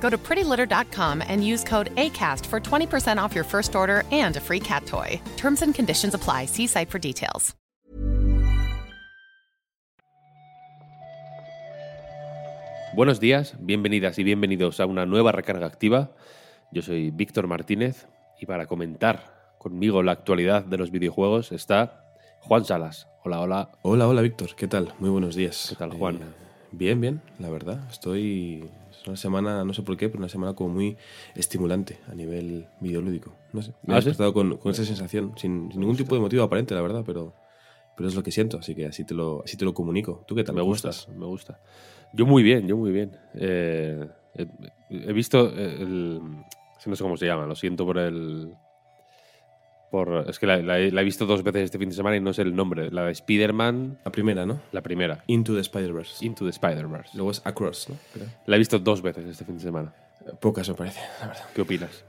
Go 0.00 0.10
to 0.10 0.18
prettylitter.com 0.18 1.22
and 1.28 1.46
use 1.46 1.62
code 1.62 1.94
ACAST 1.94 2.44
for 2.46 2.58
20% 2.58 3.18
off 3.18 3.34
your 3.34 3.44
first 3.44 3.76
order 3.76 4.02
and 4.10 4.36
a 4.36 4.40
free 4.40 4.60
cat 4.60 4.86
toy. 4.86 5.20
Terms 5.36 5.62
and 5.62 5.72
conditions 5.72 6.14
apply. 6.14 6.46
See 6.46 6.66
site 6.66 6.90
for 6.90 6.98
details. 6.98 7.54
Buenos 12.92 13.20
días, 13.20 13.54
bienvenidas 13.60 14.18
y 14.18 14.24
bienvenidos 14.24 14.80
a 14.80 14.86
una 14.86 15.06
nueva 15.06 15.30
recarga 15.30 15.64
activa. 15.64 16.10
Yo 16.72 16.82
soy 16.82 17.12
Víctor 17.12 17.46
Martínez 17.46 18.08
y 18.40 18.46
para 18.46 18.66
comentar 18.66 19.54
conmigo 19.58 20.02
la 20.02 20.10
actualidad 20.10 20.64
de 20.64 20.76
los 20.76 20.90
videojuegos 20.90 21.52
está 21.52 22.04
Juan 22.40 22.64
Salas. 22.64 23.06
Hola, 23.22 23.40
hola. 23.40 23.70
Hola, 23.82 24.08
hola 24.08 24.22
Víctor, 24.22 24.56
¿qué 24.56 24.66
tal? 24.66 24.92
Muy 24.98 25.10
buenos 25.10 25.36
días. 25.36 25.66
¿Qué 25.68 25.76
tal, 25.76 25.92
Juan? 25.92 26.16
Eh, 26.16 26.18
bien, 26.72 27.00
bien, 27.00 27.20
la 27.38 27.48
verdad. 27.48 27.78
Estoy. 27.88 28.68
Es 29.00 29.06
una 29.06 29.16
semana, 29.16 29.64
no 29.64 29.72
sé 29.72 29.82
por 29.82 29.96
qué, 29.96 30.08
pero 30.08 30.18
una 30.18 30.28
semana 30.28 30.54
como 30.54 30.74
muy 30.74 30.96
estimulante 31.34 32.00
a 32.10 32.14
nivel 32.14 32.66
videolúdico. 32.80 33.34
No 33.52 33.62
sé. 33.62 33.72
Me 33.82 33.94
he 33.94 33.96
¿Ah, 33.96 34.00
sí? 34.02 34.06
despertado 34.08 34.34
con, 34.34 34.58
con 34.58 34.72
esa 34.72 34.84
sensación, 34.84 35.32
sin, 35.36 35.70
sin 35.70 35.80
ningún 35.80 35.96
tipo 35.96 36.14
de 36.14 36.20
motivo 36.20 36.42
aparente, 36.42 36.74
la 36.74 36.82
verdad, 36.82 37.02
pero, 37.06 37.32
pero 37.96 38.08
es 38.08 38.14
lo 38.14 38.22
que 38.22 38.30
siento, 38.30 38.58
así 38.58 38.74
que 38.74 38.86
así 38.86 39.04
te 39.04 39.14
lo, 39.14 39.42
así 39.42 39.56
te 39.56 39.64
lo 39.64 39.72
comunico. 39.72 40.24
¿Tú 40.26 40.34
qué 40.34 40.44
tal? 40.44 40.54
Me 40.54 40.60
¿Cómo 40.60 40.72
gusta, 40.72 40.90
me 41.16 41.26
gusta. 41.26 41.60
Yo 42.12 42.26
muy 42.26 42.42
bien, 42.42 42.66
yo 42.66 42.76
muy 42.76 42.90
bien. 42.92 43.16
Eh, 43.34 44.06
he, 44.34 44.46
he 44.90 45.12
visto 45.12 45.48
el... 45.48 46.20
No 46.86 46.96
sé 46.96 47.02
cómo 47.02 47.16
se 47.16 47.26
llama, 47.26 47.46
lo 47.46 47.54
siento 47.54 47.84
por 47.86 47.98
el... 47.98 48.54
Por, 49.90 50.26
es 50.28 50.38
que 50.38 50.46
la, 50.46 50.58
la 50.58 50.78
he, 50.78 50.92
la 50.92 51.00
he 51.00 51.04
visto 51.04 51.26
dos 51.26 51.42
veces 51.42 51.64
este 51.64 51.78
fin 51.78 51.88
de 51.88 51.94
semana 51.96 52.16
y 52.16 52.20
no 52.20 52.32
sé 52.32 52.42
el 52.42 52.54
nombre. 52.54 52.90
La 52.92 53.06
de 53.06 53.12
Spider-Man, 53.12 53.98
La 54.04 54.12
primera, 54.12 54.46
¿no? 54.46 54.60
la 54.70 54.82
primera. 54.82 55.24
Into 55.26 55.52
the 55.54 55.60
Spider-Verse. 55.60 56.24
Into 56.24 56.44
the 56.44 56.50
Spider-Verse. 56.50 57.10
Luego 57.14 57.32
es 57.32 57.42
Across, 57.44 57.88
¿no? 57.90 57.96
Creo. 58.14 58.26
La 58.46 58.54
he 58.56 58.58
visto 58.60 58.78
dos 58.78 59.02
veces 59.02 59.26
este 59.26 59.44
fin 59.44 59.56
de 59.56 59.62
semana. 59.62 59.92
Eh, 60.24 60.30
Pocas 60.40 60.68
me 60.68 60.76
parece, 60.76 61.00
la 61.20 61.26
verdad. 61.28 61.44
¿Qué 61.54 61.62
opinas? 61.62 62.04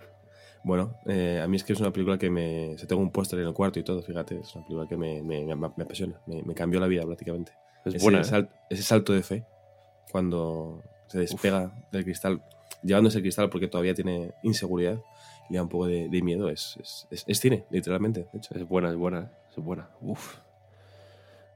Bueno, 0.64 0.94
eh, 1.08 1.42
a 1.44 1.48
mí 1.48 1.56
es 1.56 1.64
que 1.64 1.74
es 1.74 1.80
una 1.80 1.92
película 1.92 2.20
que 2.20 2.30
me... 2.30 2.78
Se 2.78 2.86
tengo 2.86 3.02
un 3.02 3.10
póster 3.12 3.40
en 3.40 3.48
el 3.48 3.54
cuarto 3.56 3.80
y 3.80 3.84
todo, 3.84 4.04
fíjate. 4.04 4.42
Es 4.42 4.54
una 4.56 4.64
película 4.66 4.88
que 4.88 4.96
me, 4.98 5.24
me, 5.24 5.44
me- 5.44 5.56
me 5.56 5.84
apasiona. 5.84 6.22
Me, 6.28 6.54
cambió 6.54 6.80
la 6.80 6.86
vida 6.86 7.02
prácticamente. 7.04 7.52
Es 7.84 7.96
ese, 7.96 8.04
buena, 8.04 8.22
¿eh? 8.22 8.26
sal- 8.26 8.50
ese 8.70 8.84
salto 8.84 9.12
de 9.12 9.24
fe 9.24 9.44
cuando 10.12 10.84
se 11.08 11.18
despega 11.20 11.72
del 11.92 12.04
cristal, 12.04 12.44
llevándose 12.84 13.18
el 13.18 13.24
cristal 13.24 13.50
porque 13.50 13.68
todavía 13.68 13.96
tiene 13.96 14.34
inseguridad 14.44 15.00
le 15.52 15.58
da 15.58 15.64
un 15.64 15.70
poco 15.70 15.86
de, 15.88 16.10
de 16.10 16.22
miedo. 16.22 16.50
Es, 16.50 16.78
es, 16.82 17.08
es- 17.12 17.24
es 17.28 17.40
cine, 17.40 17.66
literalmente. 17.70 18.28
De 18.32 18.38
hecho. 18.40 18.56
Es 18.56 18.68
buena, 18.68 18.90
es 18.90 18.96
buena, 18.96 19.32
es 19.52 19.64
buena. 19.64 19.90
Uf. 20.02 20.38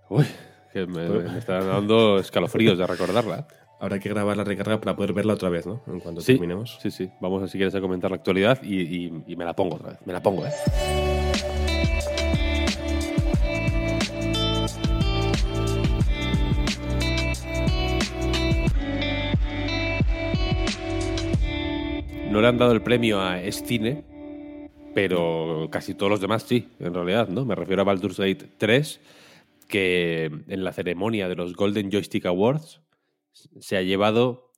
Uy, 0.10 0.26
que 0.72 0.86
me, 0.86 1.10
me 1.10 1.40
están 1.40 1.68
dando 1.68 2.20
escalofríos 2.20 2.78
de 2.78 2.86
recordarla. 2.86 3.40
¿eh? 3.40 3.44
Habrá 3.80 4.00
que 4.00 4.08
grabar 4.10 4.38
la 4.38 4.44
recarga 4.44 4.80
para 4.80 4.96
poder 4.96 5.12
verla 5.14 5.34
otra 5.34 5.50
vez, 5.50 5.66
¿no? 5.66 5.82
En 5.88 6.00
cuanto 6.00 6.22
Sí, 6.22 6.34
terminemos. 6.34 6.78
sí, 6.82 6.92
sí. 6.92 7.10
Vamos 7.20 7.44
a, 7.44 7.48
si 7.48 7.58
quieres 7.58 7.76
a 7.76 7.82
comentar 7.82 8.10
la 8.12 8.18
actualidad 8.18 8.62
y, 8.64 8.82
y- 8.82 9.24
y 9.28 9.36
me 9.36 9.44
la 9.46 9.54
pongo 9.56 9.76
otra 9.76 9.90
vez. 9.92 10.00
Me 10.06 10.14
la 10.14 10.22
pongo, 10.22 10.46
¿eh? 10.46 10.52
No 22.35 22.41
le 22.41 22.50
han 22.50 22.57
dado 22.57 22.73
el 22.73 22.81
premio 22.81 23.22
a 23.22 23.41
Escine, 23.41 24.03
pero 24.94 25.69
casi 25.72 25.94
todos 25.94 26.09
los 26.09 26.19
demás 26.19 26.44
sí, 26.44 26.68
en 26.81 26.94
realidad, 26.94 27.29
¿no? 27.29 27.46
Me 27.46 27.56
refiero 27.56 27.81
a 27.81 27.85
Baldur's 27.85 28.18
Gate 28.18 28.50
3, 28.57 29.00
que 29.69 30.25
en 30.25 30.63
la 30.66 30.73
ceremonia 30.73 31.29
de 31.29 31.35
los 31.35 31.56
Golden 31.56 31.90
Joystick 31.90 32.25
Awards 32.25 32.81
se 33.62 33.78
ha 33.78 33.84
llevado 33.84 34.51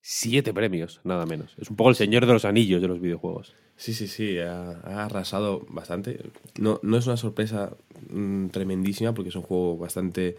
siete 0.00 0.54
premios, 0.54 1.00
nada 1.02 1.26
menos. 1.26 1.56
Es 1.58 1.68
un 1.70 1.74
poco 1.74 1.90
el 1.90 1.96
señor 1.96 2.24
de 2.24 2.34
los 2.34 2.44
anillos 2.44 2.80
de 2.80 2.86
los 2.86 3.00
videojuegos. 3.00 3.52
Sí, 3.74 3.94
sí, 3.94 4.06
sí, 4.06 4.38
ha, 4.38 4.70
ha 4.84 5.04
arrasado 5.06 5.66
bastante. 5.68 6.20
No, 6.60 6.78
no 6.84 6.98
es 6.98 7.06
una 7.08 7.16
sorpresa 7.16 7.76
mm, 8.10 8.50
tremendísima 8.50 9.12
porque 9.12 9.30
es 9.30 9.34
un 9.34 9.42
juego 9.42 9.76
bastante, 9.76 10.36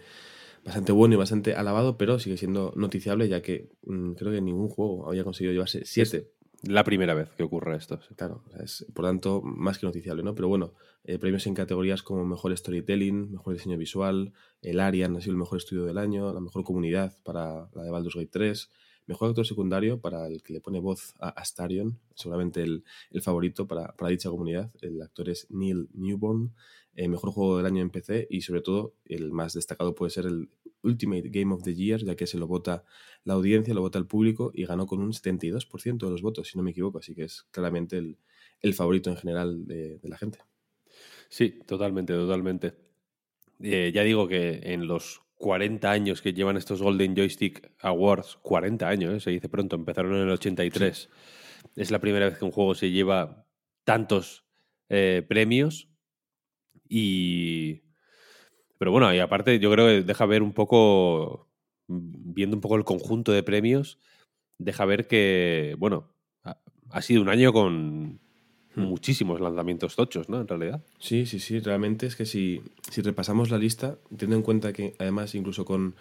bastante 0.64 0.92
bueno 0.92 1.14
y 1.16 1.18
bastante 1.18 1.54
alabado, 1.56 1.98
pero 1.98 2.18
sigue 2.18 2.38
siendo 2.38 2.72
noticiable 2.74 3.28
ya 3.28 3.42
que 3.42 3.68
mm, 3.84 4.12
creo 4.12 4.32
que 4.32 4.40
ningún 4.40 4.70
juego 4.70 5.06
había 5.06 5.24
conseguido 5.24 5.52
llevarse 5.52 5.82
siete. 5.84 6.35
La 6.62 6.84
primera 6.84 7.14
vez 7.14 7.30
que 7.36 7.42
ocurre 7.42 7.76
esto. 7.76 8.00
Claro, 8.16 8.42
es 8.62 8.86
por 8.94 9.04
tanto 9.04 9.42
más 9.42 9.78
que 9.78 9.86
noticiable, 9.86 10.22
¿no? 10.22 10.34
Pero 10.34 10.48
bueno, 10.48 10.72
eh, 11.04 11.18
premios 11.18 11.46
en 11.46 11.54
categorías 11.54 12.02
como 12.02 12.24
mejor 12.24 12.56
storytelling, 12.56 13.32
mejor 13.32 13.54
diseño 13.54 13.76
visual, 13.76 14.32
el 14.62 14.80
Arian 14.80 15.16
ha 15.16 15.20
sido 15.20 15.32
el 15.32 15.38
mejor 15.38 15.58
estudio 15.58 15.84
del 15.84 15.98
año, 15.98 16.32
la 16.32 16.40
mejor 16.40 16.64
comunidad 16.64 17.16
para 17.22 17.68
la 17.74 17.82
de 17.84 17.90
Baldur's 17.90 18.16
Gate 18.16 18.30
3, 18.32 18.70
mejor 19.06 19.28
actor 19.28 19.46
secundario 19.46 20.00
para 20.00 20.26
el 20.26 20.42
que 20.42 20.54
le 20.54 20.60
pone 20.60 20.80
voz 20.80 21.14
a 21.20 21.28
Astarion, 21.28 22.00
seguramente 22.14 22.62
el, 22.62 22.84
el 23.10 23.22
favorito 23.22 23.66
para, 23.66 23.92
para 23.92 24.10
dicha 24.10 24.30
comunidad. 24.30 24.72
El 24.80 25.00
actor 25.02 25.28
es 25.28 25.46
Neil 25.50 25.88
Newborn, 25.92 26.52
eh, 26.96 27.08
mejor 27.08 27.30
juego 27.30 27.58
del 27.58 27.66
año 27.66 27.82
en 27.82 27.90
PC 27.90 28.26
y 28.30 28.40
sobre 28.40 28.62
todo 28.62 28.94
el 29.04 29.30
más 29.30 29.52
destacado 29.52 29.94
puede 29.94 30.10
ser 30.10 30.24
el 30.24 30.48
Ultimate 30.82 31.28
Game 31.28 31.52
of 31.54 31.62
the 31.62 31.74
Year, 31.74 32.02
ya 32.02 32.16
que 32.16 32.26
se 32.26 32.38
lo 32.38 32.46
vota 32.46 32.84
la 33.22 33.34
audiencia, 33.34 33.74
lo 33.74 33.82
vota 33.82 33.98
el 33.98 34.06
público 34.06 34.50
y 34.54 34.64
ganó 34.64 34.86
con 34.86 35.00
un 35.00 35.12
72% 35.12 35.98
de 35.98 36.10
los 36.10 36.22
votos, 36.22 36.48
si 36.48 36.56
no 36.56 36.64
me 36.64 36.70
equivoco, 36.70 36.98
así 36.98 37.14
que 37.14 37.24
es 37.24 37.42
claramente 37.50 37.98
el, 37.98 38.16
el 38.62 38.72
favorito 38.72 39.10
en 39.10 39.16
general 39.18 39.66
de, 39.66 39.98
de 39.98 40.08
la 40.08 40.16
gente. 40.16 40.38
Sí, 41.28 41.60
totalmente, 41.66 42.14
totalmente. 42.14 42.72
Eh, 43.60 43.92
ya 43.94 44.02
digo 44.02 44.26
que 44.26 44.60
en 44.62 44.86
los 44.86 45.20
40 45.34 45.90
años 45.90 46.22
que 46.22 46.32
llevan 46.32 46.56
estos 46.56 46.80
Golden 46.80 47.14
Joystick 47.14 47.72
Awards, 47.80 48.38
40 48.40 48.88
años, 48.88 49.12
¿eh? 49.12 49.20
se 49.20 49.30
dice 49.32 49.50
pronto, 49.50 49.76
empezaron 49.76 50.14
en 50.14 50.22
el 50.22 50.30
83, 50.30 51.10
es 51.76 51.90
la 51.90 51.98
primera 51.98 52.24
vez 52.30 52.38
que 52.38 52.46
un 52.46 52.52
juego 52.52 52.74
se 52.74 52.90
lleva 52.90 53.46
tantos 53.84 54.46
premios 54.88 55.90
y... 56.88 57.82
Pero 58.78 58.90
bueno, 58.90 59.12
y 59.14 59.18
aparte 59.20 59.58
yo 59.58 59.70
creo 59.70 59.86
que 59.86 60.02
deja 60.02 60.26
ver 60.26 60.42
un 60.42 60.52
poco, 60.52 61.48
viendo 61.88 62.56
un 62.56 62.60
poco 62.60 62.76
el 62.76 62.84
conjunto 62.84 63.32
de 63.32 63.42
premios, 63.42 63.98
deja 64.58 64.84
ver 64.84 65.06
que, 65.06 65.76
bueno, 65.78 66.12
ha, 66.90 67.02
sido 67.02 67.22
un 67.22 67.28
año 67.28 67.52
con. 67.52 68.20
Muchísimos 68.76 69.40
lanzamientos 69.40 69.96
tochos, 69.96 70.28
¿no? 70.28 70.40
En 70.40 70.48
realidad. 70.48 70.82
Sí, 70.98 71.26
sí, 71.26 71.40
sí. 71.40 71.58
Realmente 71.60 72.06
es 72.06 72.14
que 72.14 72.26
si, 72.26 72.62
si 72.90 73.02
repasamos 73.02 73.50
la 73.50 73.58
lista, 73.58 73.98
teniendo 74.10 74.36
en 74.36 74.42
cuenta 74.42 74.72
que 74.72 74.94
además 74.98 75.34
incluso 75.34 75.64
con 75.64 75.94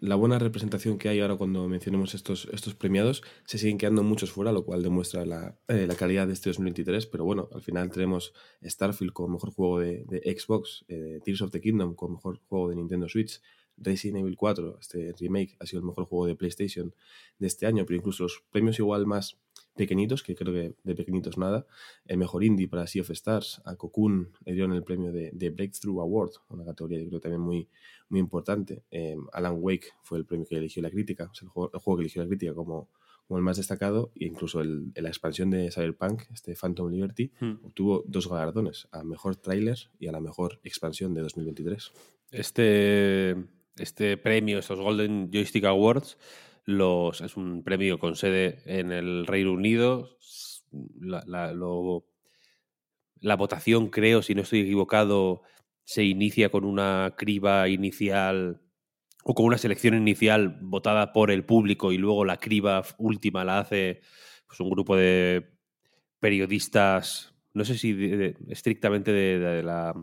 la 0.00 0.14
buena 0.14 0.38
representación 0.38 0.98
que 0.98 1.08
hay 1.08 1.20
ahora 1.20 1.36
cuando 1.36 1.66
mencionemos 1.68 2.14
estos, 2.14 2.48
estos 2.52 2.74
premiados, 2.74 3.22
se 3.46 3.58
siguen 3.58 3.78
quedando 3.78 4.02
muchos 4.02 4.30
fuera, 4.30 4.52
lo 4.52 4.64
cual 4.64 4.82
demuestra 4.82 5.24
la, 5.24 5.56
eh, 5.68 5.86
la 5.88 5.94
calidad 5.94 6.26
de 6.26 6.34
este 6.34 6.50
2023. 6.50 7.06
Pero 7.06 7.24
bueno, 7.24 7.48
al 7.52 7.62
final 7.62 7.90
tenemos 7.90 8.32
Starfield 8.62 9.12
como 9.12 9.34
mejor 9.34 9.50
juego 9.50 9.80
de, 9.80 10.04
Xbox, 10.38 10.84
eh, 10.88 11.20
Tears 11.24 11.42
of 11.42 11.50
the 11.50 11.60
Kingdom 11.60 11.94
como 11.94 12.14
mejor 12.14 12.38
juego 12.48 12.68
de 12.68 12.76
Nintendo 12.76 13.08
Switch, 13.08 13.40
Resident 13.80 14.20
Evil 14.20 14.36
4, 14.36 14.78
este 14.80 15.14
remake, 15.18 15.56
ha 15.60 15.66
sido 15.66 15.80
el 15.80 15.86
mejor 15.86 16.04
juego 16.06 16.26
de 16.26 16.34
PlayStation 16.34 16.94
de 17.38 17.46
este 17.46 17.66
año, 17.66 17.84
pero 17.86 17.96
incluso 17.96 18.24
los 18.24 18.42
premios 18.50 18.78
igual 18.78 19.06
más 19.06 19.38
pequeñitos, 19.78 20.22
que 20.22 20.34
creo 20.34 20.52
que 20.52 20.74
de 20.82 20.94
pequeñitos 20.94 21.38
nada. 21.38 21.66
El 22.04 22.18
mejor 22.18 22.44
indie 22.44 22.68
para 22.68 22.86
Sea 22.86 23.02
of 23.02 23.10
Stars, 23.10 23.62
a 23.64 23.76
Cocoon 23.76 24.32
le 24.44 24.52
dieron 24.52 24.72
el 24.72 24.82
premio 24.82 25.12
de, 25.12 25.50
Breakthrough 25.50 26.00
Award, 26.00 26.32
una 26.50 26.64
categoría 26.64 26.98
que 26.98 27.08
creo 27.08 27.20
también 27.20 27.40
muy, 27.40 27.68
muy 28.08 28.20
importante. 28.20 28.82
Em, 28.90 29.24
Alan 29.32 29.56
Wake 29.58 29.92
fue 30.02 30.18
el 30.18 30.26
premio 30.26 30.46
que 30.46 30.56
eligió 30.56 30.82
la 30.82 30.90
crítica, 30.90 31.30
el, 31.40 31.48
juego, 31.48 31.96
que 31.96 32.02
eligió 32.02 32.22
la 32.22 32.28
crítica 32.28 32.54
como, 32.54 32.90
como 33.26 33.38
el 33.38 33.44
más 33.44 33.56
destacado, 33.56 34.10
e 34.16 34.26
incluso 34.26 34.60
el, 34.60 34.92
la 34.96 35.08
expansión 35.08 35.48
de 35.50 35.70
Cyberpunk, 35.70 36.22
este 36.34 36.54
Phantom 36.54 36.90
Liberty, 36.90 37.30
hmm. 37.40 37.64
obtuvo 37.64 38.04
dos 38.06 38.28
galardones, 38.28 38.88
a 38.90 39.04
mejor 39.04 39.36
tráiler 39.36 39.78
y 39.98 40.08
a 40.08 40.12
la 40.12 40.20
mejor 40.20 40.60
expansión 40.64 41.14
de 41.14 41.22
2023. 41.22 41.92
Este, 42.30 43.36
este 43.80 44.16
premio, 44.16 44.58
estos 44.58 44.80
Golden 44.80 45.30
Joystick 45.32 45.64
Awards, 45.64 46.18
los, 46.64 47.22
es 47.22 47.36
un 47.36 47.62
premio 47.64 47.98
con 47.98 48.14
sede 48.14 48.62
en 48.66 48.92
el 48.92 49.26
Reino 49.26 49.52
Unido. 49.52 50.18
La, 51.00 51.54
votación, 53.36 53.88
creo, 53.88 54.20
si 54.20 54.34
no 54.34 54.42
estoy 54.42 54.60
equivocado, 54.60 55.42
se 55.84 56.04
inicia 56.04 56.50
con 56.50 56.64
una 56.64 57.14
criba 57.16 57.68
inicial 57.68 58.60
o 59.24 59.34
con 59.34 59.46
una 59.46 59.56
selección 59.56 59.94
inicial 59.94 60.58
votada 60.60 61.12
por 61.14 61.30
el 61.30 61.46
público 61.46 61.90
y 61.90 61.96
luego 61.96 62.26
la 62.26 62.36
criba 62.36 62.84
última 62.98 63.44
la 63.44 63.60
hace 63.60 64.02
pues, 64.46 64.60
un 64.60 64.68
grupo 64.68 64.94
de 64.94 65.50
periodistas, 66.20 67.34
no 67.54 67.64
sé 67.64 67.78
si 67.78 67.96
estrictamente 68.48 69.12
de, 69.12 69.62
la 69.62 69.94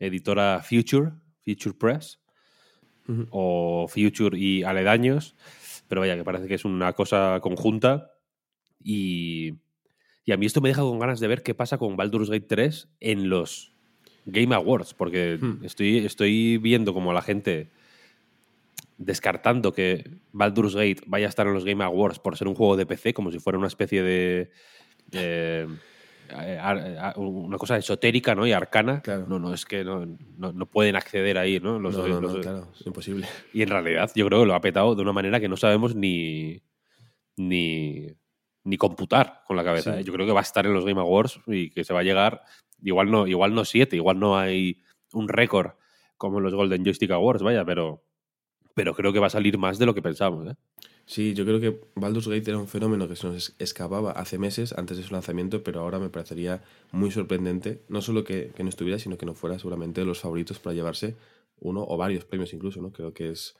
editora 0.00 0.62
Future, 0.62 1.12
Future 1.44 1.76
Press, 1.78 2.20
o 3.30 3.86
Future 3.88 4.38
y 4.38 4.62
aledaños, 4.62 5.34
pero 5.88 6.00
vaya, 6.00 6.16
que 6.16 6.24
parece 6.24 6.48
que 6.48 6.54
es 6.54 6.64
una 6.64 6.92
cosa 6.92 7.38
conjunta. 7.40 8.12
Y, 8.82 9.54
y 10.24 10.32
a 10.32 10.36
mí 10.36 10.46
esto 10.46 10.60
me 10.60 10.68
deja 10.68 10.82
con 10.82 10.98
ganas 10.98 11.20
de 11.20 11.28
ver 11.28 11.42
qué 11.42 11.54
pasa 11.54 11.78
con 11.78 11.96
Baldur's 11.96 12.30
Gate 12.30 12.46
3 12.46 12.88
en 13.00 13.28
los 13.28 13.72
Game 14.26 14.54
Awards, 14.54 14.94
porque 14.94 15.38
hmm. 15.40 15.64
estoy, 15.64 15.98
estoy 15.98 16.58
viendo 16.58 16.92
como 16.92 17.12
la 17.12 17.22
gente 17.22 17.70
descartando 18.98 19.72
que 19.72 20.10
Baldur's 20.32 20.74
Gate 20.74 21.02
vaya 21.06 21.26
a 21.26 21.28
estar 21.28 21.46
en 21.46 21.54
los 21.54 21.64
Game 21.64 21.82
Awards 21.82 22.18
por 22.18 22.36
ser 22.36 22.48
un 22.48 22.54
juego 22.54 22.76
de 22.76 22.86
PC, 22.86 23.14
como 23.14 23.32
si 23.32 23.38
fuera 23.38 23.58
una 23.58 23.68
especie 23.68 24.02
de 24.02 24.50
eh, 25.12 25.66
una 27.16 27.58
cosa 27.58 27.76
esotérica 27.76 28.34
¿no? 28.34 28.46
y 28.46 28.52
arcana. 28.52 29.02
No, 29.28 29.38
no, 29.38 29.54
es 29.54 29.64
que 29.64 29.84
no, 29.84 30.06
no, 30.36 30.66
pueden 30.66 30.96
acceder 30.96 31.38
ahí, 31.38 31.60
¿no? 31.60 31.78
Los, 31.78 31.96
no, 31.96 32.40
claro, 32.40 32.68
es 32.78 32.86
imposible. 32.86 33.26
Y 33.52 33.62
en 33.62 33.70
realidad 33.70 34.10
yo 34.14 34.26
creo 34.26 34.40
que 34.40 34.46
lo 34.46 34.54
ha 34.54 34.60
petado 34.60 34.94
de 34.94 35.02
una 35.02 35.12
manera 35.12 35.40
que 35.40 35.48
no 35.48 35.56
sabemos 35.56 35.94
ni, 35.94 36.62
ni, 37.36 38.06
ni 38.64 38.76
computar 38.76 39.42
con 39.46 39.56
la 39.56 39.64
cabeza. 39.64 39.98
¿eh? 39.98 40.04
Yo 40.04 40.12
creo 40.12 40.26
que 40.26 40.32
va 40.32 40.40
a 40.40 40.42
estar 40.42 40.66
en 40.66 40.74
los 40.74 40.84
Game 40.84 41.00
Awards 41.00 41.40
y 41.46 41.70
que 41.70 41.84
se 41.84 41.94
va 41.94 42.00
a 42.00 42.04
llegar, 42.04 42.42
igual 42.82 43.10
no, 43.10 43.26
igual 43.26 43.54
no 43.54 43.64
siete, 43.64 43.96
igual 43.96 44.18
no 44.18 44.36
hay 44.38 44.82
un 45.12 45.28
récord 45.28 45.72
como 46.16 46.38
en 46.38 46.44
los 46.44 46.54
Golden 46.54 46.84
Joystick 46.84 47.12
Awards, 47.12 47.42
vaya, 47.42 47.64
pero, 47.64 48.04
pero 48.74 48.94
creo 48.94 49.12
que 49.12 49.20
va 49.20 49.28
a 49.28 49.30
salir 49.30 49.56
más 49.56 49.78
de 49.78 49.86
lo 49.86 49.94
que 49.94 50.02
pensamos. 50.02 50.48
¿eh? 50.48 50.56
Sí, 51.08 51.32
yo 51.32 51.46
creo 51.46 51.58
que 51.58 51.80
Baldur's 51.94 52.28
Gate 52.28 52.50
era 52.50 52.58
un 52.58 52.68
fenómeno 52.68 53.08
que 53.08 53.16
se 53.16 53.26
nos 53.26 53.54
escapaba 53.58 54.10
hace 54.12 54.36
meses 54.38 54.74
antes 54.76 54.98
de 54.98 55.02
su 55.02 55.14
lanzamiento, 55.14 55.62
pero 55.62 55.80
ahora 55.80 55.98
me 55.98 56.10
parecería 56.10 56.62
muy 56.92 57.10
sorprendente, 57.10 57.80
no 57.88 58.02
solo 58.02 58.24
que, 58.24 58.52
no 58.58 58.68
estuviera, 58.68 58.98
sino 58.98 59.16
que 59.16 59.24
no 59.24 59.32
fuera 59.32 59.58
seguramente 59.58 60.02
de 60.02 60.06
los 60.06 60.20
favoritos 60.20 60.58
para 60.58 60.74
llevarse 60.74 61.16
uno 61.60 61.82
o 61.82 61.96
varios 61.96 62.26
premios 62.26 62.52
incluso, 62.52 62.82
¿no? 62.82 62.92
Creo 62.92 63.14
que 63.14 63.30
es 63.30 63.56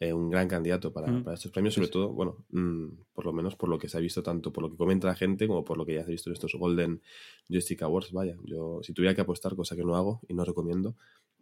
eh, 0.00 0.12
un 0.12 0.30
gran 0.30 0.48
candidato 0.48 0.92
para, 0.92 1.06
mm. 1.06 1.28
estos 1.32 1.52
premios, 1.52 1.74
sobre 1.74 1.86
todo, 1.86 2.08
bueno, 2.12 2.44
mm, 2.50 2.86
por 3.14 3.24
lo 3.24 3.32
menos 3.32 3.54
por 3.54 3.68
lo 3.68 3.78
que 3.78 3.88
se 3.88 3.96
ha 3.96 4.00
visto 4.00 4.24
tanto 4.24 4.52
por 4.52 4.64
lo 4.64 4.70
que 4.72 4.76
comenta 4.76 5.06
la 5.06 5.14
gente 5.14 5.46
como 5.46 5.64
por 5.64 5.78
lo 5.78 5.86
que 5.86 5.94
ya 5.94 6.00
se 6.00 6.08
ha 6.08 6.10
visto 6.10 6.28
en 6.28 6.34
estos 6.34 6.56
Golden 6.56 7.00
Joystick 7.48 7.82
Awards. 7.82 8.10
Vaya, 8.10 8.36
yo 8.42 8.80
si 8.82 8.92
tuviera 8.92 9.14
que 9.14 9.20
apostar, 9.20 9.54
cosa 9.54 9.76
que 9.76 9.84
no 9.84 9.94
hago 9.94 10.22
y 10.26 10.34
no 10.34 10.44
recomiendo, 10.44 10.96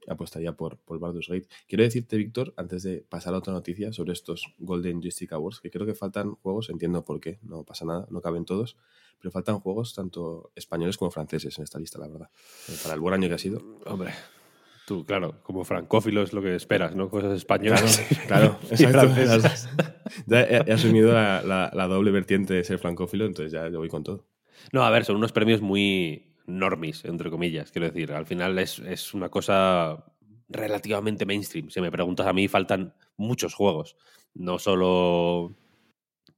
apostaría 0.09 0.53
por, 0.53 0.79
por 0.79 0.99
Baldur's 0.99 1.29
Gate. 1.29 1.49
Quiero 1.67 1.85
decirte, 1.85 2.17
Víctor, 2.17 2.55
antes 2.57 2.83
de 2.83 3.05
pasar 3.09 3.35
a 3.35 3.39
otra 3.39 3.53
noticia 3.53 3.93
sobre 3.93 4.13
estos 4.13 4.55
Golden 4.59 5.01
Joystick 5.01 5.33
Awards, 5.33 5.61
que 5.61 5.71
creo 5.71 5.87
que 5.87 5.95
faltan 5.95 6.35
juegos, 6.37 6.71
entiendo 6.71 7.05
por 7.05 7.21
qué, 7.21 7.39
no 7.43 7.65
pasa 7.65 7.85
nada, 7.85 8.07
no 8.11 8.21
caben 8.21 8.45
todos, 8.45 8.77
pero 9.19 9.31
faltan 9.31 9.61
juegos 9.61 9.95
tanto 9.95 10.53
españoles 10.55 10.97
como 10.97 11.11
franceses 11.11 11.59
en 11.59 11.65
esta 11.65 11.79
lista, 11.79 11.99
la 11.99 12.09
verdad. 12.09 12.31
Para 12.83 12.95
el 12.95 13.01
buen 13.01 13.15
año 13.15 13.29
que 13.29 13.35
ha 13.35 13.39
sido. 13.39 13.63
Hombre, 13.87 14.13
tú, 14.87 15.05
claro, 15.05 15.43
como 15.43 15.65
francófilo 15.65 16.23
es 16.23 16.33
lo 16.33 16.41
que 16.41 16.55
esperas, 16.55 16.95
¿no? 16.95 17.11
Cosas 17.11 17.37
españolas. 17.37 18.01
Claro, 18.27 18.59
exacto. 18.71 19.15
ya 20.27 20.43
he, 20.43 20.73
asumido 20.73 21.13
la, 21.13 21.43
la, 21.43 21.87
doble 21.87 22.11
vertiente 22.11 22.55
de 22.55 22.65
ser 22.65 22.79
francófilo, 22.79 23.27
entonces 23.27 23.53
ya 23.53 23.69
yo 23.69 23.79
voy 23.79 23.89
con 23.89 24.05
todo. 24.05 24.27
No, 24.73 24.83
a 24.83 24.91
ver, 24.91 25.05
son 25.05 25.17
unos 25.17 25.33
premios 25.33 25.61
muy 25.61 26.28
normis, 26.49 27.05
entre 27.05 27.31
comillas. 27.31 27.71
Quiero 27.71 27.87
decir, 27.87 28.13
al 28.13 28.27
final 28.27 28.59
es, 28.59 28.79
es 28.81 29.15
una 29.15 29.29
cosa 29.29 30.05
relativamente 30.49 31.27
mainstream. 31.27 31.71
Si 31.71 31.81
me 31.81 31.93
preguntas 31.93 32.27
a 32.27 32.33
mí, 32.33 32.49
faltan 32.49 32.95
muchos 33.17 33.55
juegos. 33.55 33.97
No 34.35 34.59
solo. 34.59 35.57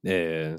Eh, 0.03 0.55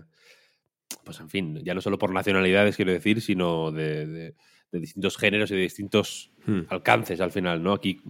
pues 1.04 1.20
en 1.20 1.28
fin, 1.28 1.60
ya 1.64 1.75
no 1.75 1.81
solo 1.81 1.99
por 1.99 2.12
nacionalidades, 2.12 2.76
quiero 2.76 2.93
decir, 2.93 3.20
sino 3.20 3.72
de, 3.72 4.06
de, 4.06 4.34
distintos 4.72 5.16
géneros 5.16 5.50
y 5.50 5.55
de 5.55 5.62
distintos 5.62 6.32
hmm. 6.46 6.62
alcances 6.69 7.20
al 7.20 7.32
final, 7.32 7.62
¿no? 7.62 7.72
Aquí 7.72 8.00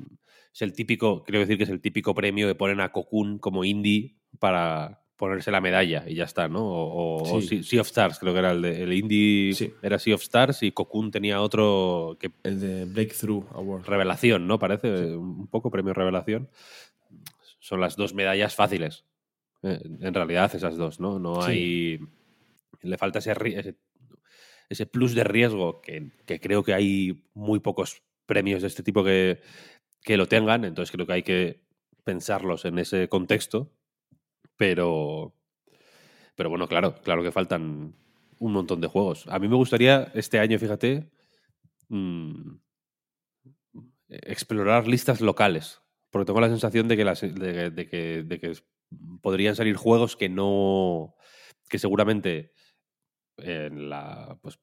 es 0.53 0.63
el 0.63 0.73
típico, 0.73 1.25
quiero 1.25 1.41
decir 1.41 1.57
que 1.57 1.65
es 1.65 1.71
el 1.71 1.81
típico 1.81 2.15
premio 2.15 2.47
que 2.49 2.55
ponen 2.55 2.81
a 2.81 2.93
Cocoon 2.93 3.39
como 3.39 3.65
indie 3.65 4.17
para, 4.39 5.02
ponerse 5.23 5.53
la 5.53 5.61
medalla 5.61 6.03
y 6.09 6.17
ya 6.17 6.25
está, 6.25 6.49
¿no? 6.49 6.63
O, 6.65 7.41
sea 7.41 7.81
of 7.81 7.87
Stars, 7.87 8.19
creo 8.19 8.33
que 8.33 8.41
era 8.41 8.51
el 8.51 8.61
de 8.61 8.83
el 8.83 8.93
indie, 8.93 9.55
era 9.81 10.01
Sea 10.01 10.17
of 10.17 10.23
Stars 10.23 10.65
y 10.65 10.73
Cocoon 10.73 11.13
tenía 11.13 11.41
otro 11.41 12.17
que 12.19 12.33
el 12.43 12.59
de 12.59 12.87
Breakthrough 12.87 13.47
Award. 13.55 13.87
Revelación, 13.87 14.49
¿no? 14.49 14.59
Parece 14.59 15.15
un 15.15 15.47
poco 15.47 15.71
premio 15.71 15.95
revelación. 15.95 16.51
Son 17.61 17.81
las 17.81 17.95
dos 17.95 18.15
medallas 18.15 18.57
fáciles. 18.57 19.05
Eh, 19.63 19.79
en 20.01 20.13
realidad 20.13 20.53
esas 20.57 20.77
dos, 20.77 20.99
¿no? 20.99 21.21
No 21.21 21.41
hay 21.41 22.01
le 22.81 22.99
falta 22.99 23.21
ese, 23.21 23.77
ese, 24.69 24.87
plus 24.87 25.15
de 25.15 25.23
riesgo 25.23 25.83
que, 25.83 26.11
que, 26.27 26.41
creo 26.41 26.65
que 26.65 26.75
hay 26.75 27.23
muy 27.35 27.61
pocos 27.61 28.03
premios 28.27 28.63
de 28.63 28.67
este 28.67 28.83
tipo 28.83 29.05
que, 29.05 29.41
que 30.03 30.17
lo 30.17 30.27
tengan, 30.27 30.65
entonces 30.65 30.91
creo 30.91 31.07
que 31.07 31.13
hay 31.13 31.23
que 31.23 31.61
pensarlos 32.03 32.65
en 32.65 32.81
ese 32.81 33.09
contexto 33.09 33.71
pero, 34.63 35.35
pero 36.37 36.49
bueno, 36.49 36.69
claro, 36.69 36.95
claro 37.03 37.25
que 37.25 37.33
faltan 37.33 37.97
un 38.39 38.53
montón 38.53 38.81
de 38.81 38.87
juegos. 38.87 39.27
A 39.27 39.41
mí 39.41 39.49
me 39.49 39.57
gustaría 39.57 40.13
este 40.15 40.39
año, 40.39 40.57
fíjate, 40.57 41.11
mm, 41.89 42.59
explorar 44.09 44.87
listas 44.87 45.21
locales, 45.21 45.83
porque 46.11 46.27
tengo 46.27 46.41
la 46.41 46.49
sensación 46.49 46.87
de 46.87 46.97
que, 46.97 47.05
de, 47.05 47.89
que, 47.89 48.23
de 48.23 48.39
que 48.39 48.53
podrían 49.21 49.57
salir 49.57 49.75
juegos 49.75 50.15
que 50.15 50.29
no, 50.29 51.17
que 51.69 51.81
seguramente 51.81 52.53
en 53.39 53.91
la, 53.91 54.39
pues, 54.43 54.61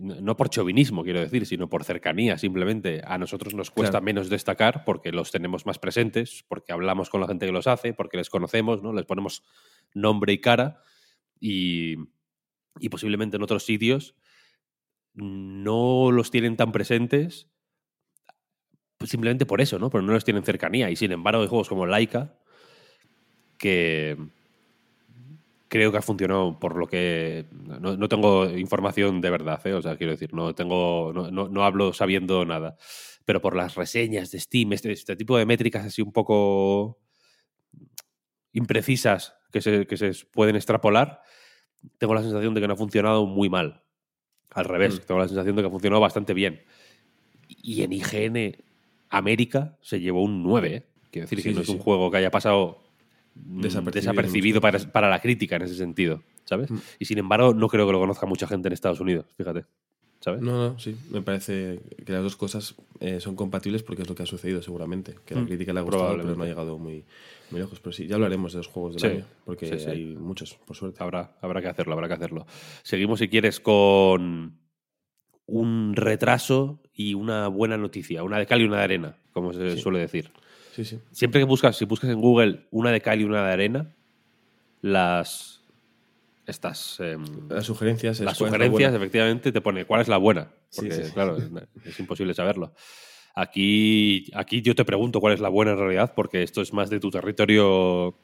no 0.00 0.36
por 0.36 0.50
chauvinismo, 0.50 1.02
quiero 1.02 1.20
decir, 1.20 1.46
sino 1.46 1.68
por 1.68 1.84
cercanía, 1.84 2.38
simplemente 2.38 3.02
a 3.04 3.18
nosotros 3.18 3.54
nos 3.54 3.70
cuesta 3.70 4.00
menos 4.00 4.28
destacar 4.28 4.84
porque 4.84 5.10
los 5.12 5.30
tenemos 5.30 5.66
más 5.66 5.78
presentes, 5.78 6.44
porque 6.48 6.72
hablamos 6.72 7.10
con 7.10 7.20
la 7.20 7.26
gente 7.26 7.46
que 7.46 7.52
los 7.52 7.66
hace, 7.66 7.94
porque 7.94 8.16
les 8.16 8.30
conocemos, 8.30 8.82
¿no? 8.82 8.92
Les 8.92 9.06
ponemos 9.06 9.42
nombre 9.94 10.32
y 10.32 10.38
cara 10.38 10.82
y, 11.40 11.96
y 12.78 12.88
posiblemente 12.90 13.36
en 13.36 13.42
otros 13.42 13.64
sitios 13.64 14.14
no 15.14 16.10
los 16.10 16.30
tienen 16.30 16.56
tan 16.56 16.72
presentes 16.72 17.48
pues 19.02 19.10
simplemente 19.10 19.46
por 19.46 19.60
eso, 19.60 19.80
¿no? 19.80 19.90
Pero 19.90 20.02
no 20.02 20.12
los 20.12 20.24
tienen 20.24 20.44
cercanía 20.44 20.88
y 20.88 20.94
sin 20.94 21.10
embargo 21.10 21.42
hay 21.42 21.48
juegos 21.48 21.68
como 21.68 21.86
Laika 21.86 22.38
que 23.58 24.16
creo 25.72 25.90
que 25.90 25.96
ha 25.96 26.02
funcionado 26.02 26.58
por 26.58 26.76
lo 26.76 26.86
que. 26.86 27.46
No, 27.80 28.06
tengo 28.06 28.46
información 28.50 29.22
de 29.22 29.30
verdad, 29.30 29.58
¿eh? 29.66 29.72
o 29.72 29.80
sea, 29.80 29.96
quiero 29.96 30.10
decir, 30.10 30.34
no, 30.34 30.54
tengo, 30.54 31.14
no, 31.14 31.30
no, 31.30 31.64
hablo 31.64 31.94
sabiendo 31.94 32.44
nada. 32.44 32.76
Pero 33.24 33.40
por 33.40 33.56
las 33.56 33.74
reseñas 33.74 34.30
de 34.30 34.38
Steam, 34.38 34.74
este, 34.74 34.92
este, 34.92 35.16
tipo 35.16 35.38
de 35.38 35.46
métricas 35.46 35.86
así 35.86 36.02
un 36.02 36.12
poco 36.12 37.00
imprecisas 38.52 39.34
que 39.50 39.62
se, 39.62 39.86
que 39.86 39.96
se 39.96 40.12
pueden 40.30 40.56
extrapolar, 40.56 41.22
tengo 41.96 42.12
la 42.12 42.20
sensación 42.20 42.52
de 42.52 42.60
que 42.60 42.68
no 42.68 42.74
ha 42.74 42.76
funcionado 42.76 43.24
muy 43.24 43.48
mal. 43.48 43.82
Al 44.50 44.66
revés, 44.66 44.96
Mm. 45.00 45.06
tengo 45.06 45.20
la 45.20 45.28
sensación 45.28 45.56
de 45.56 45.62
que 45.62 45.70
funcionó 45.70 46.00
bastante 46.00 46.34
bien. 46.34 46.62
Y 47.48 47.82
en 47.82 47.94
IGN 47.94 48.62
América 49.08 49.78
se 49.80 50.00
llevó 50.00 50.22
un 50.22 50.42
9. 50.42 50.74
¿eh? 50.74 50.86
Quiero 51.10 51.24
decir 51.24 51.38
Sí, 51.38 51.44
que 51.44 51.54
no 51.54 51.56
sí, 51.60 51.62
es 51.62 51.68
un 51.70 51.76
sí. 51.78 51.82
juego 51.82 52.10
que 52.10 52.18
haya 52.18 52.30
pasado 52.30 52.81
Desapercibido 53.34 54.12
desapercibido, 54.12 54.60
para, 54.60 54.78
para 54.78 55.08
la 55.08 55.20
crítica 55.20 55.56
en 55.56 55.62
ese 55.62 55.74
sentido, 55.74 56.22
¿sabes? 56.44 56.70
Mm. 56.70 56.78
Y 56.98 57.04
sin 57.06 57.18
embargo, 57.18 57.54
no 57.54 57.68
creo 57.68 57.86
que 57.86 57.92
lo 57.92 57.98
conozca 58.00 58.26
mucha 58.26 58.46
gente 58.46 58.68
en 58.68 58.74
Estados 58.74 59.00
Unidos, 59.00 59.26
fíjate. 59.36 59.64
¿Sabes? 60.20 60.40
No, 60.40 60.52
no, 60.70 60.78
sí. 60.78 60.94
Me 61.10 61.20
parece 61.20 61.80
que 62.06 62.12
las 62.12 62.22
dos 62.22 62.36
cosas 62.36 62.76
eh, 63.00 63.18
son 63.18 63.34
compatibles 63.34 63.82
porque 63.82 64.02
es 64.02 64.08
lo 64.08 64.14
que 64.14 64.22
ha 64.22 64.26
sucedido 64.26 64.62
seguramente. 64.62 65.16
Que 65.26 65.34
la 65.34 65.40
Mm, 65.40 65.46
crítica 65.46 65.72
le 65.72 65.80
ha 65.80 65.82
gustado, 65.82 66.16
pero 66.16 66.36
no 66.36 66.44
ha 66.44 66.46
llegado 66.46 66.78
muy, 66.78 67.04
muy 67.50 67.58
lejos. 67.60 67.80
Pero 67.80 67.92
sí, 67.92 68.06
ya 68.06 68.14
hablaremos 68.14 68.52
de 68.52 68.58
los 68.58 68.68
juegos 68.68 68.94
del 68.94 69.00
Sí, 69.00 69.16
año, 69.16 69.26
porque 69.44 69.66
sí, 69.66 69.78
sí. 69.80 69.90
hay 69.90 70.04
muchos, 70.14 70.54
por 70.64 70.76
suerte. 70.76 71.02
Habrá, 71.02 71.36
habrá 71.40 71.60
que 71.60 71.66
hacerlo, 71.66 71.94
habrá 71.94 72.06
que 72.06 72.14
hacerlo. 72.14 72.46
Seguimos, 72.84 73.18
si 73.18 73.28
quieres, 73.28 73.58
con 73.58 74.60
un 75.46 75.92
retraso 75.96 76.80
y 76.94 77.14
una 77.14 77.48
buena 77.48 77.76
noticia, 77.76 78.22
una 78.22 78.38
de 78.38 78.46
cal 78.46 78.60
y 78.60 78.64
una 78.64 78.76
de 78.78 78.84
arena, 78.84 79.16
como 79.32 79.52
se 79.52 79.76
suele 79.76 79.98
decir. 79.98 80.30
Sí, 80.72 80.84
sí. 80.84 80.98
Siempre 81.10 81.40
que 81.40 81.44
buscas, 81.44 81.76
si 81.76 81.84
buscas 81.84 82.10
en 82.10 82.20
Google 82.20 82.66
una 82.70 82.90
de 82.90 83.00
cal 83.00 83.20
y 83.20 83.24
una 83.24 83.46
de 83.46 83.52
arena, 83.52 83.94
las 84.80 85.60
estas 86.46 86.98
em, 87.00 87.24
Las 87.48 87.66
sugerencias 87.66 88.18
las 88.20 88.40
la 88.40 88.46
sugerencias, 88.46 88.92
efectivamente, 88.94 89.52
te 89.52 89.60
pone 89.60 89.84
cuál 89.84 90.00
es 90.00 90.08
la 90.08 90.16
buena. 90.16 90.50
Porque, 90.74 90.92
sí, 90.92 91.12
claro, 91.12 91.36
es, 91.36 91.50
es 91.84 92.00
imposible 92.00 92.34
saberlo. 92.34 92.74
Aquí, 93.34 94.30
aquí 94.34 94.60
yo 94.60 94.74
te 94.74 94.84
pregunto 94.84 95.20
cuál 95.20 95.34
es 95.34 95.40
la 95.40 95.48
buena 95.48 95.72
en 95.72 95.78
realidad, 95.78 96.12
porque 96.14 96.42
esto 96.42 96.60
es 96.60 96.72
más 96.72 96.90
de 96.90 97.00
tu 97.00 97.10
territorio 97.10 98.16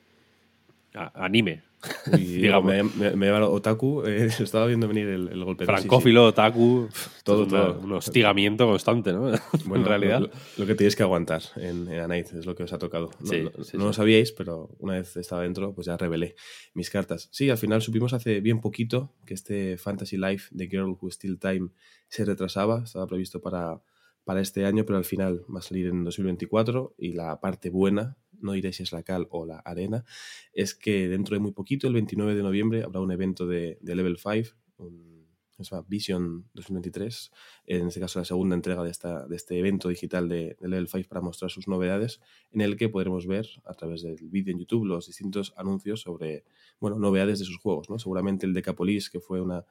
anime. 1.15 1.63
Y 2.19 2.25
digamos. 2.43 2.73
me, 2.73 2.83
me, 2.83 3.15
me 3.15 3.27
lleva 3.27 3.49
Otaku, 3.49 4.03
eh, 4.07 4.27
estaba 4.41 4.67
viendo 4.67 4.89
venir 4.89 5.07
el, 5.07 5.29
el 5.29 5.45
golpe. 5.45 5.65
¿no? 5.65 5.71
Sí, 5.71 5.77
sí. 5.77 5.81
Francófilo, 5.89 6.25
otaku, 6.27 6.89
Todo, 7.23 7.45
una- 7.45 7.51
todo. 7.67 7.81
un 7.81 7.93
hostigamiento 7.93 8.67
constante, 8.67 9.13
¿no? 9.13 9.31
Bueno, 9.65 9.85
en 9.85 9.89
realidad. 9.89 10.21
Lo, 10.23 10.31
lo 10.57 10.67
que 10.67 10.75
tenéis 10.75 10.97
que 10.97 11.05
aguantar 11.05 11.41
en, 11.55 11.87
en 11.87 12.01
A 12.01 12.09
Night 12.09 12.33
es 12.33 12.47
lo 12.47 12.57
que 12.57 12.65
os 12.65 12.73
ha 12.73 12.79
tocado. 12.79 13.11
No, 13.21 13.27
Sí, 13.31 13.45
no- 13.79 13.85
lo 13.85 13.93
sabíais, 13.93 14.33
pero 14.33 14.71
una 14.81 14.95
vez 14.95 15.17
estaba 15.17 15.43
dentro, 15.43 15.73
pues 15.73 15.87
ya 15.87 15.97
revelé 15.97 16.35
mis 16.75 16.91
cartas. 16.91 17.29
Sí, 17.31 17.49
al 17.49 17.59
final 17.59 17.81
supimos 17.81 18.13
hace 18.13 18.41
bien 18.41 18.61
poquito 18.61 19.15
que 19.25 19.35
este 19.35 19.79
Fantasy 19.79 20.17
Life 20.17 20.49
de 20.51 20.67
Girl 20.67 20.97
Who 21.01 21.11
Still 21.13 21.39
Time 21.39 21.69
se 22.09 22.25
retrasaba. 22.25 22.83
Estaba 22.83 23.07
previsto 23.07 23.41
para, 23.41 23.81
para 24.25 24.41
este 24.41 24.65
año, 24.65 24.85
pero 24.85 24.99
al 24.99 25.05
final 25.05 25.43
va 25.55 25.61
a 25.61 25.63
salir 25.63 25.87
en 25.87 26.03
2024. 26.03 26.97
Y 26.99 27.13
la 27.13 27.39
parte 27.41 27.71
buena, 27.71 28.17
no 28.41 28.53
diré 28.53 28.73
si 28.73 28.83
es 28.83 28.93
la 28.93 29.03
cal 29.03 29.27
o 29.31 29.47
la 29.47 29.59
arena, 29.59 30.05
es 30.53 30.75
que 30.75 31.09
dentro 31.09 31.35
de 31.35 31.41
muy 31.41 31.53
poquito, 31.53 31.87
el 31.87 31.95
29 31.95 32.35
de 32.35 32.43
noviembre, 32.43 32.83
habrá 32.85 33.01
un 33.01 33.13
evento 33.13 33.47
de, 33.47 33.79
de 33.81 33.95
Level 33.95 34.19
5, 34.19 34.57
un, 34.79 35.19
se 35.65 35.75
llama 35.75 35.87
Vision 35.89 36.49
2023, 36.55 37.31
en 37.67 37.89
este 37.89 38.01
caso 38.01 38.19
la 38.19 38.25
segunda 38.25 38.55
entrega 38.55 38.83
de, 38.83 38.91
esta, 38.91 39.27
de 39.27 39.37
este 39.37 39.59
evento 39.59 39.89
digital 39.89 40.29
de, 40.29 40.57
Level 40.61 40.89
5 40.89 41.09
para 41.09 41.21
mostrar 41.21 41.51
sus 41.51 41.69
novedades, 41.69 42.21
en 42.53 42.61
el 42.61 42.77
que 42.77 42.89
podremos 42.89 43.27
ver 43.27 43.49
a 43.65 43.75
través 43.75 44.03
del 44.03 44.17
vídeo 44.29 44.53
en 44.53 44.61
YouTube 44.61 44.87
los 44.87 45.07
distintos 45.07 45.53
anuncios 45.57 46.01
sobre 46.03 46.45
bueno, 46.81 46.99
novedades 46.99 47.41
de 47.41 47.45
sus 47.45 47.59
juegos. 47.59 47.91
¿no? 47.91 47.99
Seguramente 47.99 48.47
el 48.47 48.55
Decapolis, 48.55 49.11
que 49.11 49.21
fue 49.21 49.41
una 49.41 49.65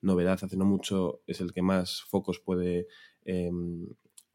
novedad 0.00 0.38
hace 0.42 0.56
no 0.56 0.64
mucho, 0.64 1.22
es 1.26 1.40
el 1.40 1.52
que 1.52 1.62
más 1.62 2.02
focos 2.02 2.40
puede 2.40 2.86
eh, 3.24 3.50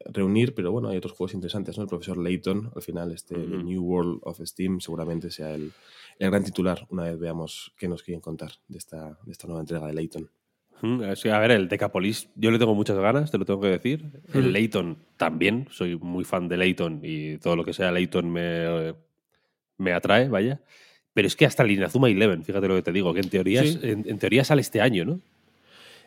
reunir, 0.06 0.54
pero 0.54 0.72
bueno, 0.72 0.88
hay 0.88 0.96
otros 0.96 1.12
juegos 1.12 1.34
interesantes. 1.34 1.76
¿no? 1.76 1.82
El 1.84 1.88
profesor 1.88 2.16
Layton, 2.16 2.72
al 2.74 2.82
final, 2.82 3.12
este 3.12 3.36
New 3.36 3.82
World 3.82 4.20
of 4.22 4.40
Steam, 4.44 4.80
seguramente 4.80 5.30
sea 5.30 5.54
el, 5.54 5.72
el 6.18 6.30
gran 6.30 6.42
titular 6.44 6.86
una 6.90 7.04
vez 7.04 7.18
veamos 7.18 7.72
qué 7.76 7.88
nos 7.88 8.02
quieren 8.02 8.20
contar 8.20 8.52
de 8.68 8.78
esta, 8.78 9.18
de 9.24 9.32
esta 9.32 9.46
nueva 9.46 9.60
entrega 9.60 9.86
de 9.86 9.92
Layton. 9.94 10.30
Mm, 10.82 11.02
que, 11.22 11.30
a 11.30 11.38
ver, 11.38 11.50
el 11.50 11.68
Decapolis, 11.68 12.30
yo 12.36 12.50
le 12.50 12.58
tengo 12.58 12.74
muchas 12.74 12.96
ganas, 12.96 13.30
te 13.30 13.36
lo 13.36 13.44
tengo 13.44 13.60
que 13.60 13.68
decir. 13.68 14.22
El. 14.32 14.52
Layton 14.52 14.96
también, 15.18 15.68
soy 15.70 15.96
muy 15.96 16.24
fan 16.24 16.48
de 16.48 16.56
Layton 16.56 17.00
y 17.02 17.36
todo 17.36 17.54
lo 17.56 17.64
que 17.64 17.74
sea 17.74 17.92
Layton 17.92 18.30
me, 18.30 18.94
me 19.76 19.92
atrae, 19.92 20.28
vaya. 20.30 20.62
Pero 21.12 21.26
es 21.26 21.36
que 21.36 21.44
hasta 21.44 21.64
el 21.64 21.72
Inazuma 21.72 22.08
Eleven, 22.08 22.44
fíjate 22.44 22.66
lo 22.68 22.76
que 22.76 22.82
te 22.82 22.92
digo, 22.92 23.12
que 23.12 23.20
en 23.20 23.28
teoría, 23.28 23.62
Sí. 23.62 23.78
en, 23.82 24.08
en 24.08 24.18
teoría 24.18 24.42
sale 24.44 24.62
este 24.62 24.80
año, 24.80 25.04
¿no? 25.04 25.20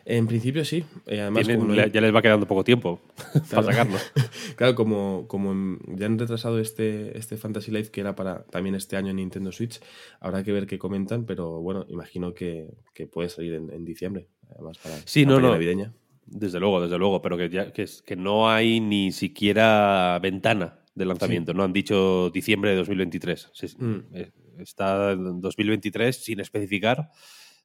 En 0.06 0.26
principio 0.26 0.64
sí, 0.66 0.84
eh, 1.06 1.20
además 1.22 1.46
Tienen- 1.46 1.60
como 1.62 1.74
ya 1.74 1.86
les 2.00 2.14
va 2.14 2.20
quedando 2.20 2.46
poco 2.46 2.62
tiempo 2.62 3.00
Claro. 3.32 3.44
para 3.48 3.62
sacarlo. 3.62 3.98
Claro, 4.56 4.74
como, 4.74 5.26
como 5.28 5.78
ya 5.96 6.06
han 6.06 6.18
retrasado 6.18 6.58
este, 6.60 7.16
este 7.18 7.36
Fantasy 7.38 7.70
Life 7.70 7.90
que 7.90 8.00
era 8.02 8.14
para 8.14 8.44
también 8.44 8.74
este 8.74 8.96
año 8.96 9.10
en 9.10 9.16
Nintendo 9.16 9.50
Switch, 9.50 9.80
habrá 10.20 10.44
que 10.44 10.52
ver 10.52 10.66
qué 10.66 10.78
comentan, 10.78 11.24
pero 11.24 11.60
bueno, 11.60 11.86
imagino 11.88 12.34
que, 12.34 12.68
que 12.92 13.06
puede 13.06 13.28
salir 13.30 13.54
en, 13.54 13.70
en 13.72 13.84
diciembre, 13.84 14.28
además 14.50 14.78
para 14.78 14.96
Sí, 15.06 15.24
la 15.24 15.30
no, 15.32 15.40
no. 15.40 15.50
navideña. 15.52 15.92
Desde 16.26 16.58
luego, 16.60 16.80
desde 16.82 16.98
luego, 16.98 17.20
pero 17.22 17.36
que, 17.36 17.48
ya, 17.50 17.72
que, 17.72 17.82
es- 17.82 18.02
que 18.02 18.16
no 18.16 18.48
hay 18.50 18.80
ni 18.80 19.10
siquiera 19.12 20.18
ventana 20.22 20.78
de 20.94 21.04
lanzamiento. 21.06 21.52
No 21.54 21.64
han 21.64 21.72
dicho 21.72 22.30
diciembre 22.30 22.70
de 22.70 22.76
2023. 22.76 23.50
Se- 23.52 23.68
Mm. 23.78 24.02
eh, 24.12 24.30
Está 24.58 25.10
en 25.12 25.40
2023 25.40 26.14
sin 26.24 26.38
especificar. 26.38 27.10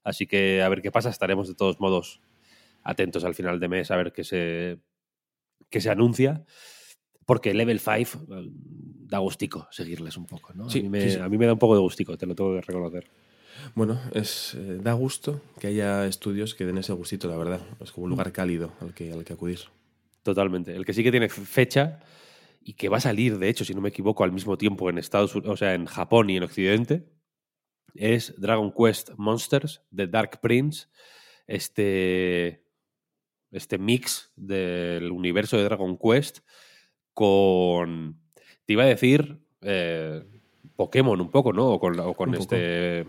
Así 0.03 0.27
que 0.27 0.62
a 0.62 0.70
ver 0.70 0.82
qué 0.82 0.91
pasa. 0.91 1.10
Estaremos 1.10 1.48
de 1.48 1.56
todos 1.56 1.79
modos 1.79 2.22
atentos 2.84 3.24
al 3.24 3.36
final 3.36 3.60
de 3.60 3.68
mes 3.68 3.91
a 3.91 3.98
ver 3.98 4.12
qué 4.12 4.24
se, 4.24 4.79
qué 5.70 5.82
se 5.82 5.89
anuncia. 5.89 6.46
Porque 7.25 7.53
Level 7.53 7.79
5 7.79 7.94
eh, 7.94 8.50
da 8.51 9.20
gustico 9.20 9.68
seguirles 9.72 10.18
un 10.18 10.25
poco. 10.25 10.53
¿no? 10.53 10.70
Sí, 10.70 10.79
a, 10.79 10.84
mí 10.84 10.89
me, 10.89 11.01
sí, 11.01 11.12
sí. 11.12 11.20
a 11.20 11.29
mí 11.29 11.38
me 11.38 11.46
da 11.46 11.53
un 11.53 11.60
poco 11.60 11.75
de 11.75 11.82
gustico, 11.82 12.18
te 12.18 12.25
lo 12.25 12.36
tengo 12.36 12.56
que 12.56 12.62
reconocer. 12.62 13.08
Bueno, 13.75 14.00
es, 14.13 14.56
eh, 14.56 14.79
da 14.82 14.94
gusto 14.94 15.41
que 15.60 15.68
haya 15.68 16.06
estudios 16.06 16.56
que 16.56 16.65
den 16.65 16.77
ese 16.77 16.94
gustito, 16.94 17.27
la 17.27 17.38
verdad. 17.38 17.62
Es 17.82 17.91
como 17.91 18.06
un 18.06 18.12
lugar 18.12 18.32
cálido 18.32 18.74
al 18.82 18.94
que, 18.94 19.12
al 19.12 19.24
que 19.24 19.34
acudir. 19.34 19.60
Totalmente. 20.24 20.75
El 20.75 20.86
que 20.86 20.94
sí 20.94 21.03
que 21.03 21.12
tiene 21.12 21.29
fecha 21.29 22.00
y 22.62 22.74
que 22.74 22.89
va 22.89 22.98
a 22.98 23.01
salir, 23.01 23.38
de 23.38 23.50
hecho, 23.50 23.65
si 23.65 23.74
no 23.74 23.82
me 23.82 23.89
equivoco, 23.89 24.24
al 24.24 24.32
mismo 24.32 24.58
tiempo 24.58 24.89
en 24.89 24.98
Estados 24.98 25.36
Unidos, 25.36 25.53
o 25.53 25.58
sea, 25.58 25.74
en 25.74 25.86
Japón 25.86 26.29
y 26.29 26.38
en 26.38 26.44
Occidente, 26.44 27.06
es 27.96 28.34
Dragon 28.39 28.72
Quest 28.72 29.12
Monsters 29.17 29.81
de 29.91 30.08
Dark 30.08 30.39
Prince. 30.41 30.88
Este, 31.48 32.63
este 33.51 33.77
mix 33.77 34.31
del 34.36 35.12
universo 35.12 35.58
de 35.58 35.63
Dragon 35.63 35.98
Quest 35.98 36.39
con. 37.13 38.19
Te 38.65 38.74
iba 38.74 38.84
a 38.84 38.88
decir. 38.88 39.39
eh, 39.62 40.24
Pokémon 40.75 41.19
un 41.19 41.29
poco, 41.31 41.51
¿no? 41.51 41.67
O 41.67 41.79
con, 41.79 42.00
o 42.00 42.13
este. 42.39 43.05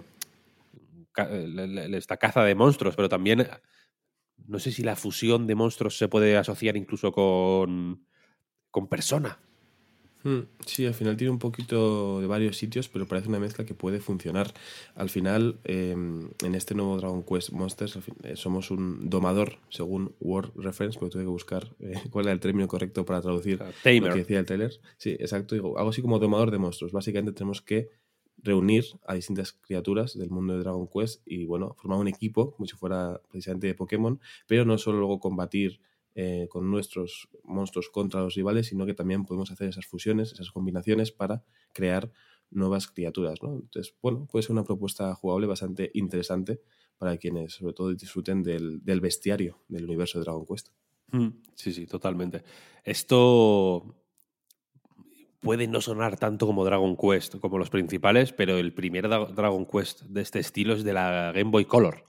ca- 1.13 1.29
esta 1.31 2.17
caza 2.17 2.43
de 2.43 2.55
monstruos, 2.57 2.97
pero 2.97 3.09
también 3.09 3.47
no 4.49 4.59
sé 4.59 4.73
si 4.73 4.83
la 4.83 4.97
fusión 4.97 5.47
de 5.47 5.55
monstruos 5.55 5.97
se 5.97 6.09
puede 6.09 6.37
asociar 6.37 6.77
incluso 6.77 7.13
con, 7.13 8.05
con 8.73 8.89
persona. 8.89 9.39
Hmm, 10.23 10.41
Sí, 10.67 10.87
al 10.87 10.95
final 10.95 11.17
tiene 11.17 11.31
un 11.31 11.39
poquito 11.39 12.21
de 12.21 12.27
varios 12.27 12.57
sitios, 12.57 12.89
pero 12.89 13.07
parece 13.07 13.29
una 13.29 13.39
mezcla 13.39 13.65
que 13.65 13.75
puede 13.75 14.01
funcionar. 14.01 14.53
Al 14.95 15.09
final, 15.09 15.59
eh, 15.65 15.93
en 15.93 16.55
este 16.55 16.75
nuevo 16.75 16.97
Dragon 16.99 17.23
Quest 17.23 17.51
Monsters, 17.51 17.99
eh, 18.23 18.37
somos 18.37 18.71
un 18.71 19.09
domador, 19.09 19.59
según 19.71 20.15
Word 20.21 20.53
Reference, 20.57 20.99
porque 20.99 21.13
tuve 21.13 21.23
que 21.23 21.29
buscar 21.29 21.75
eh, 21.81 21.95
cuál 22.11 22.27
era 22.27 22.33
el 22.33 22.41
término 22.41 22.69
correcto 22.69 23.05
para 23.05 23.23
traducir 23.23 23.59
sea, 23.83 24.01
lo 24.01 24.11
que 24.11 24.19
decía 24.19 24.39
el 24.39 24.47
trailer. 24.47 24.79
Sí, 24.99 25.11
exacto. 25.11 25.55
Digo, 25.55 25.79
algo 25.79 25.91
así 25.91 26.03
como 26.03 26.19
domador 26.19 26.51
de 26.51 26.59
monstruos. 26.59 26.93
Básicamente 26.93 27.33
tenemos 27.33 27.63
que 27.63 27.89
reunir 28.43 28.85
a 29.07 29.15
distintas 29.15 29.53
criaturas 29.53 30.17
del 30.17 30.31
mundo 30.31 30.55
de 30.55 30.61
Dragon 30.61 30.87
Quest 30.87 31.23
y, 31.27 31.45
bueno, 31.47 31.75
formar 31.79 31.99
un 31.99 32.09
equipo, 32.09 32.53
como 32.53 32.67
si 32.67 32.77
fuera 32.77 33.21
precisamente 33.31 33.67
de 33.67 33.75
Pokémon, 33.75 34.21
pero 34.47 34.65
no 34.65 34.79
solo 34.79 34.99
luego 34.99 35.21
combatir 35.21 35.81
eh, 36.15 36.47
con 36.51 36.71
nuestros 36.71 37.29
monstruos 37.45 37.89
contra 37.91 38.21
los 38.21 38.35
rivales, 38.35 38.67
sino 38.69 38.87
que 38.87 38.95
también 38.95 39.25
podemos 39.25 39.51
hacer 39.51 39.69
esas 39.69 39.87
fusiones, 39.87 40.33
esas 40.33 40.51
combinaciones 40.51 41.13
para 41.13 41.45
crear 41.73 42.11
nuevas 42.51 42.89
criaturas, 42.89 43.41
¿no? 43.43 43.55
Entonces, 43.55 43.95
bueno, 44.03 44.27
puede 44.31 44.43
ser 44.43 44.53
una 44.53 44.65
propuesta 44.65 45.15
jugable 45.15 45.47
bastante 45.47 45.91
interesante 45.95 46.61
para 46.99 47.17
quienes, 47.17 47.55
sobre 47.55 47.73
todo, 47.75 47.95
disfruten 47.95 48.43
del, 48.43 48.85
del 48.85 49.01
bestiario 49.01 49.63
del 49.69 49.85
universo 49.85 50.19
de 50.19 50.25
Dragon 50.25 50.45
Quest. 50.47 50.69
Mm, 51.13 51.29
Sí, 51.55 51.73
sí, 51.73 51.87
totalmente. 51.87 52.43
Esto 52.85 53.95
puede 55.41 55.67
no 55.69 55.81
sonar 55.81 56.19
tanto 56.19 56.47
como 56.47 56.65
Dragon 56.65 56.97
Quest, 56.97 57.37
como 57.39 57.59
los 57.59 57.71
principales, 57.71 58.33
pero 58.33 58.59
el 58.59 58.75
primer 58.75 59.09
Dra- 59.09 59.33
Dragon 59.33 59.65
Quest 59.67 60.03
de 60.03 60.21
este 60.23 60.39
estilo 60.39 60.75
es 60.75 60.85
de 60.85 60.93
la 60.93 61.33
Game 61.35 61.51
Boy 61.51 61.65
Color. 61.65 62.05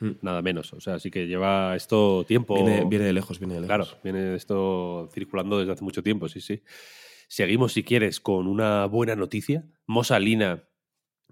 Mm. 0.00 0.10
Nada 0.22 0.42
menos. 0.42 0.72
O 0.72 0.80
sea, 0.80 0.98
sí 0.98 1.10
que 1.10 1.26
lleva 1.26 1.76
esto 1.76 2.24
tiempo. 2.26 2.54
Viene, 2.54 2.84
viene 2.84 3.04
de 3.04 3.12
lejos, 3.12 3.38
viene 3.38 3.54
de 3.54 3.60
lejos. 3.60 3.76
Claro, 3.88 4.00
viene 4.02 4.34
esto 4.34 5.08
circulando 5.12 5.58
desde 5.58 5.72
hace 5.72 5.84
mucho 5.84 6.02
tiempo, 6.02 6.28
sí, 6.28 6.40
sí. 6.40 6.62
Seguimos, 7.28 7.72
si 7.74 7.84
quieres, 7.84 8.18
con 8.20 8.46
una 8.46 8.86
buena 8.86 9.14
noticia. 9.14 9.64
Mosalina 9.86 10.64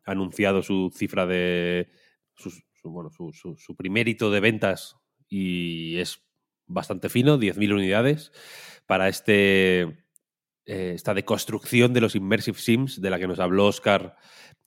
ha 0.04 0.10
anunciado 0.12 0.62
su 0.62 0.92
cifra 0.94 1.26
de. 1.26 1.88
Su, 2.34 2.50
su- 2.50 2.62
bueno, 2.90 3.10
su, 3.10 3.32
su- 3.32 3.56
su 3.56 3.74
primer 3.74 4.06
hito 4.06 4.30
de 4.30 4.40
ventas 4.40 4.96
y 5.28 5.96
es 5.98 6.22
bastante 6.66 7.08
fino, 7.08 7.36
10.000 7.38 7.72
unidades, 7.72 8.30
para 8.86 9.08
este, 9.08 9.80
eh, 10.66 10.92
esta 10.94 11.14
deconstrucción 11.14 11.92
de 11.94 12.00
los 12.02 12.14
Immersive 12.14 12.58
Sims 12.58 13.00
de 13.00 13.10
la 13.10 13.18
que 13.18 13.26
nos 13.26 13.40
habló 13.40 13.66
Oscar 13.66 14.16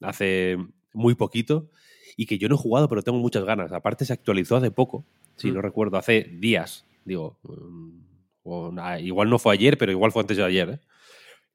hace 0.01 0.58
muy 0.93 1.15
poquito 1.15 1.70
y 2.18 2.25
que 2.25 2.38
yo 2.38 2.50
no 2.50 2.56
he 2.56 2.58
jugado, 2.58 2.88
pero 2.88 3.01
tengo 3.01 3.18
muchas 3.20 3.44
ganas. 3.44 3.72
Aparte, 3.72 4.06
se 4.06 4.13
actualizó 4.13 4.58
hace 4.58 4.72
poco 4.72 5.06
si 5.41 5.51
no 5.51 5.62
recuerdo, 5.62 5.98
hace 5.98 6.30
días, 6.34 6.86
digo, 7.03 7.39
mm, 7.44 9.00
igual 9.00 9.30
no 9.30 9.39
fue 9.39 9.53
ayer, 9.53 9.77
pero 9.77 9.91
igual 9.91 10.12
fue 10.12 10.22
antes 10.22 10.38
de 10.38 10.44
ayer, 10.44 10.70
¿eh? 10.70 10.80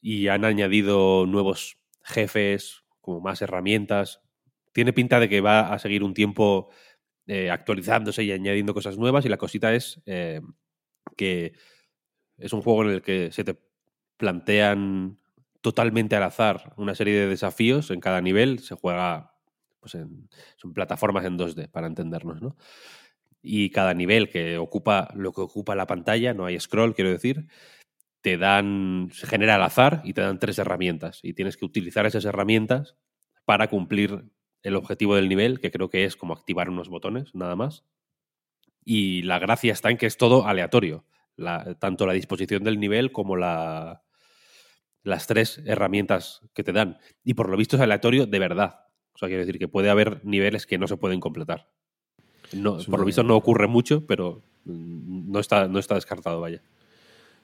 y 0.00 0.28
han 0.28 0.44
añadido 0.44 1.26
nuevos 1.26 1.78
jefes, 2.02 2.84
como 3.00 3.20
más 3.20 3.42
herramientas. 3.42 4.20
Tiene 4.72 4.92
pinta 4.92 5.20
de 5.20 5.28
que 5.28 5.40
va 5.40 5.72
a 5.72 5.78
seguir 5.78 6.02
un 6.02 6.14
tiempo 6.14 6.68
eh, 7.26 7.50
actualizándose 7.50 8.24
y 8.24 8.32
añadiendo 8.32 8.74
cosas 8.74 8.98
nuevas 8.98 9.24
y 9.24 9.28
la 9.28 9.36
cosita 9.36 9.74
es 9.74 10.02
eh, 10.06 10.40
que 11.16 11.54
es 12.36 12.52
un 12.52 12.62
juego 12.62 12.84
en 12.84 12.90
el 12.90 13.02
que 13.02 13.30
se 13.32 13.44
te 13.44 13.56
plantean 14.16 15.18
totalmente 15.60 16.16
al 16.16 16.22
azar 16.24 16.74
una 16.76 16.94
serie 16.94 17.14
de 17.14 17.26
desafíos 17.26 17.90
en 17.90 18.00
cada 18.00 18.20
nivel. 18.20 18.58
Se 18.58 18.74
juega 18.74 19.35
pues 19.86 20.02
en, 20.02 20.28
son 20.56 20.74
plataformas 20.74 21.24
en 21.24 21.38
2D, 21.38 21.70
para 21.70 21.86
entendernos, 21.86 22.42
¿no? 22.42 22.56
Y 23.40 23.70
cada 23.70 23.94
nivel 23.94 24.28
que 24.28 24.58
ocupa 24.58 25.08
lo 25.14 25.32
que 25.32 25.42
ocupa 25.42 25.76
la 25.76 25.86
pantalla, 25.86 26.34
no 26.34 26.46
hay 26.46 26.58
scroll, 26.58 26.94
quiero 26.94 27.10
decir, 27.10 27.46
te 28.20 28.36
dan, 28.36 29.10
se 29.12 29.28
genera 29.28 29.54
al 29.54 29.62
azar 29.62 30.02
y 30.02 30.12
te 30.12 30.22
dan 30.22 30.40
tres 30.40 30.58
herramientas. 30.58 31.20
Y 31.22 31.34
tienes 31.34 31.56
que 31.56 31.64
utilizar 31.64 32.06
esas 32.06 32.24
herramientas 32.24 32.96
para 33.44 33.68
cumplir 33.68 34.24
el 34.64 34.74
objetivo 34.74 35.14
del 35.14 35.28
nivel, 35.28 35.60
que 35.60 35.70
creo 35.70 35.88
que 35.90 36.04
es 36.04 36.16
como 36.16 36.34
activar 36.34 36.68
unos 36.68 36.88
botones, 36.88 37.32
nada 37.36 37.54
más. 37.54 37.84
Y 38.84 39.22
la 39.22 39.38
gracia 39.38 39.72
está 39.72 39.90
en 39.90 39.98
que 39.98 40.06
es 40.06 40.16
todo 40.16 40.46
aleatorio. 40.48 41.04
tanto 41.78 42.06
la 42.06 42.14
disposición 42.14 42.64
del 42.64 42.80
nivel 42.80 43.12
como 43.12 43.36
la, 43.36 44.02
las 45.04 45.28
tres 45.28 45.62
herramientas 45.64 46.40
que 46.52 46.64
te 46.64 46.72
dan. 46.72 46.98
Y 47.22 47.34
por 47.34 47.48
lo 47.48 47.56
visto 47.56 47.76
es 47.76 47.82
aleatorio 47.82 48.26
de 48.26 48.38
verdad. 48.40 48.85
O 49.16 49.18
sea, 49.18 49.28
quiere 49.28 49.46
decir 49.46 49.58
que 49.58 49.66
puede 49.66 49.88
haber 49.88 50.20
niveles 50.26 50.66
que 50.66 50.76
no 50.76 50.86
se 50.86 50.98
pueden 50.98 51.20
completar. 51.20 51.70
No, 52.52 52.76
por 52.76 53.00
lo 53.00 53.06
visto 53.06 53.22
no 53.22 53.34
ocurre 53.34 53.66
mucho, 53.66 54.06
pero 54.06 54.42
mm, 54.66 55.32
no 55.32 55.40
está, 55.40 55.68
no 55.68 55.78
está 55.78 55.94
descartado, 55.94 56.38
vaya. 56.38 56.62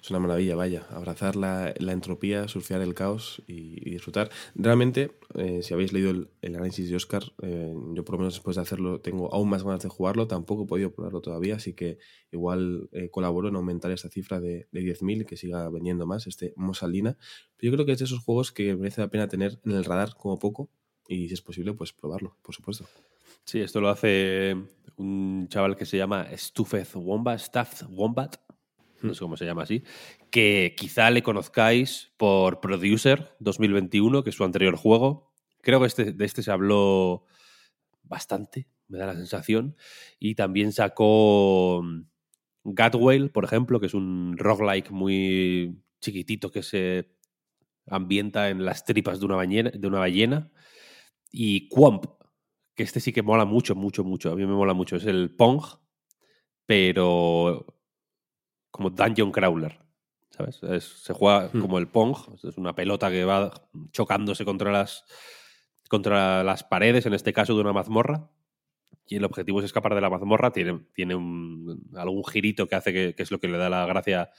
Es 0.03 0.11
una 0.11 0.19
maravilla, 0.19 0.55
vaya. 0.55 0.87
Abrazar 0.91 1.35
la, 1.35 1.73
entropía, 1.79 2.47
surfear 2.47 2.83
el 2.83 2.93
caos 2.93 3.43
y, 3.47 3.89
disfrutar. 3.89 4.31
Realmente, 4.55 5.13
eh, 5.35 5.63
si 5.63 5.73
habéis 5.73 5.95
leído 5.95 6.11
el, 6.11 6.29
análisis 6.43 6.91
de 6.91 6.97
Oscar, 6.97 7.23
eh, 7.41 7.73
yo 7.95 8.05
por 8.05 8.17
lo 8.17 8.19
menos 8.19 8.35
después 8.35 8.57
de 8.57 8.63
hacerlo 8.63 9.01
tengo 9.01 9.33
aún 9.33 9.49
más 9.49 9.63
ganas 9.63 9.83
de 9.83 9.89
jugarlo. 9.89 10.27
Tampoco 10.27 10.65
he 10.65 10.67
podido 10.67 10.93
probarlo 10.93 11.23
todavía, 11.23 11.57
así 11.57 11.73
que 11.73 11.97
igual 12.33 12.91
eh, 12.93 13.09
colaboro 13.09 13.49
en 13.49 13.57
aumentar 13.57 13.93
esa 13.93 14.11
cifra 14.11 14.41
de, 14.41 14.69
de 14.73 14.81
10.000 14.83 15.23
y 15.23 15.25
que 15.25 15.39
siga 15.39 15.71
vendiendo 15.71 16.07
más 16.07 16.27
este 16.27 16.53
Mosalina. 16.57 17.17
Pero 17.57 17.71
yo 17.71 17.77
creo 17.77 17.87
que 17.87 17.93
es 17.93 17.99
de 18.01 18.05
esos 18.05 18.19
juegos 18.19 18.53
que 18.53 18.77
merece 18.77 19.01
la 19.01 19.09
pena 19.09 19.29
tener 19.29 19.59
en 19.65 19.73
el 19.73 19.85
radar 19.87 20.17
como 20.17 20.39
poco 20.39 20.69
y 21.09 21.29
si 21.29 21.35
es 21.35 21.43
posible, 21.43 21.75
pues 21.75 21.93
probarlo, 21.93 22.37
por 22.43 22.55
supuesto. 22.55 22.87
Sí, 23.45 23.61
esto 23.61 23.81
lo 23.81 23.89
hace 23.89 24.57
un 24.97 25.49
chaval 25.49 25.77
que 25.77 25.87
se 25.87 25.97
llama 25.97 26.27
Stufez 26.37 26.95
Wombat, 26.95 27.41
Staff 27.41 27.83
Wombat, 27.89 28.37
no 29.03 29.15
sé 29.15 29.21
cómo 29.21 29.37
se 29.37 29.45
llama 29.45 29.65
así, 29.65 29.83
que 30.31 30.75
quizá 30.77 31.11
le 31.11 31.23
conozcáis 31.23 32.13
por 32.17 32.61
Producer 32.61 33.35
2021, 33.41 34.23
que 34.23 34.31
es 34.31 34.37
su 34.37 34.45
anterior 34.45 34.77
juego. 34.77 35.33
Creo 35.61 35.81
que 35.81 35.87
este, 35.87 36.13
de 36.13 36.25
este 36.25 36.43
se 36.43 36.51
habló 36.51 37.27
bastante, 38.03 38.69
me 38.89 38.99
da 38.99 39.07
la 39.07 39.15
sensación. 39.15 39.77
Y 40.19 40.35
también 40.35 40.73
sacó 40.73 41.83
Gatwhale, 42.65 43.29
por 43.29 43.45
ejemplo, 43.45 43.81
que 43.81 43.87
es 43.87 43.95
un 43.95 44.37
roguelike 44.39 44.91
muy 44.91 45.83
chiquitito 46.01 46.51
que 46.51 46.63
se 46.63 47.11
ambienta 47.87 48.51
en 48.51 48.65
las 48.65 48.85
tripas 48.85 49.19
de 49.19 49.27
una, 49.27 49.37
ballena, 49.37 49.71
de 49.71 49.87
una 49.87 49.99
ballena. 49.99 50.51
Y 51.33 51.69
Quamp, 51.69 52.05
que 52.75 52.83
este 52.83 53.01
sí 53.01 53.13
que 53.13 53.23
mola 53.23 53.47
mucho, 53.47 53.75
mucho, 53.75 54.05
mucho. 54.05 54.31
A 54.31 54.37
mí 54.37 54.47
me 54.47 54.53
mola 54.53 54.75
mucho. 54.75 54.97
Es 54.97 55.07
el 55.07 55.35
Pong, 55.35 55.65
pero 56.67 57.67
como 58.71 58.91
Dungeon 58.91 59.33
Crawler. 59.33 59.81
¿Sabes? 60.31 60.85
se 60.85 61.13
juega 61.13 61.51
hmm. 61.53 61.61
como 61.61 61.79
el 61.79 61.89
Pong, 61.89 62.17
es 62.43 62.57
una 62.57 62.75
pelota 62.75 63.11
que 63.11 63.25
va 63.25 63.53
chocándose 63.93 64.47
contra 64.47 64.73
las, 64.73 65.05
contra 65.91 66.43
las 66.43 66.65
paredes, 66.65 67.05
en 67.05 67.13
este 67.13 67.35
caso 67.35 67.55
de 67.55 67.61
una 67.61 67.73
mazmorra. 67.73 68.31
Y 69.07 69.17
el 69.17 69.25
objetivo 69.25 69.59
es 69.59 69.67
escapar 69.67 69.95
de 69.95 70.01
la 70.01 70.09
mazmorra. 70.09 70.53
Tiene, 70.53 70.87
tiene 70.95 71.15
un, 71.15 71.91
algún 71.95 72.25
girito 72.25 72.67
que 72.67 72.75
hace 72.75 72.93
que, 72.93 73.23
es 73.23 73.31
lo 73.31 73.41
que 73.41 73.49
le 73.49 73.59
da 73.59 73.69
la 73.69 73.85
gracia 73.85 74.31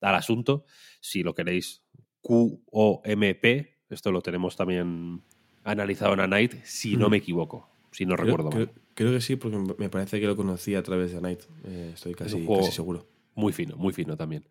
al 0.00 0.14
asunto. 0.14 0.64
Si 1.00 1.22
lo 1.22 1.34
queréis, 1.34 1.84
Q-O-M-P. 2.20 3.80
Esto 3.88 4.12
lo 4.12 4.22
tenemos 4.22 4.56
también 4.56 5.24
analizado 5.64 6.14
en 6.14 6.20
A 6.20 6.26
Night, 6.26 6.54
si 6.64 6.96
no 6.96 7.08
me 7.08 7.18
equivoco. 7.18 7.68
Si 7.90 8.06
no 8.06 8.16
recuerdo 8.16 8.50
mal. 8.50 8.70
Creo, 8.94 9.12
que 9.12 9.20
sí, 9.20 9.36
porque 9.36 9.58
me 9.78 9.88
parece 9.88 10.20
que 10.20 10.26
lo 10.26 10.36
conocí 10.36 10.74
a 10.74 10.82
través 10.82 11.12
de 11.12 11.18
A 11.18 11.20
Night. 11.20 11.40
Eh, 11.64 11.90
estoy 11.94 12.14
casi, 12.14 12.46
casi 12.46 12.72
seguro. 12.72 13.06
Muy 13.34 13.52
fino, 13.52 13.76
muy 13.76 13.92
fino 13.92 14.16
también. 14.16 14.44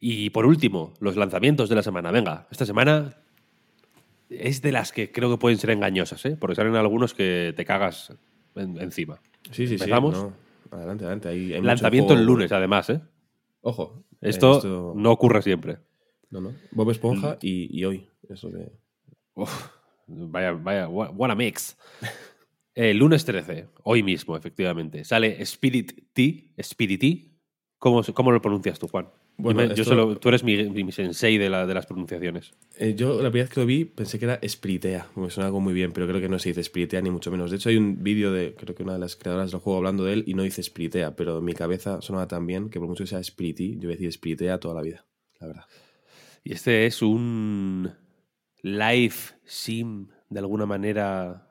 Y 0.00 0.30
por 0.30 0.46
último, 0.46 0.94
los 1.00 1.16
lanzamientos 1.16 1.68
de 1.68 1.74
la 1.74 1.82
semana. 1.82 2.10
Venga, 2.10 2.46
esta 2.50 2.64
semana 2.66 3.16
es 4.30 4.62
de 4.62 4.72
las 4.72 4.92
que 4.92 5.10
creo 5.10 5.30
que 5.30 5.38
pueden 5.38 5.58
ser 5.58 5.70
engañosas, 5.70 6.24
¿eh? 6.26 6.36
porque 6.38 6.54
salen 6.54 6.76
algunos 6.76 7.14
que 7.14 7.52
te 7.56 7.64
cagas 7.64 8.12
encima. 8.54 9.20
Sí, 9.50 9.66
sí, 9.66 9.74
¿Empezamos? 9.74 10.16
sí. 10.16 10.24
Adelante, 10.70 11.04
adelante. 11.04 11.28
Hay, 11.28 11.60
Lanzamiento 11.60 12.14
el 12.14 12.24
lunes, 12.24 12.52
además, 12.52 12.90
¿eh? 12.90 13.00
Ojo. 13.62 14.04
Esto, 14.20 14.94
no 14.96 15.10
ocurre 15.12 15.42
siempre. 15.42 15.78
No, 16.30 16.40
no. 16.40 16.52
Bob 16.72 16.90
Esponja 16.90 17.34
mm. 17.34 17.38
y, 17.40 17.84
hoy. 17.84 18.08
Eso 18.28 18.50
de... 18.50 18.70
vaya, 20.08 20.52
vaya, 20.52 20.88
what 20.88 21.30
a 21.30 21.34
mix. 21.34 21.76
El 22.74 22.98
lunes 22.98 23.24
13, 23.24 23.68
hoy 23.84 24.02
mismo, 24.02 24.36
efectivamente, 24.36 25.04
sale 25.04 25.42
Spirit 25.42 26.12
T, 26.12 26.52
Spirit 26.56 27.00
T, 27.00 27.38
¿Cómo, 27.78 28.02
¿Cómo, 28.02 28.32
lo 28.32 28.42
pronuncias 28.42 28.78
tú, 28.78 28.88
Juan? 28.88 29.08
Bueno, 29.36 29.72
yo 29.72 29.84
solo, 29.84 30.18
tú 30.18 30.30
eres 30.30 30.42
mi, 30.42 30.90
sensei 30.90 31.38
de, 31.38 31.48
la, 31.48 31.64
de 31.64 31.72
las 31.72 31.86
pronunciaciones. 31.86 32.54
Eh, 32.76 32.94
yo 32.96 33.22
la 33.22 33.30
primera 33.30 33.44
vez 33.44 33.50
que 33.50 33.60
lo 33.60 33.66
vi 33.66 33.84
pensé 33.84 34.18
que 34.18 34.24
era 34.24 34.40
Spiritea, 34.44 35.06
me 35.14 35.30
suena 35.30 35.46
algo 35.46 35.60
muy 35.60 35.72
bien, 35.72 35.92
pero 35.92 36.08
creo 36.08 36.20
que 36.20 36.28
no 36.28 36.40
se 36.40 36.48
dice 36.48 36.64
Spiritea 36.64 37.00
ni 37.02 37.10
mucho 37.10 37.30
menos. 37.30 37.52
De 37.52 37.56
hecho 37.56 37.68
hay 37.68 37.76
un 37.76 38.02
vídeo 38.02 38.32
de, 38.32 38.56
creo 38.56 38.74
que 38.74 38.82
una 38.82 38.94
de 38.94 38.98
las 38.98 39.14
creadoras 39.14 39.52
del 39.52 39.60
juego 39.60 39.76
hablando 39.76 40.04
de 40.04 40.14
él 40.14 40.24
y 40.26 40.34
no 40.34 40.42
dice 40.42 40.60
Spiritea, 40.60 41.14
pero 41.14 41.38
en 41.38 41.44
mi 41.44 41.54
cabeza 41.54 42.02
sonaba 42.02 42.26
tan 42.26 42.48
bien 42.48 42.68
que 42.68 42.80
por 42.80 42.88
mucho 42.88 43.04
que 43.04 43.10
sea 43.10 43.22
Spiriti, 43.22 43.74
yo 43.74 43.82
voy 43.82 43.92
a 43.92 43.96
decir 43.96 44.12
Spiritea 44.12 44.58
toda 44.58 44.74
la 44.74 44.82
vida, 44.82 45.06
la 45.38 45.46
verdad. 45.46 45.64
Y 46.42 46.54
este 46.54 46.86
es 46.86 47.00
un 47.00 47.92
live 48.62 49.14
sim, 49.44 50.08
de 50.28 50.40
alguna 50.40 50.66
manera, 50.66 51.48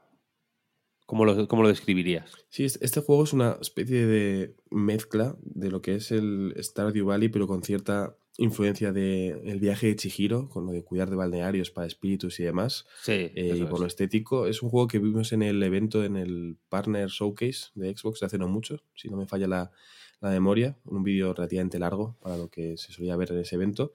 ¿Cómo 1.08 1.24
lo, 1.24 1.48
¿Cómo 1.48 1.64
lo, 1.64 1.70
describirías? 1.70 2.30
Sí, 2.50 2.66
este 2.66 3.00
juego 3.00 3.24
es 3.24 3.32
una 3.32 3.58
especie 3.62 4.06
de 4.06 4.56
mezcla 4.70 5.38
de 5.42 5.72
lo 5.72 5.82
que 5.82 5.96
es 5.96 6.12
el 6.12 6.54
Stardew 6.60 7.06
Valley, 7.06 7.30
pero 7.30 7.48
con 7.48 7.64
cierta 7.64 8.18
influencia 8.38 8.92
del 8.92 9.42
el 9.46 9.60
viaje 9.62 9.88
de 9.88 9.96
Chihiro, 9.96 10.50
con 10.50 10.66
lo 10.66 10.74
de 10.74 10.84
cuidar 10.84 11.10
de 11.10 11.16
balnearios 11.16 11.72
para 11.72 11.88
espíritus 11.88 12.42
y 12.42 12.44
demás. 12.44 12.86
Sí. 13.04 13.32
Eh, 13.34 13.58
y 13.58 13.64
por 13.64 13.80
lo 13.80 13.88
estético. 13.88 14.48
Es 14.48 14.62
un 14.62 14.70
juego 14.70 14.88
que 14.88 15.00
vimos 15.00 15.32
en 15.32 15.44
el 15.44 15.64
evento, 15.64 16.04
en 16.04 16.18
el 16.18 16.58
Partner 16.68 17.08
Showcase 17.08 17.70
de 17.76 17.96
Xbox 17.96 18.20
de 18.20 18.26
hace 18.26 18.38
no 18.38 18.50
mucho, 18.50 18.84
si 18.94 19.08
no 19.08 19.16
me 19.16 19.28
falla 19.28 19.48
la, 19.48 19.72
la 20.22 20.30
memoria. 20.30 20.78
Un 20.86 21.04
vídeo 21.04 21.34
relativamente 21.34 21.80
largo 21.80 22.18
para 22.22 22.38
lo 22.38 22.50
que 22.50 22.78
se 22.78 22.92
solía 22.92 23.16
ver 23.16 23.32
en 23.32 23.40
ese 23.40 23.56
evento. 23.56 23.94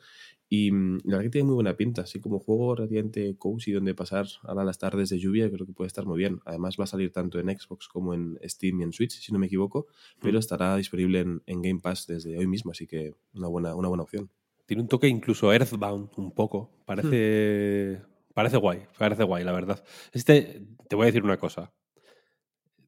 Y 0.54 0.70
mm, 0.70 0.98
la 1.04 1.16
verdad 1.16 1.22
que 1.22 1.30
tiene 1.30 1.46
muy 1.46 1.54
buena 1.54 1.78
pinta, 1.78 2.02
así 2.02 2.20
como 2.20 2.38
juego 2.38 2.76
radiante 2.76 3.38
cozy 3.38 3.72
donde 3.72 3.94
pasar 3.94 4.26
ahora 4.42 4.64
las 4.64 4.78
tardes 4.78 5.08
de 5.08 5.18
lluvia, 5.18 5.50
creo 5.50 5.66
que 5.66 5.72
puede 5.72 5.88
estar 5.88 6.04
muy 6.04 6.18
bien. 6.18 6.40
Además 6.44 6.76
va 6.78 6.85
a 6.85 6.87
salir 6.87 7.11
tanto 7.11 7.40
en 7.40 7.58
Xbox 7.58 7.88
como 7.88 8.12
en 8.12 8.38
Steam 8.44 8.80
y 8.80 8.82
en 8.82 8.92
Switch, 8.92 9.18
si 9.18 9.32
no 9.32 9.38
me 9.38 9.46
equivoco, 9.46 9.87
pero 10.20 10.35
mm. 10.35 10.40
estará 10.40 10.76
disponible 10.76 11.20
en, 11.20 11.62
Game 11.62 11.80
Pass 11.80 12.06
desde 12.06 12.37
hoy 12.37 12.46
mismo, 12.46 12.72
así 12.72 12.87
que 12.87 13.14
una 13.32 13.48
buena, 13.48 13.74
una 13.74 13.88
buena 13.88 14.02
opción. 14.02 14.28
Tiene 14.66 14.82
un 14.82 14.88
toque 14.88 15.08
incluso 15.08 15.50
Earthbound 15.50 16.11
un 16.18 16.32
poco, 16.32 16.70
parece, 16.85 17.98
hmm. 17.98 18.32
parece 18.35 18.58
guay, 18.58 18.82
parece 18.98 19.24
guay, 19.24 19.44
la 19.44 19.52
verdad. 19.52 19.82
Este, 20.12 20.66
te 20.87 20.96
voy 20.96 21.04
a 21.04 21.06
decir 21.06 21.24
una 21.24 21.38
cosa, 21.38 21.72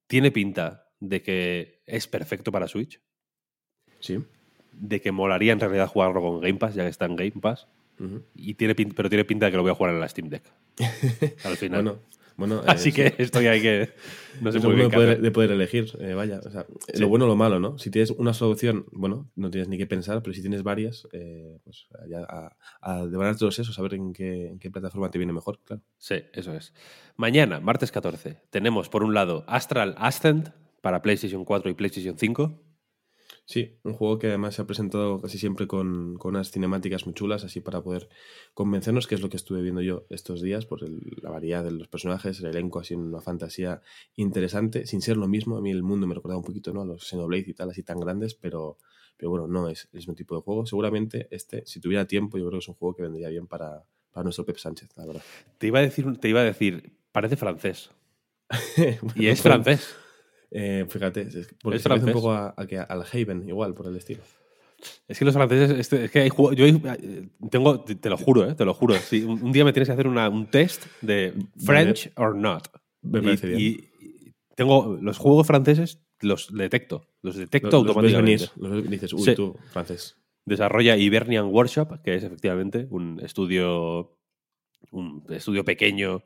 tiene 0.07 0.31
pinta 0.31 0.91
de 1.01 1.23
que 1.23 1.83
es 1.87 2.07
perfecto 2.09 2.53
para 2.53 2.69
Switch. 2.69 3.01
Sí 4.05 4.19
de 4.79 5.01
que 5.01 5.13
molaría 5.13 5.53
en 5.53 5.61
realidad 5.61 5.89
jugarlo 5.89 6.21
con 6.21 6.41
Game 6.41 6.59
Pass, 6.59 6.75
ya 6.75 6.83
que 6.83 6.89
está 6.89 7.07
en 7.07 7.17
Game 7.17 7.41
Pass. 7.41 7.67
y 8.35 8.55
tiene 8.55 8.75
pero 8.75 9.09
tiene 9.09 9.25
pinta 9.25 9.47
de 9.47 9.53
que 9.53 9.57
lo 9.57 9.63
voy 9.63 9.73
a 9.73 9.75
jugar 9.75 9.95
en 9.95 10.01
la 10.01 10.09
Steam 10.09 10.29
Deck. 10.29 10.43
Al 11.45 11.57
final. 11.57 11.99
bueno, 12.37 12.63
Así 12.67 12.93
que 12.93 13.15
estoy 13.19 13.47
ahí 13.47 13.63
que 13.63 13.91
no 14.41 14.51
sé 14.51 14.59
muy 14.61 14.75
bien 14.75 14.89
de 14.89 14.97
poder, 14.97 15.21
de 15.21 15.31
poder 15.31 15.53
elegir, 15.53 15.97
eh, 16.01 16.15
vaya. 16.15 16.41
Lo 16.99 17.09
bueno 17.09 17.27
o 17.27 17.29
lo 17.29 17.37
malo, 17.37 17.61
¿no? 17.61 17.79
Si 17.79 17.91
tienes 17.91 18.11
una 18.11 18.35
solución, 18.35 18.87
bueno, 18.93 19.31
no 19.37 19.51
tienes 19.51 19.69
ni 19.69 19.79
que 19.79 19.87
pensar, 19.87 20.23
pero 20.23 20.35
si 20.35 20.41
tienes 20.41 20.63
varias, 20.63 21.07
eh, 21.13 21.59
pues 21.63 21.87
ya 22.09 22.27
a, 22.29 22.57
a 22.81 23.37
todos 23.39 23.59
esos, 23.59 23.79
a 23.79 23.83
ver 23.83 23.95
en 23.95 24.13
qué, 24.13 24.49
en 24.49 24.59
qué 24.59 24.71
plataforma 24.71 25.11
te 25.11 25.19
viene 25.19 25.33
mejor, 25.33 25.61
claro. 25.65 25.83
Sí, 25.99 26.17
eso 26.33 26.53
es. 26.55 26.75
Mañana, 27.17 27.61
martes 27.61 27.93
14, 27.93 28.41
tenemos 28.51 28.89
por 28.89 29.05
un 29.05 29.15
lado 29.15 29.45
Astral 29.47 29.95
Ascent 29.99 30.49
para 30.81 31.01
PlayStation 31.01 31.45
4 31.45 31.71
y 31.71 31.75
PlayStation 31.75 32.19
5 32.19 32.74
Sí, 33.47 33.77
un 33.83 33.93
juego 33.93 34.19
que 34.19 34.29
además 34.29 34.55
se 34.55 34.63
ha 34.63 34.67
presentado 34.67 35.21
casi 35.21 35.37
siempre 35.37 35.67
con, 35.67 36.17
con, 36.17 36.35
unas 36.35 36.51
cinemáticas 36.51 37.05
muy 37.05 37.15
chulas, 37.15 37.45
así 37.45 37.61
para 37.61 37.83
poder 37.83 38.09
convencernos, 38.55 39.07
que 39.07 39.15
es 39.15 39.21
lo 39.21 39.29
que 39.29 39.37
estuve 39.37 39.61
viendo 39.61 39.83
yo 39.83 40.07
estos 40.09 40.41
días, 40.41 40.65
por 40.65 40.81
la 41.23 41.29
variedad 41.29 41.63
de 41.63 41.71
los 41.71 41.89
personajes, 41.89 42.41
el 42.41 42.47
elenco, 42.47 42.81
así 42.81 42.95
una 42.95 43.21
fantasía 43.21 43.83
interesante, 44.17 44.87
sin 44.87 45.03
ser 45.03 45.19
lo 45.19 45.29
mismo. 45.29 45.59
A 45.59 45.61
mí 45.61 45.71
el 45.71 45.83
mundo 45.83 46.07
me 46.07 46.15
recordaba 46.15 46.39
un 46.39 46.45
poquito 46.45 46.73
¿no? 46.73 46.83
a 46.83 46.87
los 46.87 47.07
Xenoblade 47.07 47.45
y 47.49 47.53
tal, 47.55 47.69
así 47.69 47.83
tan 47.83 48.01
grandes, 48.01 48.35
pero, 48.35 48.79
pero 49.19 49.29
bueno, 49.29 49.47
no 49.47 49.69
es 49.69 49.89
el 49.93 49.99
mismo 49.99 50.15
tipo 50.15 50.35
de 50.37 50.41
juego. 50.41 50.65
Seguramente 50.65 51.29
este, 51.31 51.67
si 51.67 51.81
tuviera 51.81 52.07
tiempo, 52.07 52.39
yo 52.39 52.47
creo 52.47 52.61
que 52.61 52.65
es 52.65 52.69
un 52.69 52.77
juego 52.77 52.97
que 52.97 53.03
vendría 53.03 53.29
bien 53.29 53.47
para, 53.47 53.85
para 54.11 54.25
nuestro 54.25 54.47
Pep 54.47 54.57
Sánchez, 54.57 54.89
la 54.97 55.05
verdad. 55.05 55.23
Te 55.59 55.67
iba 55.67 55.81
a 55.81 55.83
decir, 55.83 56.17
te 56.17 56.31
iba 56.31 56.41
a 56.41 56.45
decir 56.45 56.95
parece 57.13 57.37
francés. 57.37 57.91
y 59.17 59.27
es 59.27 59.43
francés. 59.43 59.97
Eh, 60.57 60.87
fíjate, 60.89 61.27
porque 61.61 61.77
es 61.77 61.83
se 61.83 61.89
parece 61.89 62.07
un 62.07 62.13
poco 62.13 62.31
a, 62.31 62.51
al 62.51 63.05
Haven, 63.13 63.49
igual, 63.49 63.75
por 63.75 63.89
el 63.89 63.97
estilo. 63.97 64.23
Es 65.09 65.19
que 65.19 65.25
los 65.25 65.35
franceses, 65.35 65.77
este, 65.77 66.05
es 66.05 66.11
que 66.13 66.21
hay 66.21 66.29
yo 66.29 66.65
eh, 66.65 67.29
tengo, 67.51 67.81
te, 67.81 68.09
lo 68.09 68.17
juro, 68.17 68.49
eh, 68.49 68.55
te 68.55 68.65
lo 68.65 68.73
juro. 68.73 68.95
un, 69.27 69.51
día 69.51 69.65
me 69.65 69.73
tienes 69.73 69.89
que 69.89 69.93
hacer 69.93 70.07
un 70.07 70.47
test 70.47 70.87
de 71.01 71.35
French 71.59 72.13
or 72.15 72.37
not. 72.37 72.69
Me 73.03 73.21
parece 73.21 73.49
y, 73.49 73.51
bien. 73.51 73.61
Y 73.61 74.33
tengo 74.55 74.97
los 75.01 75.19
juegos 75.19 75.45
franceses, 75.45 76.01
los 76.21 76.55
detecto, 76.55 77.09
los 77.21 77.35
detecto 77.35 77.79
automáticamente. 77.79 78.49
Los 78.55 78.89
dices, 78.89 79.13
uy, 79.13 79.35
tú, 79.35 79.57
francés. 79.73 80.17
Desarrolla 80.45 80.97
Hibernian 80.97 81.47
Workshop, 81.47 82.01
que 82.03 82.15
es 82.15 82.23
efectivamente 82.23 82.87
un 82.91 83.19
estudio, 83.21 84.17
un 84.93 85.25
estudio 85.31 85.65
pequeño 85.65 86.23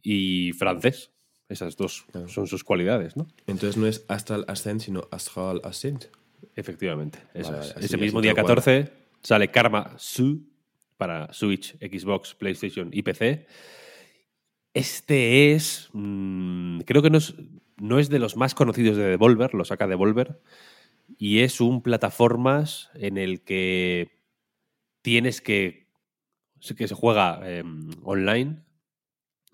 y 0.00 0.52
francés, 0.52 1.12
esas 1.48 1.76
dos 1.76 2.06
son 2.26 2.46
sus 2.46 2.64
cualidades, 2.64 3.16
¿no? 3.16 3.28
Entonces 3.46 3.76
no 3.76 3.86
es 3.86 4.04
Astral 4.08 4.44
Ascent, 4.48 4.80
sino 4.80 5.08
Astral 5.10 5.60
Ascent. 5.64 6.06
Efectivamente. 6.54 7.18
Ese 7.34 7.96
mismo 7.96 8.20
día 8.20 8.34
14 8.34 8.90
sale 9.22 9.50
Karma 9.50 9.94
Su 9.98 10.48
para 10.96 11.32
Switch, 11.32 11.76
Xbox, 11.78 12.34
PlayStation 12.34 12.90
y 12.92 13.02
PC. 13.02 13.46
Este 14.74 15.52
es. 15.52 15.88
Mm, 15.92 16.80
creo 16.80 17.02
que 17.02 17.10
no 17.10 17.18
es, 17.18 17.34
no 17.76 17.98
es 17.98 18.08
de 18.08 18.18
los 18.18 18.36
más 18.36 18.54
conocidos 18.54 18.96
de 18.96 19.04
Devolver, 19.04 19.54
lo 19.54 19.64
saca 19.64 19.86
Devolver. 19.86 20.40
Y 21.18 21.40
es 21.40 21.60
un 21.60 21.82
plataformas 21.82 22.90
en 22.94 23.18
el 23.18 23.42
que 23.42 24.10
tienes 25.02 25.40
que. 25.40 25.86
que 26.76 26.88
se 26.88 26.94
juega 26.94 27.40
em, 27.48 27.90
online 28.02 28.64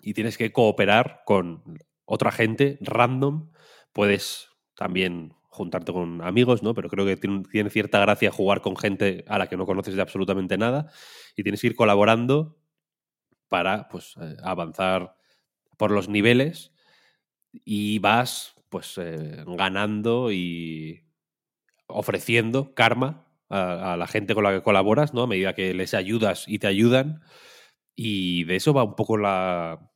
y 0.03 0.13
tienes 0.13 0.37
que 0.37 0.51
cooperar 0.51 1.21
con 1.25 1.63
otra 2.05 2.31
gente 2.31 2.77
random. 2.81 3.51
Puedes 3.93 4.49
también 4.75 5.33
juntarte 5.47 5.93
con 5.93 6.21
amigos, 6.21 6.61
¿no? 6.61 6.73
Pero 6.73 6.89
creo 6.89 7.05
que 7.05 7.15
tiene, 7.15 7.69
cierta 7.69 7.99
gracia 7.99 8.31
jugar 8.31 8.61
con 8.61 8.75
gente 8.75 9.23
a 9.27 9.37
la 9.37 9.47
que 9.47 9.55
no 9.55 9.65
conoces 9.65 9.95
de 9.95 10.01
absolutamente 10.01 10.57
nada 10.57 10.91
y 11.37 11.43
tienes 11.43 11.61
que 11.61 11.67
ir 11.67 11.75
colaborando 11.75 12.57
para 13.47 13.87
pues, 13.87 14.15
eh, 14.19 14.35
avanzar 14.43 15.15
por 15.77 15.91
los 15.91 16.09
niveles 16.09 16.73
y 17.51 17.99
vas 17.99 18.55
pues 18.69 18.97
eh, 18.97 19.43
ganando 19.47 20.31
y 20.31 21.05
ofreciendo 21.87 22.73
karma 22.73 23.27
a, 23.49 23.93
a, 23.93 23.97
la 23.97 24.07
gente 24.07 24.33
con 24.33 24.43
la 24.43 24.51
que 24.51 24.63
colaboras, 24.63 25.13
¿no? 25.13 25.21
A 25.23 25.27
medida 25.27 25.53
que 25.53 25.73
les 25.73 25.93
ayudas 25.93 26.45
y 26.47 26.59
te 26.59 26.67
ayudan. 26.67 27.21
Y 27.95 28.45
de 28.45 28.55
eso 28.55 28.73
va 28.73 28.83
un 28.83 28.95
poco 28.95 29.17
la, 29.17 29.92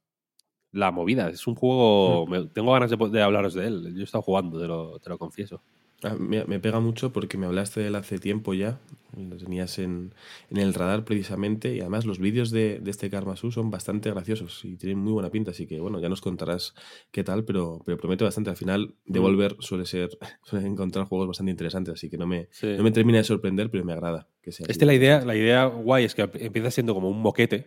la 0.72 0.92
movida. 0.92 1.30
Es 1.30 1.48
un 1.48 1.56
juego. 1.56 2.28
Mm. 2.28 2.50
tengo 2.54 2.74
ganas 2.74 2.92
de, 2.92 3.22
hablaros 3.22 3.54
de 3.54 3.68
él. 3.68 3.94
Yo 3.94 4.02
he 4.02 4.04
estado 4.04 4.22
jugando, 4.22 4.60
te 4.60 4.68
lo, 4.68 5.00
te 5.00 5.10
lo 5.10 5.18
confieso. 5.18 5.62
Ah, 6.04 6.16
me, 6.20 6.44
pega 6.60 6.80
mucho 6.80 7.12
porque 7.12 7.40
me 7.40 7.48
hablaste 7.48 7.80
de 7.80 7.88
él 7.88 7.96
hace 7.96 8.20
tiempo 8.20 8.54
ya. 8.54 8.80
Lo 9.18 9.36
tenías 9.36 9.80
en, 9.80 10.14
en 10.52 10.58
el 10.58 10.76
radar 10.76 11.04
precisamente. 11.06 11.74
Y 11.74 11.80
además, 11.80 12.06
los 12.06 12.20
vídeos 12.20 12.52
de, 12.52 12.80
de 12.80 12.92
este 12.92 13.10
Karmasu 13.10 13.52
son 13.52 13.72
bastante 13.72 14.12
graciosos 14.12 14.64
y 14.64 14.78
tienen 14.78 15.00
muy 15.00 15.12
buena 15.12 15.32
pinta. 15.32 15.52
Así 15.52 15.66
que, 15.66 15.80
bueno, 15.80 16.00
ya 16.00 16.08
nos 16.08 16.22
contarás 16.22 16.76
qué 17.10 17.24
tal, 17.24 17.46
pero, 17.46 17.82
pero 17.84 17.98
promete 17.98 18.24
bastante. 18.24 18.52
Al 18.52 18.58
final, 18.58 18.96
mm. 19.06 19.12
Devolver 19.12 19.56
suele 19.60 19.86
ser. 19.86 20.10
suele 20.44 20.68
encontrar 20.68 21.08
juegos 21.08 21.28
bastante 21.28 21.50
interesantes. 21.50 21.96
Así 21.96 22.12
que 22.12 22.18
no 22.18 22.28
me, 22.28 22.48
no 22.62 22.84
me 22.84 22.92
termina 22.92 23.18
de 23.18 23.24
sorprender, 23.24 23.72
pero 23.72 23.84
me 23.84 23.94
agrada 23.94 24.28
que 24.44 24.52
sea. 24.52 24.68
Este, 24.70 24.86
la 24.86 24.94
idea, 24.94 25.26
la 25.26 25.36
idea 25.36 25.66
guay 25.66 26.06
es 26.06 26.14
que 26.14 26.30
empieza 26.36 26.70
siendo 26.70 26.94
como 26.94 27.10
un 27.10 27.20
moquete 27.20 27.66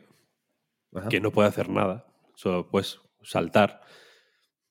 que 1.08 1.20
no 1.20 1.30
puede 1.30 1.48
hacer 1.48 1.68
nada 1.68 2.10
Solo 2.40 2.66
pues 2.66 2.98
saltar 3.22 3.83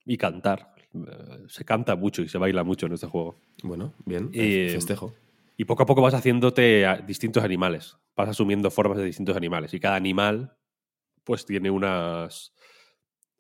y 0.04 0.18
cantar. 0.18 0.74
Eh, 0.92 1.46
se 1.50 1.64
canta 1.64 1.96
mucho 1.96 2.24
y 2.24 2.28
se 2.28 2.40
baila 2.40 2.64
mucho 2.64 2.88
en 2.88 2.94
este 2.94 3.06
juego. 3.06 3.36
Bueno, 3.62 3.94
bien, 4.06 4.32
y, 4.34 4.70
festejo. 4.70 5.14
Y 5.56 5.66
poco 5.66 5.84
a 5.84 5.86
poco 5.86 6.02
vas 6.02 6.16
haciéndote 6.16 6.88
a 6.88 6.98
distintos 6.98 7.44
animales. 7.44 7.96
Vas 8.16 8.30
asumiendo 8.30 8.72
formas 8.72 8.98
de 8.98 9.06
distintos 9.06 9.38
animales. 9.38 9.72
Y 9.76 9.80
cada 9.80 9.98
animal, 9.98 10.58
pues 11.24 11.46
tiene 11.46 11.70
unas, 11.70 12.56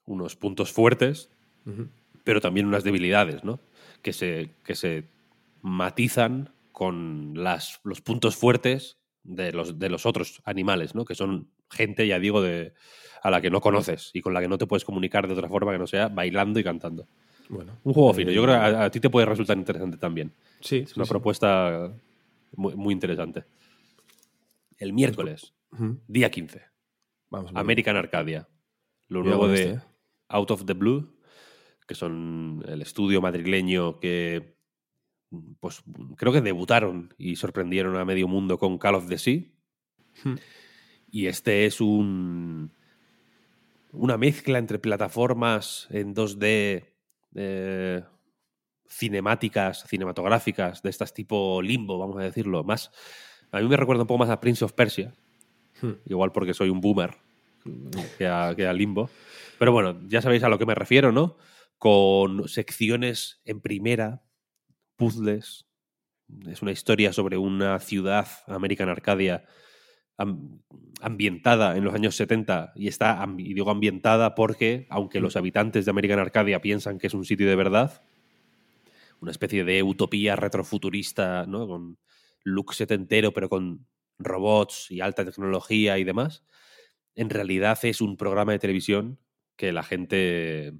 unos 0.06 0.36
puntos 0.36 0.72
fuertes, 0.72 1.32
pero 2.24 2.40
también 2.40 2.68
unas 2.68 2.84
debilidades, 2.84 3.44
¿no? 3.44 3.60
Que 4.04 4.14
se, 4.14 4.52
que 4.64 4.76
se 4.76 5.06
matizan 5.64 6.54
con 6.72 7.34
las, 7.34 7.80
los 7.84 8.02
puntos 8.02 8.36
fuertes 8.36 9.00
de 9.30 9.52
los, 9.54 9.78
de 9.78 9.90
los 9.90 10.06
otros 10.06 10.42
animales, 10.44 10.96
¿no? 10.96 11.06
Que 11.06 11.16
son 11.16 11.50
gente, 11.70 12.08
ya 12.08 12.20
digo, 12.20 12.42
de, 12.42 12.74
a 13.22 13.30
la 13.30 13.42
que 13.42 13.50
no 13.50 13.62
conoces 13.62 14.10
y 14.14 14.22
con 14.22 14.34
la 14.34 14.42
que 14.42 14.48
no 14.48 14.58
te 14.58 14.66
puedes 14.66 14.84
comunicar 14.84 15.28
de 15.28 15.34
otra 15.34 15.48
forma 15.48 15.72
que 15.72 15.78
no 15.78 15.88
sea 15.88 16.10
bailando 16.10 16.60
y 16.60 16.64
cantando. 16.64 17.08
Bueno, 17.48 17.80
un 17.84 17.94
juego 17.94 18.14
fino. 18.14 18.32
Yo 18.32 18.44
creo 18.44 18.56
que 18.56 18.62
a, 18.62 18.90
ti 18.90 19.00
te 19.00 19.10
puede 19.10 19.26
resultar 19.26 19.58
interesante 19.58 19.98
también. 19.98 20.34
Sí. 20.62 20.78
Es 20.78 20.98
una 20.98 21.06
propuesta 21.06 21.94
muy, 22.56 22.94
interesante. 22.94 23.46
El 24.78 24.94
miércoles, 24.94 25.54
día 26.08 26.32
15. 26.32 26.62
Vamos, 27.30 27.52
American 27.54 27.96
Arcadia. 27.96 28.48
Lo 29.08 29.24
nuevo 29.24 29.48
de 29.48 29.62
este, 29.62 29.74
¿eh? 29.76 29.80
Out 30.30 30.52
of 30.52 30.66
the 30.66 30.74
Blue, 30.74 31.16
que 31.88 31.96
son 31.96 32.64
el 32.68 32.82
estudio 32.82 33.22
madrileño 33.22 34.00
que 34.00 34.59
pues 35.60 35.84
creo 36.16 36.34
que 36.34 36.42
debutaron 36.42 37.14
y 37.18 37.36
sorprendieron 37.36 37.96
a 37.98 38.06
medio 38.06 38.28
mundo 38.28 38.58
con 38.58 38.78
Call 38.78 38.96
of 38.96 39.08
the 39.08 39.18
Sea. 39.18 39.44
Y 41.12 41.28
este 41.28 41.66
es 41.66 41.82
un 41.82 42.72
una 43.92 44.18
mezcla 44.18 44.60
entre 44.60 44.80
plataformas 44.80 45.88
en 45.90 46.14
2D 46.14 46.86
eh, 47.36 48.04
cinemáticas, 48.88 49.86
cinematográficas, 49.88 50.82
de 50.82 50.90
estas 50.90 51.14
tipo 51.14 51.62
limbo, 51.62 51.98
vamos 51.98 52.18
a 52.18 52.24
decirlo. 52.24 52.64
Más, 52.64 52.92
a 53.52 53.60
mí 53.60 53.68
me 53.68 53.78
recuerda 53.78 54.04
un 54.04 54.08
poco 54.08 54.20
más 54.20 54.30
a 54.30 54.40
Prince 54.40 54.66
of 54.66 54.74
Persia, 54.74 55.14
hmm. 55.82 55.92
igual 56.06 56.32
porque 56.32 56.54
soy 56.54 56.70
un 56.70 56.82
boomer 56.82 57.16
que 58.18 58.28
a, 58.28 58.54
que 58.56 58.68
a 58.68 58.74
limbo. 58.74 59.10
Pero 59.58 59.72
bueno, 59.72 60.00
ya 60.08 60.22
sabéis 60.22 60.44
a 60.44 60.50
lo 60.50 60.58
que 60.58 60.66
me 60.66 60.76
refiero, 60.76 61.12
¿no? 61.12 61.38
Con 61.78 62.48
secciones 62.48 63.42
en 63.46 63.62
primera, 63.62 64.24
puzzles. 65.00 65.66
Es 66.48 66.62
una 66.62 66.72
historia 66.72 67.12
sobre 67.12 67.38
una 67.38 67.80
ciudad, 67.80 68.28
American 68.46 68.90
Arcadia, 68.90 69.46
ambientada 71.02 71.78
en 71.78 71.86
los 71.86 71.96
años 71.96 72.16
70 72.16 72.74
y 72.76 72.90
está, 72.90 73.26
y 73.38 73.54
digo 73.54 73.72
ambientada 73.72 74.36
porque, 74.36 74.86
aunque 74.90 75.22
los 75.22 75.38
habitantes 75.38 75.86
de 75.86 75.92
American 75.92 76.20
Arcadia 76.20 76.62
piensan 76.62 77.00
que 77.00 77.08
es 77.08 77.14
un 77.14 77.24
sitio 77.24 77.48
de 77.48 77.56
verdad, 77.56 78.04
una 79.22 79.32
especie 79.32 79.64
de 79.64 79.82
utopía 79.82 80.36
retrofuturista, 80.36 81.46
¿no? 81.48 81.68
Con 81.68 81.98
look 82.44 82.74
setentero, 82.74 83.32
pero 83.32 83.50
con 83.50 83.88
robots 84.18 84.92
y 84.92 85.00
alta 85.00 85.24
tecnología 85.24 85.98
y 85.98 86.04
demás, 86.04 86.44
en 87.16 87.30
realidad 87.30 87.80
es 87.84 88.02
un 88.02 88.18
programa 88.18 88.52
de 88.52 88.60
televisión 88.60 89.20
que 89.56 89.72
la 89.72 89.84
gente 89.84 90.74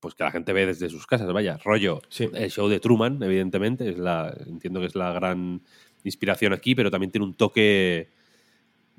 pues 0.00 0.14
que 0.14 0.24
la 0.24 0.30
gente 0.30 0.52
ve 0.52 0.66
desde 0.66 0.88
sus 0.88 1.06
casas, 1.06 1.30
vaya, 1.32 1.58
rollo, 1.58 2.00
el 2.18 2.50
show 2.50 2.68
de 2.68 2.80
Truman, 2.80 3.22
evidentemente, 3.22 3.90
es 3.90 3.98
la, 3.98 4.34
entiendo 4.46 4.80
que 4.80 4.86
es 4.86 4.94
la 4.94 5.12
gran 5.12 5.62
inspiración 6.04 6.52
aquí, 6.52 6.74
pero 6.74 6.90
también 6.90 7.12
tiene 7.12 7.26
un 7.26 7.34
toque 7.34 8.10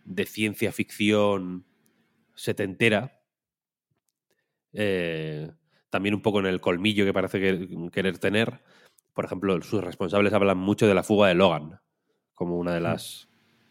de 0.06 0.26
ciencia 0.26 0.72
ficción 0.72 1.66
setentera. 2.36 3.20
Eh, 4.74 5.52
también 5.90 6.16
un 6.16 6.22
poco 6.22 6.40
en 6.40 6.46
el 6.46 6.62
colmillo 6.62 7.04
que 7.04 7.14
parece 7.14 7.68
querer 7.92 8.18
tener. 8.20 8.62
Por 9.14 9.26
ejemplo, 9.26 9.60
sus 9.62 9.84
responsables 9.84 10.34
hablan 10.34 10.58
mucho 10.58 10.88
de 10.88 10.94
la 10.94 11.04
fuga 11.04 11.28
de 11.28 11.36
Logan, 11.36 11.82
como 12.34 12.58
una 12.58 12.74
de 12.74 12.80
las, 12.80 13.28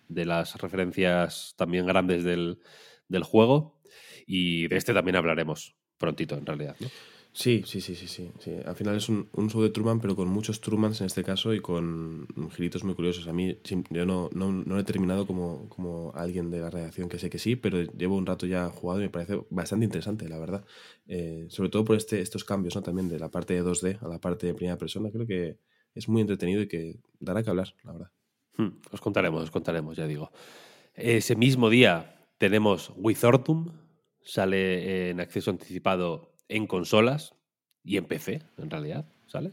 de 0.09 0.27
las 0.27 0.61
referencias 0.61 1.55
también 1.57 1.87
grandes 1.87 2.25
del, 2.25 2.59
del 3.09 3.23
juego. 3.23 3.81
Y 4.27 4.69
de 4.69 4.77
este 4.77 4.93
también 4.93 5.17
hablaremos 5.17 5.77
prontito, 5.97 6.37
en 6.37 6.47
realidad. 6.47 6.77
¿no? 6.81 6.89
Sí, 7.33 7.63
sí, 7.65 7.81
sí, 7.81 7.95
sí, 7.95 8.09
sí, 8.09 8.29
Al 8.67 8.75
final 8.75 8.97
es 8.97 9.09
un, 9.09 9.29
un, 9.35 9.49
show 9.51 9.63
de 9.63 9.71
Truman, 9.71 10.01
pero 10.01 10.17
con 10.17 10.29
muchos 10.29 10.61
Trumans 10.61 11.01
en 11.01 11.07
este 11.07 11.23
caso 11.23 11.55
y 11.55 11.61
con 11.61 12.27
giritos 12.57 12.83
muy 12.83 12.95
curiosos. 12.95 13.29
A 13.29 13.33
mí, 13.33 13.57
yo 13.91 14.05
no, 14.05 14.31
no, 14.33 14.51
no 14.51 14.79
he 14.79 14.83
terminado 14.83 15.29
como, 15.29 15.69
como 15.69 16.13
alguien 16.17 16.51
de 16.51 16.59
la 16.59 16.71
redacción 16.71 17.09
que 17.09 17.21
sé 17.21 17.31
que 17.31 17.39
sí, 17.39 17.55
pero 17.55 17.83
llevo 17.83 18.17
un 18.17 18.27
rato 18.27 18.47
ya 18.47 18.69
jugado 18.71 19.01
y 19.01 19.05
me 19.05 19.11
parece 19.11 19.41
bastante 19.49 19.85
interesante, 19.85 20.29
la 20.29 20.41
verdad. 20.41 20.65
Eh, 21.07 21.47
sobre 21.51 21.71
todo 21.71 21.85
por 21.85 21.97
este, 21.97 22.21
estos 22.21 22.45
cambios, 22.45 22.75
¿no? 22.75 22.83
También 22.83 23.09
de 23.09 23.21
la 23.21 23.31
parte 23.31 23.55
de 23.55 23.63
2D 23.63 24.03
a 24.03 24.09
la 24.09 24.19
parte 24.19 24.49
de 24.49 24.55
primera 24.55 24.77
persona. 24.77 25.11
Creo 25.13 25.27
que 25.27 25.57
es 25.95 26.09
muy 26.09 26.23
entretenido 26.23 26.63
y 26.63 26.69
que 26.69 26.99
dará 27.21 27.45
que 27.45 27.51
hablar, 27.51 27.75
la 27.85 27.93
verdad. 27.93 28.11
Hmm, 28.57 28.81
os 28.91 29.01
contaremos, 29.01 29.45
os 29.45 29.51
contaremos, 29.53 29.97
ya 29.97 30.09
digo. 30.09 30.33
Ese 30.95 31.37
mismo 31.37 31.71
día 31.71 32.29
tenemos 32.39 32.93
Wizardum, 32.97 33.71
sale 34.21 35.11
en 35.11 35.21
acceso 35.21 35.53
anticipado 35.53 36.30
en 36.51 36.67
consolas 36.67 37.35
y 37.83 37.97
en 37.97 38.05
PC, 38.05 38.43
en 38.59 38.71
realidad, 38.71 39.07
¿sale? 39.27 39.53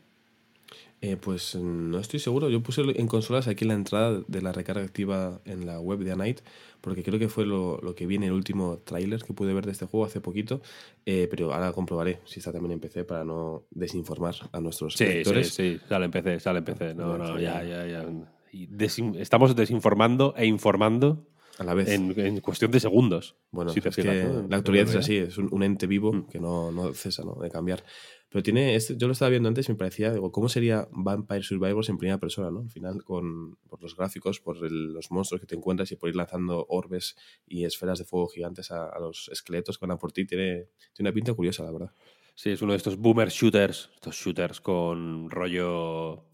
Eh, 1.00 1.16
pues 1.16 1.56
no 1.56 2.00
estoy 2.00 2.20
seguro. 2.20 2.50
Yo 2.50 2.62
puse 2.62 2.82
en 2.82 3.08
consolas 3.08 3.48
aquí 3.48 3.64
en 3.64 3.70
la 3.70 3.74
entrada 3.76 4.20
de 4.28 4.42
la 4.42 4.52
recarga 4.52 4.84
activa 4.84 5.40
en 5.46 5.68
la 5.68 5.80
web 5.80 6.00
de 6.00 6.12
Anite, 6.12 6.42
porque 6.82 7.04
creo 7.04 7.20
que 7.20 7.30
fue 7.30 7.46
lo, 7.46 7.80
que 7.96 8.08
vi 8.08 8.16
en 8.16 8.24
el 8.24 8.32
último 8.32 8.80
tráiler 8.80 9.22
que 9.22 9.34
pude 9.34 9.54
ver 9.54 9.66
de 9.66 9.74
este 9.74 9.86
juego 9.86 10.08
hace 10.08 10.22
poquito. 10.22 10.60
Eh, 11.06 11.28
pero 11.30 11.54
ahora 11.54 11.72
comprobaré 11.72 12.20
si 12.26 12.40
está 12.40 12.52
también 12.52 12.74
en 12.74 12.80
PC 12.80 13.06
para 13.06 13.24
no 13.24 13.64
desinformar 13.70 14.36
a 14.52 14.60
nuestros 14.60 14.96
sí, 14.96 15.06
lectores. 15.06 15.54
Sí, 15.54 15.78
sí, 15.78 15.86
sale 15.88 16.06
en 16.06 16.12
PC, 16.12 16.40
sale 16.40 16.60
en 16.60 16.66
PC. 16.66 16.96
No, 16.96 17.18
no, 17.18 17.40
ya, 17.40 17.64
ya, 17.64 17.86
ya. 17.86 18.06
estamos 19.20 19.56
desinformando 19.56 20.34
e 20.36 20.48
informando 20.48 21.28
a 21.60 21.64
la 21.64 21.74
vez. 21.74 21.90
En, 21.90 22.40
cuestión 22.42 22.72
de 22.72 22.80
segundos. 22.80 23.36
Bueno, 23.52 23.72
es 23.72 23.96
que 23.96 24.04
la 24.04 24.58
actualidad 24.58 24.90
es 24.90 24.96
así, 24.96 25.18
es 25.18 25.38
un, 25.38 25.64
ente 25.64 25.88
vivo 25.88 26.14
mm. 26.14 26.28
que 26.28 26.40
no, 26.40 26.72
no 26.72 26.94
cesa 26.94 27.24
¿no? 27.24 27.36
de 27.42 27.50
cambiar. 27.50 27.84
Pero 28.30 28.44
tiene, 28.44 28.76
este, 28.76 28.98
yo 28.98 29.08
lo 29.08 29.14
estaba 29.14 29.30
viendo 29.30 29.48
antes 29.48 29.70
y 29.70 29.72
me 29.72 29.78
parecía, 29.78 30.12
digo, 30.12 30.32
¿cómo 30.34 30.50
sería 30.50 30.88
Vampire 30.92 31.44
Survivors 31.44 31.88
en 31.88 31.98
primera 31.98 32.18
persona, 32.18 32.52
¿no? 32.52 32.60
Al 32.60 32.70
final, 32.70 33.04
con, 33.06 33.56
por 33.70 33.82
los 33.82 33.96
gráficos, 33.96 34.42
por 34.42 34.58
los 34.70 35.12
monstruos 35.12 35.40
que 35.40 35.48
te 35.48 35.56
encuentras 35.56 35.92
y 35.94 35.96
por 35.96 36.10
ir 36.10 36.16
lanzando 36.18 36.66
orbes 36.68 37.16
y 37.46 37.64
esferas 37.64 38.00
de 38.00 38.06
fuego 38.06 38.28
gigantes 38.28 38.72
a, 38.72 38.92
los 39.00 39.30
esqueletos 39.32 39.78
que 39.78 39.86
van 39.86 39.96
a 39.96 39.98
por 39.98 40.12
ti, 40.12 40.26
tiene, 40.26 40.68
tiene 40.94 41.10
una 41.10 41.14
pinta 41.14 41.34
curiosa, 41.34 41.64
la 41.64 41.72
verdad. 41.72 41.92
Sí, 42.36 42.52
es 42.52 42.62
uno 42.62 42.74
de 42.74 42.78
estos 42.78 42.98
boomer 42.98 43.30
shooters, 43.30 43.92
estos 43.96 44.16
shooters 44.16 44.60
con 44.60 45.30
rollo 45.30 46.26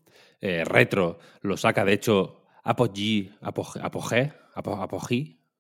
eh, 0.42 0.66
retro. 0.66 1.20
Lo 1.42 1.58
saca, 1.58 1.86
de 1.86 1.94
hecho, 1.94 2.42
Apogee, 2.64 3.32
Apogee, 3.40 3.80
Apogee, 3.82 4.34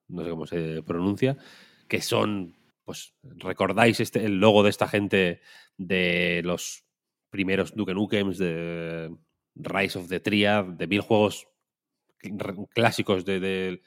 no 0.07 0.23
sé 0.23 0.29
cómo 0.29 0.45
se 0.45 0.83
pronuncia, 0.83 1.37
que 1.87 2.01
son, 2.01 2.55
pues, 2.83 3.13
recordáis 3.23 3.99
este, 3.99 4.25
el 4.25 4.39
logo 4.39 4.63
de 4.63 4.69
esta 4.69 4.87
gente 4.87 5.41
de 5.77 6.41
los 6.43 6.85
primeros 7.29 7.75
Duke 7.75 7.93
Nukems, 7.93 8.37
de 8.37 9.15
Rise 9.55 9.99
of 9.99 10.07
the 10.07 10.19
Triad, 10.19 10.65
de 10.65 10.87
mil 10.87 11.01
juegos 11.01 11.47
clásicos 12.73 13.25
de, 13.25 13.81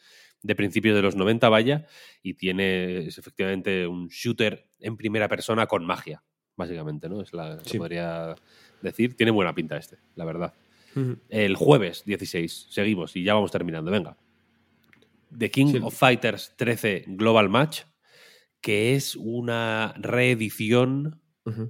principios 0.56 0.94
de 0.94 1.02
los 1.02 1.16
90, 1.16 1.48
vaya, 1.48 1.86
y 2.22 2.34
tiene 2.34 3.06
efectivamente 3.06 3.86
un 3.86 4.08
shooter 4.08 4.68
en 4.78 4.96
primera 4.96 5.28
persona 5.28 5.66
con 5.66 5.86
magia, 5.86 6.22
básicamente, 6.56 7.08
¿no? 7.08 7.22
Es 7.22 7.32
la 7.32 7.58
que 7.64 7.78
podría 7.78 8.34
decir. 8.82 9.16
Tiene 9.16 9.32
buena 9.32 9.54
pinta 9.54 9.76
este, 9.76 9.98
la 10.14 10.24
verdad. 10.24 10.54
El 11.28 11.56
jueves 11.56 12.04
16, 12.06 12.68
seguimos 12.70 13.16
y 13.16 13.22
ya 13.22 13.34
vamos 13.34 13.50
terminando, 13.50 13.90
venga. 13.90 14.16
The 15.36 15.50
King 15.50 15.82
of 15.82 15.94
Fighters 15.94 16.54
13 16.56 17.04
Global 17.08 17.48
Match, 17.48 17.82
que 18.60 18.94
es 18.94 19.16
una 19.16 19.94
reedición 19.96 21.20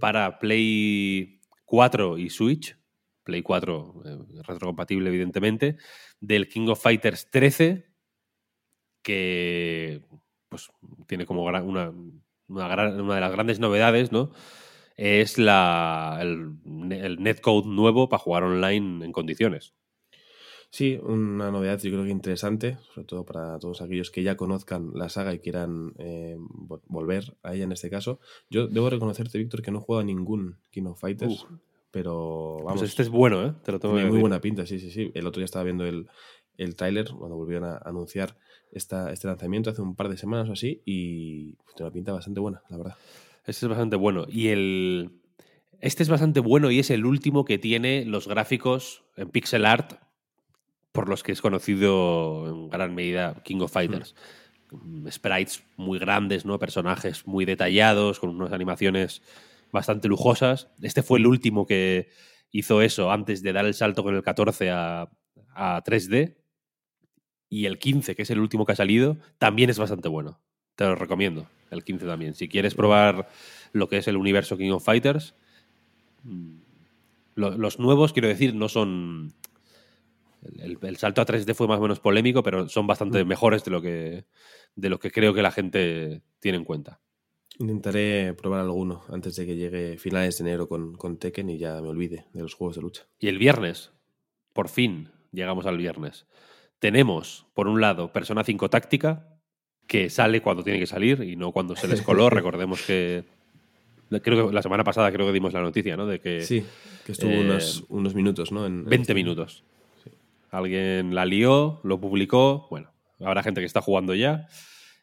para 0.00 0.38
Play 0.38 1.40
4 1.64 2.18
y 2.18 2.30
Switch, 2.30 2.76
Play 3.22 3.42
4 3.42 4.02
eh, 4.04 4.18
retrocompatible 4.42 5.08
evidentemente, 5.08 5.76
del 6.20 6.48
King 6.48 6.68
of 6.68 6.80
Fighters 6.80 7.30
13, 7.30 7.86
que 9.02 10.02
pues, 10.48 10.70
tiene 11.06 11.26
como 11.26 11.44
una, 11.44 11.62
una, 11.62 11.92
una, 12.48 13.14
de 13.14 13.20
las 13.20 13.32
grandes 13.32 13.58
novedades, 13.58 14.12
¿no? 14.12 14.30
Es 14.96 15.36
la, 15.36 16.18
el, 16.22 16.56
el 16.92 17.22
netcode 17.22 17.68
nuevo 17.68 18.08
para 18.08 18.22
jugar 18.22 18.44
online 18.44 19.04
en 19.04 19.12
condiciones. 19.12 19.74
Sí, 20.70 20.98
una 21.02 21.50
novedad 21.50 21.80
yo 21.80 21.90
creo 21.90 22.04
que 22.04 22.10
interesante, 22.10 22.78
sobre 22.92 23.06
todo 23.06 23.24
para 23.24 23.58
todos 23.58 23.80
aquellos 23.80 24.10
que 24.10 24.22
ya 24.22 24.36
conozcan 24.36 24.90
la 24.94 25.08
saga 25.08 25.32
y 25.32 25.38
quieran 25.38 25.94
eh, 25.98 26.36
volver 26.38 27.36
a 27.42 27.54
ella 27.54 27.64
en 27.64 27.72
este 27.72 27.88
caso. 27.88 28.20
Yo 28.50 28.66
debo 28.66 28.90
reconocerte, 28.90 29.38
Víctor, 29.38 29.62
que 29.62 29.70
no 29.70 29.80
juego 29.80 30.00
a 30.00 30.04
ningún 30.04 30.58
King 30.70 30.84
of 30.84 31.00
Fighters, 31.00 31.46
pero 31.90 32.54
pues 32.54 32.64
vamos. 32.64 32.80
Pues 32.80 32.90
este 32.90 33.02
es 33.02 33.08
bueno, 33.08 33.46
¿eh? 33.46 33.54
Te 33.64 33.72
lo 33.72 33.80
tengo 33.80 33.94
tiene 33.94 34.10
muy 34.10 34.20
buena 34.20 34.40
pinta, 34.40 34.66
sí, 34.66 34.78
sí, 34.78 34.90
sí. 34.90 35.10
El 35.14 35.26
otro 35.26 35.40
día 35.40 35.46
estaba 35.46 35.64
viendo 35.64 35.86
el, 35.86 36.08
el 36.58 36.76
tráiler 36.76 37.10
cuando 37.10 37.36
volvieron 37.36 37.64
a 37.64 37.78
anunciar 37.78 38.36
esta, 38.72 39.12
este 39.12 39.28
lanzamiento 39.28 39.70
hace 39.70 39.82
un 39.82 39.94
par 39.94 40.08
de 40.08 40.16
semanas 40.16 40.48
o 40.48 40.52
así 40.52 40.82
y 40.84 41.52
tiene 41.74 41.82
una 41.84 41.92
pinta 41.92 42.12
bastante 42.12 42.40
buena, 42.40 42.62
la 42.68 42.76
verdad. 42.76 42.96
Este 43.46 43.64
es 43.64 43.68
bastante 43.68 43.96
bueno. 43.96 44.26
Y 44.28 44.48
el. 44.48 45.10
Este 45.80 46.02
es 46.02 46.08
bastante 46.08 46.40
bueno 46.40 46.70
y 46.70 46.80
es 46.80 46.90
el 46.90 47.04
último 47.04 47.44
que 47.44 47.58
tiene 47.58 48.04
los 48.04 48.26
gráficos 48.26 49.04
en 49.16 49.28
pixel 49.28 49.66
art 49.66 50.05
por 50.96 51.10
los 51.10 51.22
que 51.22 51.32
es 51.32 51.42
conocido 51.42 52.48
en 52.48 52.70
gran 52.70 52.94
medida 52.94 53.42
King 53.44 53.60
of 53.60 53.70
Fighters. 53.70 54.14
Mm, 54.70 55.06
sprites 55.08 55.62
muy 55.76 55.98
grandes, 55.98 56.46
¿no? 56.46 56.58
Personajes 56.58 57.26
muy 57.26 57.44
detallados, 57.44 58.18
con 58.18 58.30
unas 58.30 58.50
animaciones 58.50 59.20
bastante 59.70 60.08
lujosas. 60.08 60.68
Este 60.80 61.02
fue 61.02 61.18
el 61.18 61.26
último 61.26 61.66
que 61.66 62.08
hizo 62.50 62.80
eso 62.80 63.12
antes 63.12 63.42
de 63.42 63.52
dar 63.52 63.66
el 63.66 63.74
salto 63.74 64.02
con 64.02 64.14
el 64.14 64.22
14 64.22 64.70
a, 64.70 65.10
a 65.54 65.84
3D. 65.84 66.38
Y 67.50 67.66
el 67.66 67.78
15, 67.78 68.16
que 68.16 68.22
es 68.22 68.30
el 68.30 68.40
último 68.40 68.64
que 68.64 68.72
ha 68.72 68.76
salido, 68.76 69.18
también 69.36 69.68
es 69.68 69.78
bastante 69.78 70.08
bueno. 70.08 70.40
Te 70.76 70.84
lo 70.84 70.94
recomiendo, 70.94 71.46
el 71.70 71.84
15 71.84 72.06
también. 72.06 72.34
Si 72.34 72.48
quieres 72.48 72.74
probar 72.74 73.28
lo 73.72 73.90
que 73.90 73.98
es 73.98 74.08
el 74.08 74.16
universo 74.16 74.56
King 74.56 74.70
of 74.70 74.84
Fighters, 74.84 75.34
los 77.34 77.78
nuevos, 77.78 78.14
quiero 78.14 78.28
decir, 78.28 78.54
no 78.54 78.70
son 78.70 79.34
el, 80.58 80.96
salto 80.96 81.20
a 81.20 81.26
3D 81.26 81.54
fue 81.54 81.68
más 81.68 81.78
o 81.78 81.82
menos 81.82 82.00
polémico, 82.00 82.42
pero 82.42 82.68
son 82.68 82.86
bastante 82.86 83.24
mm. 83.24 83.28
mejores 83.28 83.64
de 83.64 83.70
lo, 83.70 83.82
que, 83.82 84.24
de 84.74 84.88
lo 84.88 84.98
que 84.98 85.10
creo 85.10 85.34
que 85.34 85.42
la 85.42 85.50
gente 85.50 86.22
tiene 86.40 86.58
en 86.58 86.64
cuenta. 86.64 87.00
Intentaré 87.58 88.34
probar 88.34 88.60
alguno 88.60 89.04
antes 89.08 89.36
de 89.36 89.46
que 89.46 89.56
llegue 89.56 89.96
finales 89.98 90.38
de 90.38 90.44
enero 90.44 90.68
con, 90.68 90.94
con 90.94 91.16
Tekken 91.16 91.48
y 91.48 91.58
ya 91.58 91.80
me 91.80 91.88
olvide 91.88 92.26
de 92.32 92.42
los 92.42 92.54
juegos 92.54 92.76
de 92.76 92.82
lucha. 92.82 93.06
Y 93.18 93.28
el 93.28 93.38
viernes, 93.38 93.92
por 94.52 94.68
fin, 94.68 95.10
llegamos 95.32 95.64
al 95.66 95.78
viernes. 95.78 96.26
Tenemos, 96.78 97.46
por 97.54 97.68
un 97.68 97.80
lado, 97.80 98.12
Persona 98.12 98.44
5 98.44 98.68
Táctica, 98.68 99.38
que 99.86 100.10
sale 100.10 100.42
cuando 100.42 100.62
tiene 100.62 100.78
que 100.78 100.86
salir 100.86 101.22
y 101.22 101.36
no 101.36 101.52
cuando 101.52 101.76
se 101.76 101.88
les 101.88 102.02
coló. 102.02 102.28
Recordemos 102.30 102.82
que 102.82 103.24
creo 104.22 104.48
que 104.48 104.54
la 104.54 104.62
semana 104.62 104.84
pasada 104.84 105.10
creo 105.12 105.26
que 105.26 105.32
dimos 105.32 105.52
la 105.52 105.62
noticia, 105.62 105.96
¿no? 105.96 106.06
De 106.06 106.20
que 106.20 106.42
sí, 106.42 106.64
que 107.04 107.12
estuvo 107.12 107.30
eh, 107.30 107.40
unos, 107.40 107.84
unos, 107.88 108.14
minutos, 108.14 108.52
¿no? 108.52 108.66
En, 108.66 108.84
20 108.84 109.14
minutos. 109.14 109.64
Alguien 110.56 111.14
la 111.14 111.26
lió, 111.26 111.80
lo 111.84 112.00
publicó. 112.00 112.66
Bueno, 112.70 112.90
habrá 113.20 113.42
gente 113.42 113.60
que 113.60 113.66
está 113.66 113.82
jugando 113.82 114.14
ya. 114.14 114.48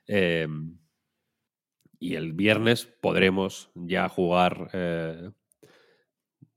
Eh, 0.07 0.47
y 1.99 2.15
el 2.15 2.33
viernes 2.33 2.89
podremos 2.99 3.69
ya 3.75 4.09
jugar 4.09 4.71
eh, 4.73 5.29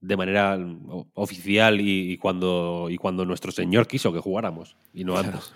de 0.00 0.16
manera 0.16 0.58
oficial 1.12 1.78
y, 1.80 2.16
cuando, 2.16 2.88
y 2.88 2.96
cuando 2.96 3.26
nuestro 3.26 3.52
señor 3.52 3.86
quiso 3.86 4.14
que 4.14 4.20
jugáramos. 4.20 4.78
Y 4.94 5.04
no 5.04 5.18
antes. 5.18 5.52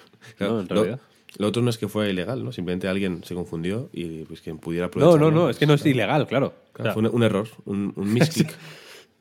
Lo, 1.38 1.48
otro 1.48 1.62
no 1.62 1.70
es 1.70 1.78
que 1.78 1.88
fue 1.88 2.10
ilegal, 2.10 2.44
¿no? 2.44 2.52
Simplemente 2.52 2.88
alguien 2.88 3.24
se 3.24 3.34
confundió 3.34 3.88
y 3.92 4.24
pues 4.24 4.42
quien 4.42 4.58
pudiera 4.58 4.86
aprovechar. 4.88 5.18
No, 5.18 5.30
no, 5.30 5.34
no, 5.34 5.48
es 5.48 5.56
que 5.56 5.66
no 5.66 5.74
es 5.74 5.86
ilegal, 5.86 6.26
claro. 6.26 6.52
fue 6.74 7.08
un, 7.08 7.22
error, 7.22 7.48
un, 7.64 7.94
un 7.96 8.12
misclick. 8.12 8.52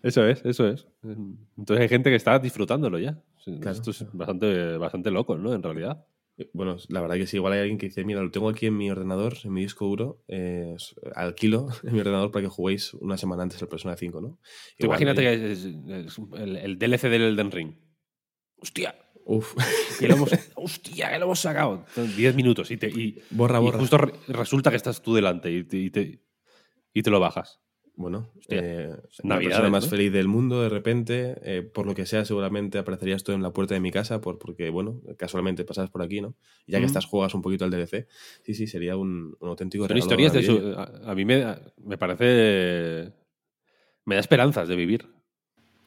Eso 0.04 0.28
es, 0.28 0.44
eso 0.46 0.68
es. 0.68 0.88
Entonces 1.04 1.82
hay 1.82 1.88
gente 1.88 2.10
que 2.10 2.16
está 2.16 2.38
disfrutándolo 2.38 3.00
ya. 3.00 3.18
Esto 3.46 3.92
es 3.92 4.06
bastante, 4.14 4.78
bastante 4.78 5.12
loco, 5.12 5.38
¿no? 5.38 5.54
En 5.54 5.64
realidad. 5.64 6.06
Eh, 6.38 6.50
bueno, 6.54 6.78
la 6.88 7.02
verdad 7.02 7.16
que 7.16 7.28
sí, 7.28 7.38
igual 7.38 7.54
hay 7.54 7.60
alguien 7.60 7.78
que 7.78 7.88
dice, 7.88 8.04
mira, 8.04 8.22
lo 8.22 8.32
tengo 8.32 8.50
aquí 8.50 8.68
en 8.68 8.78
mi 8.78 8.90
ordenador, 8.90 9.38
en 9.44 9.54
mi 9.54 9.62
disco 9.62 9.86
duro, 9.86 10.24
eh, 10.28 10.76
alquilo 11.16 11.68
en 11.84 11.94
mi 11.94 12.00
ordenador 12.00 12.32
para 12.32 12.44
que 12.44 12.50
juguéis 12.50 12.94
una 12.96 13.18
semana 13.18 13.44
antes 13.44 13.62
el 13.62 13.68
Persona 13.68 13.96
5, 13.96 14.22
¿no? 14.22 14.40
imagínate 14.78 15.22
que 15.22 15.52
es, 15.52 15.66
el, 15.66 16.80
DLC 16.80 17.04
del 17.04 17.22
Elden 17.24 17.52
Ring. 17.52 17.76
¡Hostia! 18.58 18.96
Uf. 19.26 19.54
Que 20.00 20.08
lo 20.08 20.16
hemos, 20.16 20.32
¡Hostia! 20.56 21.12
Que 21.12 21.20
lo 21.20 21.26
hemos 21.26 21.40
sacado. 21.40 21.86
10 21.96 22.36
minutos 22.36 22.72
y, 22.72 22.78
te, 22.78 22.88
y, 22.88 23.22
borra, 23.30 23.60
borra. 23.60 23.80
justo 23.80 23.98
resulta 24.28 24.70
que 24.72 24.78
estás 24.78 25.02
tú 25.02 25.14
delante 25.14 25.52
y 25.52 25.64
te, 25.64 26.22
y 26.94 27.04
te 27.04 27.10
lo 27.10 27.20
bajas 27.20 27.60
bueno, 28.00 28.30
eh, 28.48 28.96
la 29.24 29.40
persona 29.40 29.70
más 29.70 29.90
feliz 29.90 30.14
del 30.14 30.30
mundo 30.30 30.62
de 30.62 30.70
repente, 30.70 31.36
eh, 31.44 31.64
por 31.64 31.86
lo 31.86 31.94
que 31.94 32.06
sea, 32.06 32.24
seguramente 32.24 32.78
aparecerías 32.78 33.26
tú 33.26 33.34
en 33.34 33.44
la 33.44 33.52
puerta 33.52 33.74
de 33.74 33.82
mi 33.82 33.92
casa, 33.92 34.22
por, 34.22 34.40
porque, 34.40 34.70
bueno, 34.70 35.02
casualmente 35.18 35.66
pasas 35.66 35.90
por 35.90 36.02
aquí, 36.02 36.22
¿no? 36.22 36.34
Ya 36.66 36.80
que 36.80 36.86
estás, 36.86 37.06
juegas 37.06 37.34
un 37.34 37.42
poquito 37.42 37.66
al 37.66 37.72
DLC. 37.72 38.08
Sí, 38.44 38.54
sí, 38.54 38.68
sería 38.68 38.96
un, 38.96 39.36
auténtico 39.42 39.86
Son 39.86 39.98
historias 39.98 40.32
de 40.32 40.40
eso. 40.40 40.80
A, 41.04 41.14
mí 41.14 41.26
me, 41.26 41.44
me 41.84 41.98
parece. 41.98 43.12
Me 44.06 44.16
da 44.16 44.22
esperanzas 44.22 44.70
de 44.70 44.78
vivir. 44.78 45.06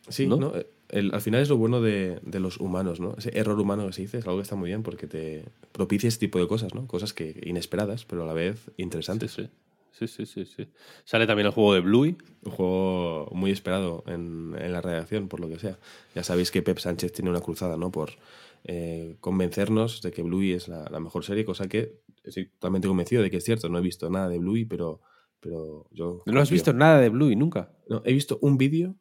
Sí, 0.06 0.26
¿no? 0.26 0.52
Eh, 0.54 1.10
al 1.14 1.20
final 1.22 1.40
es 1.40 1.48
lo 1.48 1.56
bueno 1.56 1.80
de, 1.80 2.20
de, 2.22 2.40
los 2.40 2.58
humanos, 2.58 3.00
¿no? 3.00 3.14
Ese 3.16 3.30
error 3.38 3.58
humano 3.58 3.86
que 3.86 3.94
se 3.94 4.02
dice 4.02 4.18
es 4.18 4.26
algo 4.26 4.36
que 4.36 4.42
está 4.42 4.54
muy 4.54 4.68
bien 4.68 4.82
porque 4.82 5.06
te 5.06 5.46
propicia 5.72 6.08
ese 6.08 6.18
tipo 6.18 6.38
de 6.38 6.46
cosas, 6.46 6.74
¿no? 6.74 6.86
Cosas 6.86 7.14
que 7.14 7.40
inesperadas, 7.46 8.04
pero 8.04 8.24
a 8.24 8.26
la 8.26 8.34
vez 8.34 8.70
interesantes. 8.76 9.32
Sí, 9.32 9.44
sí. 9.44 9.50
Sí, 9.92 10.08
sí, 10.08 10.26
sí, 10.26 10.44
sí. 10.46 10.68
Sale 11.04 11.26
también 11.26 11.46
el 11.46 11.52
juego 11.52 11.74
de 11.74 11.80
Bluey. 11.80 12.16
Un 12.44 12.52
juego 12.52 13.28
muy 13.32 13.50
esperado 13.50 14.02
en, 14.06 14.56
en 14.58 14.72
la 14.72 14.80
redacción, 14.80 15.28
por 15.28 15.40
lo 15.40 15.48
que 15.48 15.58
sea. 15.58 15.78
Ya 16.14 16.24
sabéis 16.24 16.50
que 16.50 16.62
Pep 16.62 16.78
Sánchez 16.78 17.12
tiene 17.12 17.30
una 17.30 17.40
cruzada, 17.40 17.76
¿no? 17.76 17.90
Por 17.92 18.10
eh, 18.64 19.16
convencernos 19.20 20.02
de 20.02 20.10
que 20.10 20.22
Bluey 20.22 20.52
es 20.52 20.68
la, 20.68 20.88
la, 20.90 21.00
mejor 21.00 21.24
serie, 21.24 21.44
cosa 21.44 21.68
que 21.68 22.00
estoy 22.24 22.46
totalmente 22.46 22.88
convencido 22.88 23.22
de 23.22 23.30
que 23.30 23.36
es 23.36 23.44
cierto. 23.44 23.68
No 23.68 23.78
he 23.78 23.82
visto 23.82 24.08
nada 24.08 24.28
de 24.28 24.38
Bluey, 24.38 24.64
pero, 24.64 25.00
pero 25.40 25.86
yo... 25.90 26.22
¿No 26.26 26.40
has 26.40 26.50
visto 26.50 26.72
nada 26.72 27.00
de 27.00 27.10
Bluey 27.10 27.36
nunca? 27.36 27.72
No, 27.88 28.02
he 28.04 28.12
visto 28.12 28.38
un 28.40 28.56
vídeo 28.56 28.96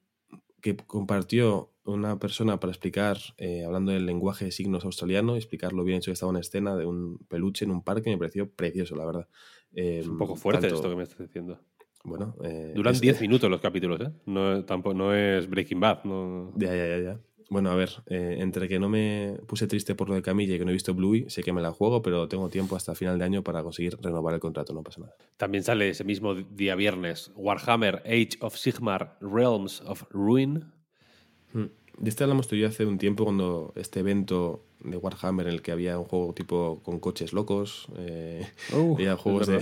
que 0.61 0.75
compartió 0.75 1.71
una 1.83 2.19
persona 2.19 2.59
para 2.59 2.71
explicar, 2.71 3.17
eh, 3.37 3.63
hablando 3.65 3.91
del 3.91 4.05
lenguaje 4.05 4.45
de 4.45 4.51
signos 4.51 4.85
australiano, 4.85 5.35
explicar 5.35 5.73
lo 5.73 5.83
bien 5.83 5.97
hecho 5.97 6.11
que 6.11 6.13
estaba 6.13 6.29
una 6.29 6.39
escena 6.39 6.75
de 6.75 6.85
un 6.85 7.17
peluche 7.27 7.65
en 7.65 7.71
un 7.71 7.83
parque, 7.83 8.09
me 8.09 8.17
pareció 8.17 8.49
precioso, 8.49 8.95
la 8.95 9.05
verdad. 9.05 9.27
Eh, 9.75 9.99
es 9.99 10.07
un 10.07 10.17
poco 10.17 10.35
fuerte 10.35 10.61
tanto, 10.61 10.75
esto 10.75 10.89
que 10.89 10.95
me 10.95 11.03
estás 11.03 11.19
diciendo. 11.19 11.59
Bueno, 12.03 12.35
eh, 12.43 12.73
duran 12.75 12.99
10 12.99 13.21
minutos 13.21 13.49
los 13.49 13.61
capítulos, 13.61 14.01
¿eh? 14.01 14.11
No, 14.25 14.65
tampoco, 14.65 14.95
no 14.95 15.13
es 15.13 15.49
Breaking 15.49 15.79
Bad. 15.79 16.03
No... 16.03 16.51
Ya, 16.57 16.75
ya, 16.75 16.87
ya, 16.87 16.97
ya. 16.99 17.19
Bueno, 17.51 17.69
a 17.69 17.75
ver, 17.75 17.89
eh, 18.05 18.37
entre 18.39 18.69
que 18.69 18.79
no 18.79 18.87
me 18.87 19.37
puse 19.45 19.67
triste 19.67 19.93
por 19.93 20.07
lo 20.07 20.15
de 20.15 20.21
Camilla 20.21 20.55
y 20.55 20.57
que 20.57 20.63
no 20.63 20.71
he 20.71 20.73
visto 20.73 20.93
Bluey, 20.93 21.25
sé 21.29 21.43
que 21.43 21.51
me 21.51 21.61
la 21.61 21.71
juego, 21.71 22.01
pero 22.01 22.29
tengo 22.29 22.47
tiempo 22.47 22.77
hasta 22.77 22.95
final 22.95 23.19
de 23.19 23.25
año 23.25 23.43
para 23.43 23.61
conseguir 23.61 23.97
renovar 24.01 24.33
el 24.33 24.39
contrato, 24.39 24.71
no 24.71 24.83
pasa 24.83 25.01
nada. 25.01 25.15
También 25.35 25.61
sale 25.65 25.89
ese 25.89 26.05
mismo 26.05 26.33
día 26.33 26.75
viernes 26.75 27.29
Warhammer 27.35 28.03
Age 28.05 28.37
of 28.39 28.55
Sigmar 28.55 29.17
Realms 29.19 29.81
of 29.81 30.05
Ruin. 30.11 30.71
Hmm. 31.51 31.65
De 31.97 32.09
este 32.09 32.23
hablamos 32.23 32.47
tú 32.47 32.55
y 32.55 32.61
yo 32.61 32.69
hace 32.69 32.85
un 32.85 32.97
tiempo 32.97 33.25
cuando 33.25 33.73
este 33.75 33.99
evento 33.99 34.63
de 34.83 34.97
Warhammer 34.97 35.47
en 35.47 35.53
el 35.53 35.61
que 35.61 35.71
había 35.71 35.97
un 35.99 36.05
juego 36.05 36.33
tipo 36.33 36.81
con 36.83 36.99
coches 36.99 37.33
locos, 37.33 37.87
eh, 37.97 38.47
uh, 38.73 38.93
había 38.95 39.15
juegos 39.17 39.47
de, 39.47 39.61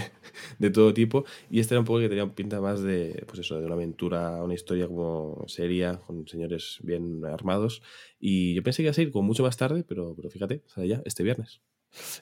de, 0.60 0.70
todo 0.70 0.94
tipo, 0.94 1.26
y 1.50 1.60
este 1.60 1.74
era 1.74 1.80
un 1.80 1.86
poco 1.86 2.00
que 2.00 2.10
tenía 2.10 2.28
pinta 2.34 2.62
más 2.62 2.82
de, 2.82 3.24
pues 3.28 3.40
eso, 3.40 3.60
de 3.60 3.66
una 3.66 3.76
aventura, 3.76 4.44
una 4.44 4.54
historia 4.54 4.88
como 4.88 5.44
seria, 5.48 5.98
con 5.98 6.28
señores 6.28 6.80
bien 6.82 7.26
armados, 7.26 7.82
y 8.20 8.54
yo 8.54 8.64
pensé 8.64 8.78
que 8.78 8.84
iba 8.84 8.92
a 8.92 8.94
ser 8.94 9.12
con 9.12 9.26
mucho 9.26 9.44
más 9.44 9.58
tarde, 9.58 9.84
pero, 9.88 10.16
pero 10.16 10.30
fíjate, 10.30 10.64
sale 10.68 10.88
ya 10.88 11.02
este 11.06 11.24
viernes. 11.24 11.62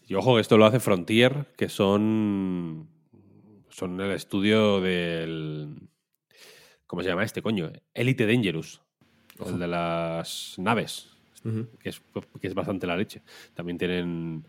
Y 0.07 0.15
ojo 0.15 0.35
que 0.35 0.41
esto 0.41 0.57
lo 0.57 0.65
hace 0.65 0.79
Frontier, 0.79 1.47
que 1.57 1.69
son, 1.69 2.89
son 3.69 3.99
el 3.99 4.11
estudio 4.11 4.81
del... 4.81 5.89
¿Cómo 6.85 7.03
se 7.03 7.09
llama 7.09 7.23
este 7.23 7.41
coño? 7.41 7.71
Elite 7.93 8.25
Dangerous, 8.25 8.81
ojo. 9.39 9.49
el 9.49 9.59
de 9.59 9.67
las 9.67 10.55
naves. 10.57 11.16
Uh 11.47 11.49
-huh. 11.49 11.77
que, 11.79 11.89
es, 11.89 12.01
que, 12.41 12.47
es, 12.47 12.53
bastante 12.53 12.87
la 12.87 12.97
leche. 12.97 13.21
También 13.53 13.77
tienen 13.77 14.45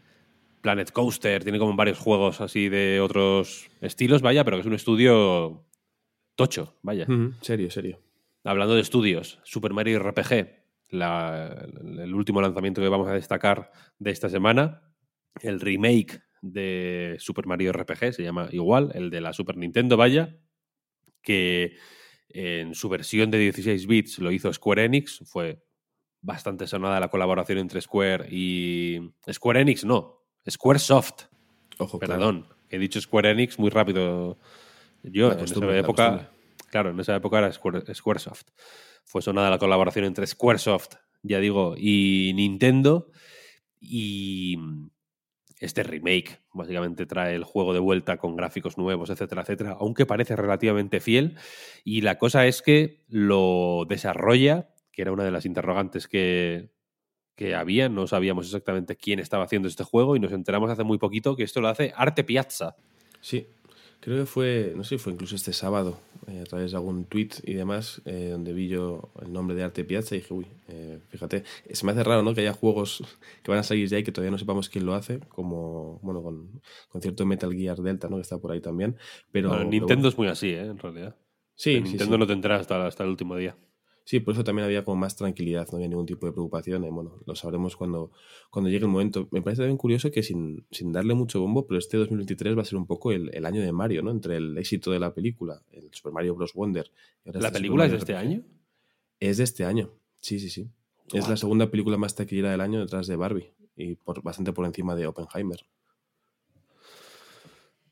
Planet 0.61 0.91
Coaster, 0.91 1.43
tiene 1.43 1.59
como 1.59 1.75
varios 1.77 1.99
juegos 1.99 2.41
así 2.41 2.69
de 2.69 3.01
otros 3.01 3.69
estilos, 3.81 4.23
vaya, 4.23 4.45
pero 4.45 4.57
que 4.57 4.63
es 4.63 4.67
un 4.67 4.75
estudio 4.75 5.65
tocho, 6.35 6.77
vaya. 6.83 7.07
Uh 7.09 7.13
-huh. 7.13 7.35
Serio, 7.41 7.71
serio. 7.71 8.01
Hablando 8.45 8.75
de 8.75 8.81
estudios, 8.81 9.39
Super 9.45 9.73
Mario 9.73 10.01
RPG, 10.01 10.59
la, 10.91 11.69
el 11.83 12.15
último 12.15 12.41
lanzamiento 12.41 12.81
que 12.81 12.89
vamos 12.89 13.09
a 13.09 13.15
destacar 13.15 13.71
de 13.99 14.11
esta 14.11 14.29
semana, 14.29 14.83
el 15.43 15.61
remake 15.61 16.23
de 16.41 17.17
Super 17.19 17.47
Mario 17.47 17.73
RPG, 17.73 18.13
se 18.13 18.23
llama 18.23 18.49
igual, 18.53 18.91
el 18.95 19.11
de 19.11 19.21
la 19.21 19.33
Super 19.33 19.57
Nintendo, 19.57 19.97
vaya, 19.97 20.37
que 21.23 21.77
en 22.29 22.75
su 22.75 22.89
versión 22.89 23.31
de 23.31 23.39
16 23.39 23.87
bits 23.87 24.19
lo 24.19 24.31
hizo 24.31 24.53
Square 24.53 24.85
Enix, 24.85 25.23
fue 25.27 25.65
bastante 26.21 26.67
sonada 26.67 27.01
la 27.01 27.09
colaboración 27.09 27.59
entre 27.59 27.81
Square 27.81 28.29
y. 28.31 29.13
Square 29.31 29.61
Enix, 29.61 29.85
no. 29.85 30.23
Squaresoft. 30.49 31.25
Ojo, 31.79 31.99
Perdón. 31.99 32.43
Claro. 32.43 32.57
He 32.71 32.79
dicho 32.79 33.01
Square 33.01 33.31
Enix 33.31 33.59
muy 33.59 33.71
rápido. 33.71 34.39
Yo, 35.03 35.33
en 35.33 35.41
esa 35.41 35.77
época. 35.77 36.31
Claro, 36.71 36.91
en 36.91 37.01
esa 37.01 37.17
época 37.17 37.39
era 37.39 37.53
Square, 37.53 37.95
Squaresoft. 37.95 38.49
Fue 39.05 39.23
sonada 39.23 39.49
la 39.49 39.59
colaboración 39.59 40.05
entre 40.05 40.27
Squaresoft, 40.27 40.97
ya 41.23 41.39
digo, 41.39 41.75
y 41.79 42.33
Nintendo. 42.35 43.11
Y 43.81 44.59
este 45.61 45.83
remake 45.83 46.41
básicamente 46.53 47.07
trae 47.07 47.35
el 47.35 47.45
juego 47.45 47.73
de 47.73 47.81
vuelta 47.81 48.19
con 48.19 48.37
gráficos 48.37 48.77
nuevos, 48.77 49.09
etcétera, 49.11 49.43
etcétera, 49.43 49.77
aunque 49.81 50.05
parece 50.05 50.37
relativamente 50.37 51.01
fiel. 51.01 51.37
Y 51.85 52.03
la 52.03 52.19
cosa 52.19 52.47
es 52.47 52.61
que 52.61 53.05
lo 53.09 53.87
desarrolla 53.89 54.69
que 54.99 55.03
era 55.03 55.13
una 55.13 55.23
de 55.23 55.31
las 55.31 55.47
interrogantes 55.47 56.09
que, 56.09 56.71
que 57.37 57.55
había. 57.55 57.89
No 57.89 58.09
sabíamos 58.09 58.47
exactamente 58.47 58.97
quién 58.97 59.21
estaba 59.21 59.45
haciendo 59.45 59.69
este 59.69 59.85
juego 59.85 60.17
y 60.17 60.19
nos 60.19 60.33
enteramos 60.33 60.71
hace 60.71 60.83
muy 60.83 60.99
poquito 60.99 61.37
que 61.37 61.45
esto 61.45 61.61
lo 61.61 61.69
hace 61.69 61.93
Arte 61.95 62.25
Piazza. 62.25 62.75
Sí, 63.21 63.47
creo 64.01 64.19
que 64.19 64.27
fue, 64.27 64.73
no 64.75 64.83
sé 64.83 64.99
fue 64.99 65.13
incluso 65.13 65.37
este 65.37 65.53
sábado, 65.53 66.01
eh, 66.27 66.41
a 66.41 66.45
través 66.47 66.73
de 66.73 66.79
algún 66.79 67.05
tweet 67.05 67.29
y 67.45 67.55
demás, 67.55 68.03
eh, 68.07 68.31
donde 68.33 68.53
vi 68.53 68.67
yo 68.67 69.13
el 69.23 69.33
nombre 69.33 69.55
de 69.55 69.63
Arte 69.63 69.85
Piazza 69.85 70.17
y 70.17 70.19
dije, 70.19 70.35
uy, 70.35 70.49
eh, 70.67 70.99
fíjate, 71.11 71.45
se 71.71 71.87
me 71.87 71.93
hace 71.93 72.03
raro, 72.03 72.25
¿no? 72.25 72.35
Que 72.35 72.41
haya 72.41 72.53
juegos 72.53 73.05
que 73.45 73.53
van 73.53 73.61
a 73.61 73.63
salir 73.63 73.87
ya 73.87 74.01
y 74.01 74.03
que 74.03 74.11
todavía 74.11 74.33
no 74.33 74.39
sepamos 74.39 74.69
quién 74.69 74.85
lo 74.85 74.95
hace, 74.95 75.21
como, 75.29 76.01
bueno, 76.03 76.25
con, 76.25 76.61
con 76.89 77.01
cierto 77.01 77.25
Metal 77.25 77.55
Gear 77.55 77.79
Delta, 77.79 78.09
¿no? 78.09 78.17
Que 78.17 78.23
está 78.23 78.39
por 78.39 78.51
ahí 78.51 78.61
también. 78.61 78.97
Pero, 79.31 79.51
bueno, 79.51 79.63
Nintendo 79.63 79.87
pero 79.87 79.97
bueno. 79.97 80.09
es 80.09 80.19
muy 80.19 80.27
así, 80.27 80.49
¿eh? 80.49 80.67
En 80.67 80.79
realidad. 80.79 81.15
Sí, 81.55 81.75
Nintendo 81.75 82.05
sí, 82.05 82.11
sí. 82.11 82.19
no 82.19 82.27
te 82.27 82.33
enteras 82.33 82.63
hasta, 82.63 82.85
hasta 82.85 83.05
el 83.05 83.11
último 83.11 83.37
día. 83.37 83.57
Sí, 84.09 84.21
por 84.21 84.33
eso 84.33 84.43
también 84.43 84.65
había 84.65 84.87
como 84.87 84.97
más 84.97 85.17
tranquilidad, 85.17 85.69
no 85.71 85.77
había 85.77 85.89
ningún 85.89 86.07
tipo 86.07 86.25
de 86.25 86.33
preocupación. 86.33 86.83
Y 86.83 86.89
bueno, 86.89 87.21
lo 87.27 87.35
sabremos 87.35 87.77
cuando, 87.77 88.11
cuando 88.49 88.71
llegue 88.71 88.87
el 88.87 88.91
momento. 88.91 89.29
Me 89.33 89.43
parece 89.43 89.61
también 89.61 89.77
curioso 89.77 90.11
que 90.11 90.23
sin, 90.23 90.65
sin 90.71 90.93
darle 90.93 91.13
mucho 91.13 91.43
bombo, 91.43 91.67
pero 91.67 91.79
este 91.79 91.99
2023 91.99 92.57
va 92.57 92.63
a 92.63 92.65
ser 92.65 92.79
un 92.79 92.87
poco 92.87 93.13
el, 93.13 93.29
el, 93.35 93.45
año 93.45 93.61
de 93.61 93.71
Mario, 93.71 94.03
¿no? 94.03 94.11
Entre 94.11 94.39
el 94.39 94.57
éxito 94.57 94.93
de 94.93 94.99
la 94.99 95.13
película, 95.13 95.63
el 95.73 95.91
Super 95.93 96.15
Mario 96.15 96.35
Bros. 96.37 96.55
Wonder. 96.55 96.91
¿La 97.23 97.39
este 97.39 97.51
película 97.51 97.85
es 97.85 97.91
de 97.91 97.99
este 97.99 98.17
año? 98.17 98.45
Es 99.21 99.37
de 99.37 99.45
este 99.45 99.67
año, 99.67 99.93
sí, 100.21 100.41
sí, 100.41 100.49
sí. 100.49 100.71
Wow. 101.13 101.21
Es 101.21 101.29
la 101.29 101.37
segunda 101.37 101.71
película 101.71 101.99
más 101.99 102.15
taquillera 102.15 102.51
del 102.51 102.63
año 102.63 102.81
detrás 102.81 103.09
de 103.09 103.17
Barbie 103.17 103.53
y 103.77 103.97
por, 103.97 104.23
bastante 104.23 104.55
por 104.55 104.65
encima 104.65 104.97
de 104.97 105.07
Oppenheimer. 105.07 105.67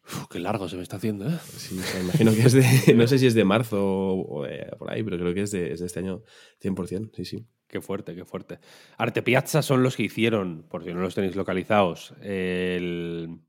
Uf, 0.06 0.28
qué 0.28 0.38
largo 0.38 0.68
se 0.68 0.76
me 0.76 0.82
está 0.82 0.96
haciendo, 0.96 1.28
¿eh? 1.28 1.36
Sí, 1.56 1.78
o 1.78 1.82
sea, 1.82 2.00
imagino 2.00 2.32
que 2.32 2.42
es 2.42 2.52
de. 2.52 2.62
no 2.94 3.06
sé 3.08 3.18
si 3.18 3.26
es 3.26 3.34
de 3.34 3.44
marzo 3.44 3.84
o, 3.84 4.38
o 4.38 4.44
de, 4.44 4.66
por 4.78 4.90
ahí, 4.90 5.02
pero 5.02 5.18
creo 5.18 5.34
que 5.34 5.42
es 5.42 5.50
de, 5.50 5.72
es 5.72 5.80
de, 5.80 5.86
este 5.86 5.98
año 5.98 6.22
100%. 6.62 7.10
Sí, 7.14 7.24
sí. 7.24 7.46
Qué 7.66 7.80
fuerte, 7.80 8.14
qué 8.14 8.24
fuerte. 8.24 8.60
Arte 8.96 9.22
Piazza 9.22 9.62
son 9.62 9.82
los 9.82 9.96
que 9.96 10.04
hicieron, 10.04 10.64
por 10.68 10.84
si 10.84 10.94
no 10.94 11.00
los 11.00 11.16
tenéis 11.16 11.34
localizados, 11.34 12.14
el, 12.22 13.40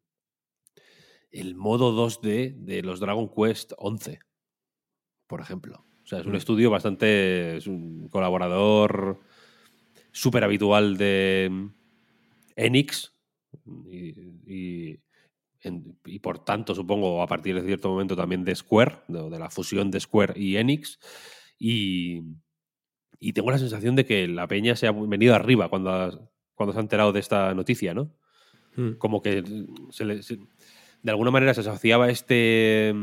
el 1.29 1.55
modo 1.55 1.93
2D 1.93 2.55
de 2.55 2.81
los 2.81 2.99
Dragon 2.99 3.29
Quest 3.29 3.73
11, 3.77 4.19
por 5.27 5.41
ejemplo. 5.41 5.85
O 6.03 6.07
sea, 6.07 6.19
es 6.19 6.25
un 6.25 6.31
mm. 6.31 6.37
estudio 6.37 6.71
bastante. 6.71 7.57
Es 7.57 7.67
un 7.67 8.07
colaborador 8.09 9.19
súper 10.11 10.43
habitual 10.43 10.97
de 10.97 11.69
Enix. 12.55 13.13
y, 13.85 14.09
y 14.47 14.99
en, 15.61 15.97
y 16.05 16.19
por 16.19 16.43
tanto, 16.43 16.75
supongo, 16.75 17.21
a 17.21 17.27
partir 17.27 17.55
de 17.55 17.65
cierto 17.65 17.89
momento 17.89 18.15
también 18.15 18.43
de 18.43 18.55
Square, 18.55 19.03
de, 19.07 19.29
de 19.29 19.39
la 19.39 19.49
fusión 19.49 19.91
de 19.91 19.99
Square 19.99 20.33
y 20.35 20.57
Enix. 20.57 20.99
Y, 21.59 22.21
y, 23.19 23.33
tengo 23.33 23.51
la 23.51 23.57
sensación 23.57 23.95
de 23.95 24.05
que 24.05 24.27
la 24.27 24.47
peña 24.47 24.75
se 24.75 24.87
ha 24.87 24.91
venido 24.91 25.33
arriba 25.33 25.69
cuando, 25.69 25.91
ha, 25.91 26.29
cuando 26.53 26.73
se 26.73 26.79
ha 26.79 26.81
enterado 26.81 27.11
de 27.11 27.19
esta 27.19 27.53
noticia, 27.53 27.93
¿no? 27.93 28.13
Hmm. 28.75 28.93
Como 28.93 29.21
que 29.21 29.43
se 29.89 30.05
le, 30.05 30.21
se, 30.21 30.37
de 31.01 31.11
alguna 31.11 31.31
manera 31.31 31.53
se 31.53 31.61
asociaba 31.61 32.09
este, 32.09 32.93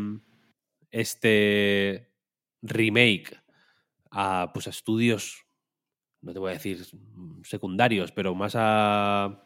este 0.90 2.12
remake 2.62 3.40
a, 4.10 4.50
pues, 4.52 4.66
a 4.66 4.70
estudios, 4.70 5.44
no 6.20 6.32
te 6.32 6.38
voy 6.38 6.50
a 6.50 6.54
decir 6.54 6.84
secundarios, 7.42 8.12
pero 8.12 8.34
más 8.34 8.54
a 8.56 9.43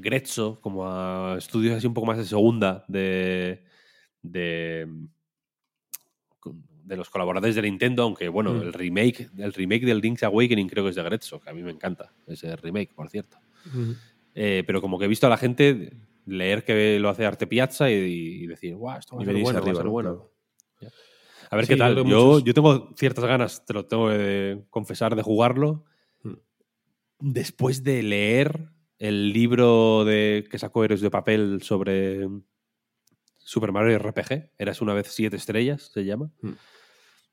Grezzo, 0.00 0.60
como 0.60 0.86
a 0.86 1.36
estudios 1.38 1.76
así 1.76 1.86
un 1.86 1.94
poco 1.94 2.06
más 2.06 2.18
de 2.18 2.24
segunda 2.24 2.84
de, 2.88 3.64
de, 4.22 4.86
de 6.84 6.96
los 6.96 7.10
colaboradores 7.10 7.54
de 7.54 7.62
Nintendo, 7.62 8.02
aunque 8.02 8.28
bueno, 8.28 8.52
mm. 8.52 8.62
el 8.62 8.72
remake, 8.72 9.30
el 9.36 9.52
remake 9.52 9.84
del 9.84 10.00
Link's 10.00 10.22
Awakening 10.22 10.68
creo 10.68 10.84
que 10.84 10.90
es 10.90 10.96
de 10.96 11.02
Grezzo, 11.02 11.40
que 11.40 11.50
a 11.50 11.52
mí 11.52 11.62
me 11.62 11.70
encanta 11.70 12.12
ese 12.26 12.56
remake, 12.56 12.94
por 12.94 13.08
cierto. 13.08 13.38
Mm. 13.72 13.92
Eh, 14.34 14.64
pero 14.66 14.80
como 14.80 14.98
que 14.98 15.04
he 15.06 15.08
visto 15.08 15.26
a 15.26 15.30
la 15.30 15.36
gente 15.36 15.92
leer 16.26 16.64
que 16.64 16.98
lo 16.98 17.08
hace 17.08 17.26
Arte 17.26 17.46
Piazza 17.46 17.90
y, 17.90 17.94
y 17.94 18.46
decir, 18.46 18.76
guau, 18.76 18.98
esto 18.98 19.16
va 19.16 19.22
a 19.22 19.24
ser 19.24 19.34
bueno, 19.34 19.48
arriba, 19.58 19.72
va 19.72 19.72
a 19.72 19.82
ser 19.82 19.88
bueno. 19.88 20.10
Claro. 20.14 20.38
A 21.50 21.56
ver 21.56 21.66
sí, 21.66 21.72
qué 21.72 21.78
tal. 21.78 21.96
Yo, 21.96 22.04
muchos... 22.04 22.44
yo, 22.44 22.54
tengo 22.54 22.90
ciertas 22.96 23.24
ganas, 23.24 23.64
te 23.64 23.72
lo 23.72 23.86
tengo 23.86 24.08
que 24.08 24.64
confesar, 24.70 25.16
de 25.16 25.22
jugarlo. 25.22 25.84
Mm. 26.22 26.34
Después 27.20 27.82
de 27.82 28.02
leer 28.02 28.68
el 28.98 29.32
libro 29.32 30.04
de 30.04 30.46
que 30.50 30.58
sacó 30.58 30.84
Héroes 30.84 31.00
de 31.00 31.10
Papel 31.10 31.62
sobre 31.62 32.28
Super 33.38 33.72
Mario 33.72 33.98
RPG, 33.98 34.52
Eras 34.58 34.82
una 34.82 34.94
vez 34.94 35.08
siete 35.08 35.36
estrellas, 35.36 35.90
se 35.92 36.04
llama, 36.04 36.30
mm. 36.42 36.52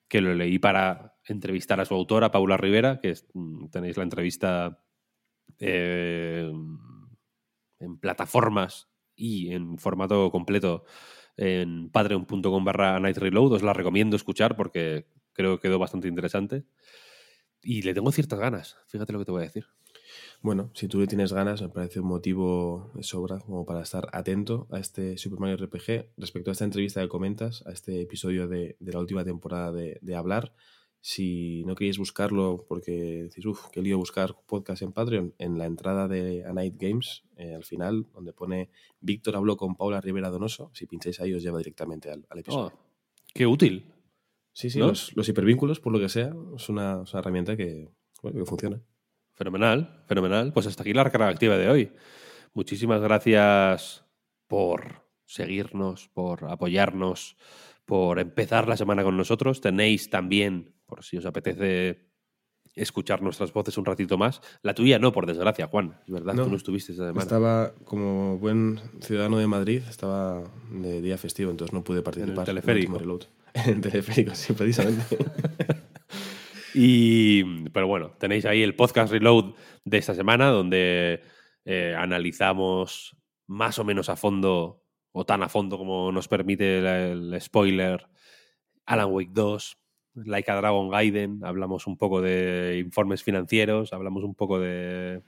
que 0.08 0.22
lo 0.22 0.34
leí 0.34 0.60
para 0.60 1.18
entrevistar 1.26 1.80
a 1.80 1.86
su 1.86 1.94
autora, 1.94 2.32
Paula 2.32 2.58
Rivera, 2.58 3.00
que 3.02 3.12
es, 3.12 3.28
mm, 3.34 3.68
tenéis 3.70 3.98
la 3.98 4.04
entrevista 4.04 4.84
eh, 5.60 6.52
en 7.80 7.98
plataformas 8.00 8.90
y 9.16 9.54
en 9.54 9.78
formato 9.78 10.30
completo 10.32 10.86
en 11.38 11.90
patreon.com 11.90 12.64
barra 12.64 13.00
Night 13.00 13.18
Reload. 13.18 13.54
Os 13.54 13.64
la 13.64 13.74
recomiendo 13.74 14.16
escuchar 14.16 14.56
porque 14.56 15.08
creo 15.34 15.58
que 15.58 15.68
quedó 15.68 15.80
bastante 15.80 16.08
interesante. 16.08 16.66
Y 17.62 17.82
le 17.82 17.94
tengo 17.94 18.12
ciertas 18.12 18.40
ganas, 18.40 18.78
fíjate 18.88 19.12
lo 19.12 19.20
que 19.20 19.26
te 19.26 19.32
voy 19.32 19.42
a 19.42 19.46
decir. 19.46 19.66
Bueno, 20.42 20.70
si 20.74 20.88
tú 20.88 21.00
le 21.00 21.08
tienes 21.08 21.34
ganas, 21.34 21.62
me 21.62 21.70
parece 21.70 22.00
un 22.00 22.08
motivo 22.08 22.92
de 22.94 23.04
sobra 23.04 23.40
como 23.40 23.66
para 23.66 23.82
estar 23.82 24.08
atento 24.12 24.68
a 24.72 24.80
este 24.80 25.18
Super 25.18 25.40
Mario 25.40 25.58
RPG. 25.66 26.14
Respecto 26.18 26.52
a 26.52 26.54
esta 26.54 26.66
entrevista 26.66 27.02
que 27.02 27.08
comentas, 27.08 27.64
a 27.66 27.72
este 27.72 28.02
episodio 28.02 28.48
de, 28.48 28.78
la 28.80 29.00
última 29.00 29.24
temporada 29.24 29.72
de, 29.72 30.16
Hablar, 30.16 30.54
si 31.02 31.64
no 31.66 31.76
queréis 31.76 31.98
buscarlo 31.98 32.66
porque 32.68 33.24
decís, 33.24 33.46
uff, 33.46 33.68
qué 33.72 33.82
lío 33.82 33.98
buscar 33.98 34.36
podcast 34.48 34.82
en 34.82 34.92
Patreon, 34.92 35.34
en 35.38 35.58
la 35.58 35.66
entrada 35.66 36.08
de 36.08 36.46
A 36.46 36.54
Night 36.54 36.76
Games, 36.78 37.24
eh, 37.38 37.54
al 37.54 37.64
final, 37.64 38.08
donde 38.14 38.34
pone 38.34 38.70
Víctor 39.02 39.36
habló 39.36 39.58
con 39.58 39.76
Paula 39.76 40.02
Rivera 40.02 40.30
Donoso, 40.30 40.72
si 40.74 40.88
pincháis 40.88 41.20
ahí 41.20 41.34
os 41.34 41.44
lleva 41.44 41.58
directamente 41.58 42.10
al, 42.10 42.26
episodio. 42.36 42.74
Oh, 42.74 42.80
qué 43.34 43.46
útil. 43.46 43.92
Sí, 44.54 44.70
sí, 44.70 44.80
los, 44.80 45.12
hipervínculos, 45.28 45.80
por 45.80 45.92
lo 45.92 46.00
que 46.00 46.08
sea, 46.08 46.34
es 46.56 46.70
una, 46.70 47.04
herramienta 47.14 47.58
que, 47.58 47.90
que 48.22 48.46
funciona. 48.46 48.82
Fenomenal, 49.36 50.04
fenomenal. 50.08 50.54
Pues 50.54 50.66
hasta 50.68 50.84
aquí 50.84 50.94
la 50.94 51.04
recarga 51.04 51.28
activa 51.28 51.58
de 51.58 51.70
hoy. 51.70 51.92
Muchísimas 52.54 53.02
gracias 53.02 54.06
por 54.48 55.04
seguirnos, 55.26 56.10
por 56.14 56.46
apoyarnos, 56.46 57.36
por 57.86 58.20
empezar 58.20 58.68
la 58.68 58.78
semana 58.78 59.04
con 59.04 59.18
nosotros. 59.18 59.60
Tenéis 59.60 60.10
también, 60.10 60.74
por 60.86 61.04
si 61.04 61.18
os 61.18 61.26
apetece 61.26 62.06
escuchar 62.76 63.22
nuestras 63.22 63.52
voces 63.52 63.78
un 63.78 63.86
ratito 63.86 64.18
más. 64.18 64.42
La 64.62 64.74
tuya 64.74 65.00
no, 65.00 65.12
por 65.12 65.26
desgracia, 65.26 65.68
Juan. 65.68 65.98
Es 66.06 66.14
verdad, 66.14 66.36
tú 66.36 66.50
no 66.50 66.56
estuviste 66.56 66.94
esta 66.94 67.06
semana. 67.06 67.22
Estaba, 67.22 67.74
como 67.84 68.38
buen 68.38 68.80
ciudadano 69.02 69.38
de 69.38 69.48
Madrid, 69.48 69.82
estaba 69.90 70.44
de 70.72 71.02
día 71.02 71.18
festivo, 71.18 71.52
entonces 71.52 71.74
no 71.74 71.84
pude 71.84 72.02
participar. 72.02 72.34
En 72.34 72.40
el 72.40 72.46
teleférico. 72.46 73.20
En 73.56 73.76
el 73.76 73.82
teleférico, 73.82 74.36
sí, 74.36 74.52
precisamente. 74.52 75.18
Y, 76.76 77.70
pero 77.70 77.88
bueno, 77.88 78.12
tenéis 78.20 78.46
ahí 78.46 78.62
el 78.62 78.76
podcast 78.76 79.12
Reload 79.12 79.54
de 79.86 79.98
esta 79.98 80.14
semana, 80.14 80.48
donde 80.48 81.22
eh, 81.64 81.96
analizamos 81.98 83.16
más 83.48 83.80
o 83.80 83.86
menos 83.86 84.10
a 84.10 84.18
fondo, 84.18 84.84
o 85.14 85.26
tan 85.26 85.42
a 85.42 85.50
fondo 85.50 85.78
como 85.78 86.12
nos 86.12 86.28
permite 86.28 86.80
el, 87.12 87.40
spoiler, 87.40 88.08
Alan 88.86 89.10
Wake 89.12 89.32
2, 89.34 89.78
Like 90.26 90.52
a 90.52 90.56
Dragon 90.56 90.90
Gaiden, 90.90 91.40
hablamos 91.44 91.88
un 91.88 91.98
poco 91.98 92.22
de 92.22 92.82
informes 92.84 93.24
financieros, 93.24 93.94
hablamos 93.94 94.24
un 94.24 94.36
poco 94.36 94.60
de 94.60 95.22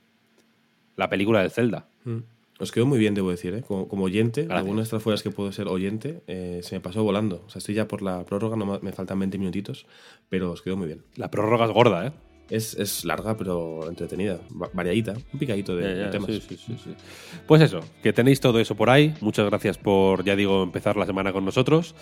la 0.96 1.08
película 1.08 1.42
de 1.42 1.50
Zelda. 1.50 1.88
Mm. 2.04 2.18
Os 2.60 2.72
quedó 2.72 2.86
muy 2.86 2.98
bien, 2.98 3.14
debo 3.14 3.30
decir, 3.30 3.54
¿eh? 3.54 3.62
como, 3.62 4.04
oyente. 4.04 4.48
Algunas 4.50 4.78
de 4.78 4.82
estas 4.84 5.02
fueras 5.02 5.22
que 5.22 5.30
puedo 5.30 5.52
ser 5.52 5.68
oyente 5.68 6.22
eh, 6.26 6.60
se 6.62 6.74
me 6.74 6.80
pasó 6.80 7.04
volando. 7.04 7.44
O 7.46 7.50
sea, 7.50 7.60
estoy 7.60 7.76
ya 7.76 7.86
por 7.86 8.02
la 8.02 8.24
prórroga, 8.24 8.56
no 8.56 8.80
me 8.80 8.92
faltan 8.92 9.18
20 9.18 9.38
minutitos, 9.38 9.86
pero 10.28 10.50
os 10.50 10.62
quedó 10.62 10.76
muy 10.76 10.86
bien. 10.86 11.04
La 11.14 11.30
prórroga 11.30 11.66
es 11.66 11.70
gorda, 11.70 12.06
¿eh? 12.08 12.12
Es, 12.50 13.04
larga, 13.04 13.36
pero 13.36 13.86
entretenida, 13.88 14.40
variadita, 14.72 15.14
un 15.32 15.38
picadito 15.38 15.76
de, 15.76 16.06
temas. 16.06 16.30
Sí, 16.30 16.40
sí, 16.40 16.56
sí, 16.56 16.94
pues 17.46 17.60
eso, 17.60 17.80
que 18.02 18.14
tenéis 18.14 18.40
todo 18.40 18.58
eso 18.58 18.74
por 18.74 18.88
ahí. 18.88 19.14
Muchas 19.20 19.44
gracias 19.46 19.76
por, 19.76 20.24
ya 20.24 20.34
digo, 20.34 20.62
empezar 20.62 20.96
la 20.96 21.04
semana 21.04 21.32
con 21.32 21.44
nosotros. 21.44 21.94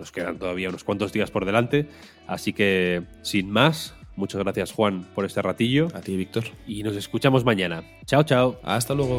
Nos 0.00 0.10
quedan 0.10 0.38
todavía 0.38 0.70
unos 0.70 0.82
cuantos 0.82 1.12
días 1.12 1.30
por 1.30 1.44
delante. 1.44 1.86
Así 2.26 2.52
que, 2.52 3.04
sin 3.22 3.48
más, 3.50 3.94
muchas 4.16 4.42
gracias, 4.42 4.72
Juan, 4.72 5.04
por 5.14 5.24
este 5.24 5.40
ratillo. 5.40 5.86
A 5.94 6.00
ti, 6.00 6.16
Víctor. 6.16 6.44
Y 6.66 6.82
nos 6.82 6.96
escuchamos 6.96 7.44
mañana. 7.44 7.84
Chao, 8.04 8.24
chao. 8.24 8.58
Hasta 8.64 8.94
luego. 8.94 9.18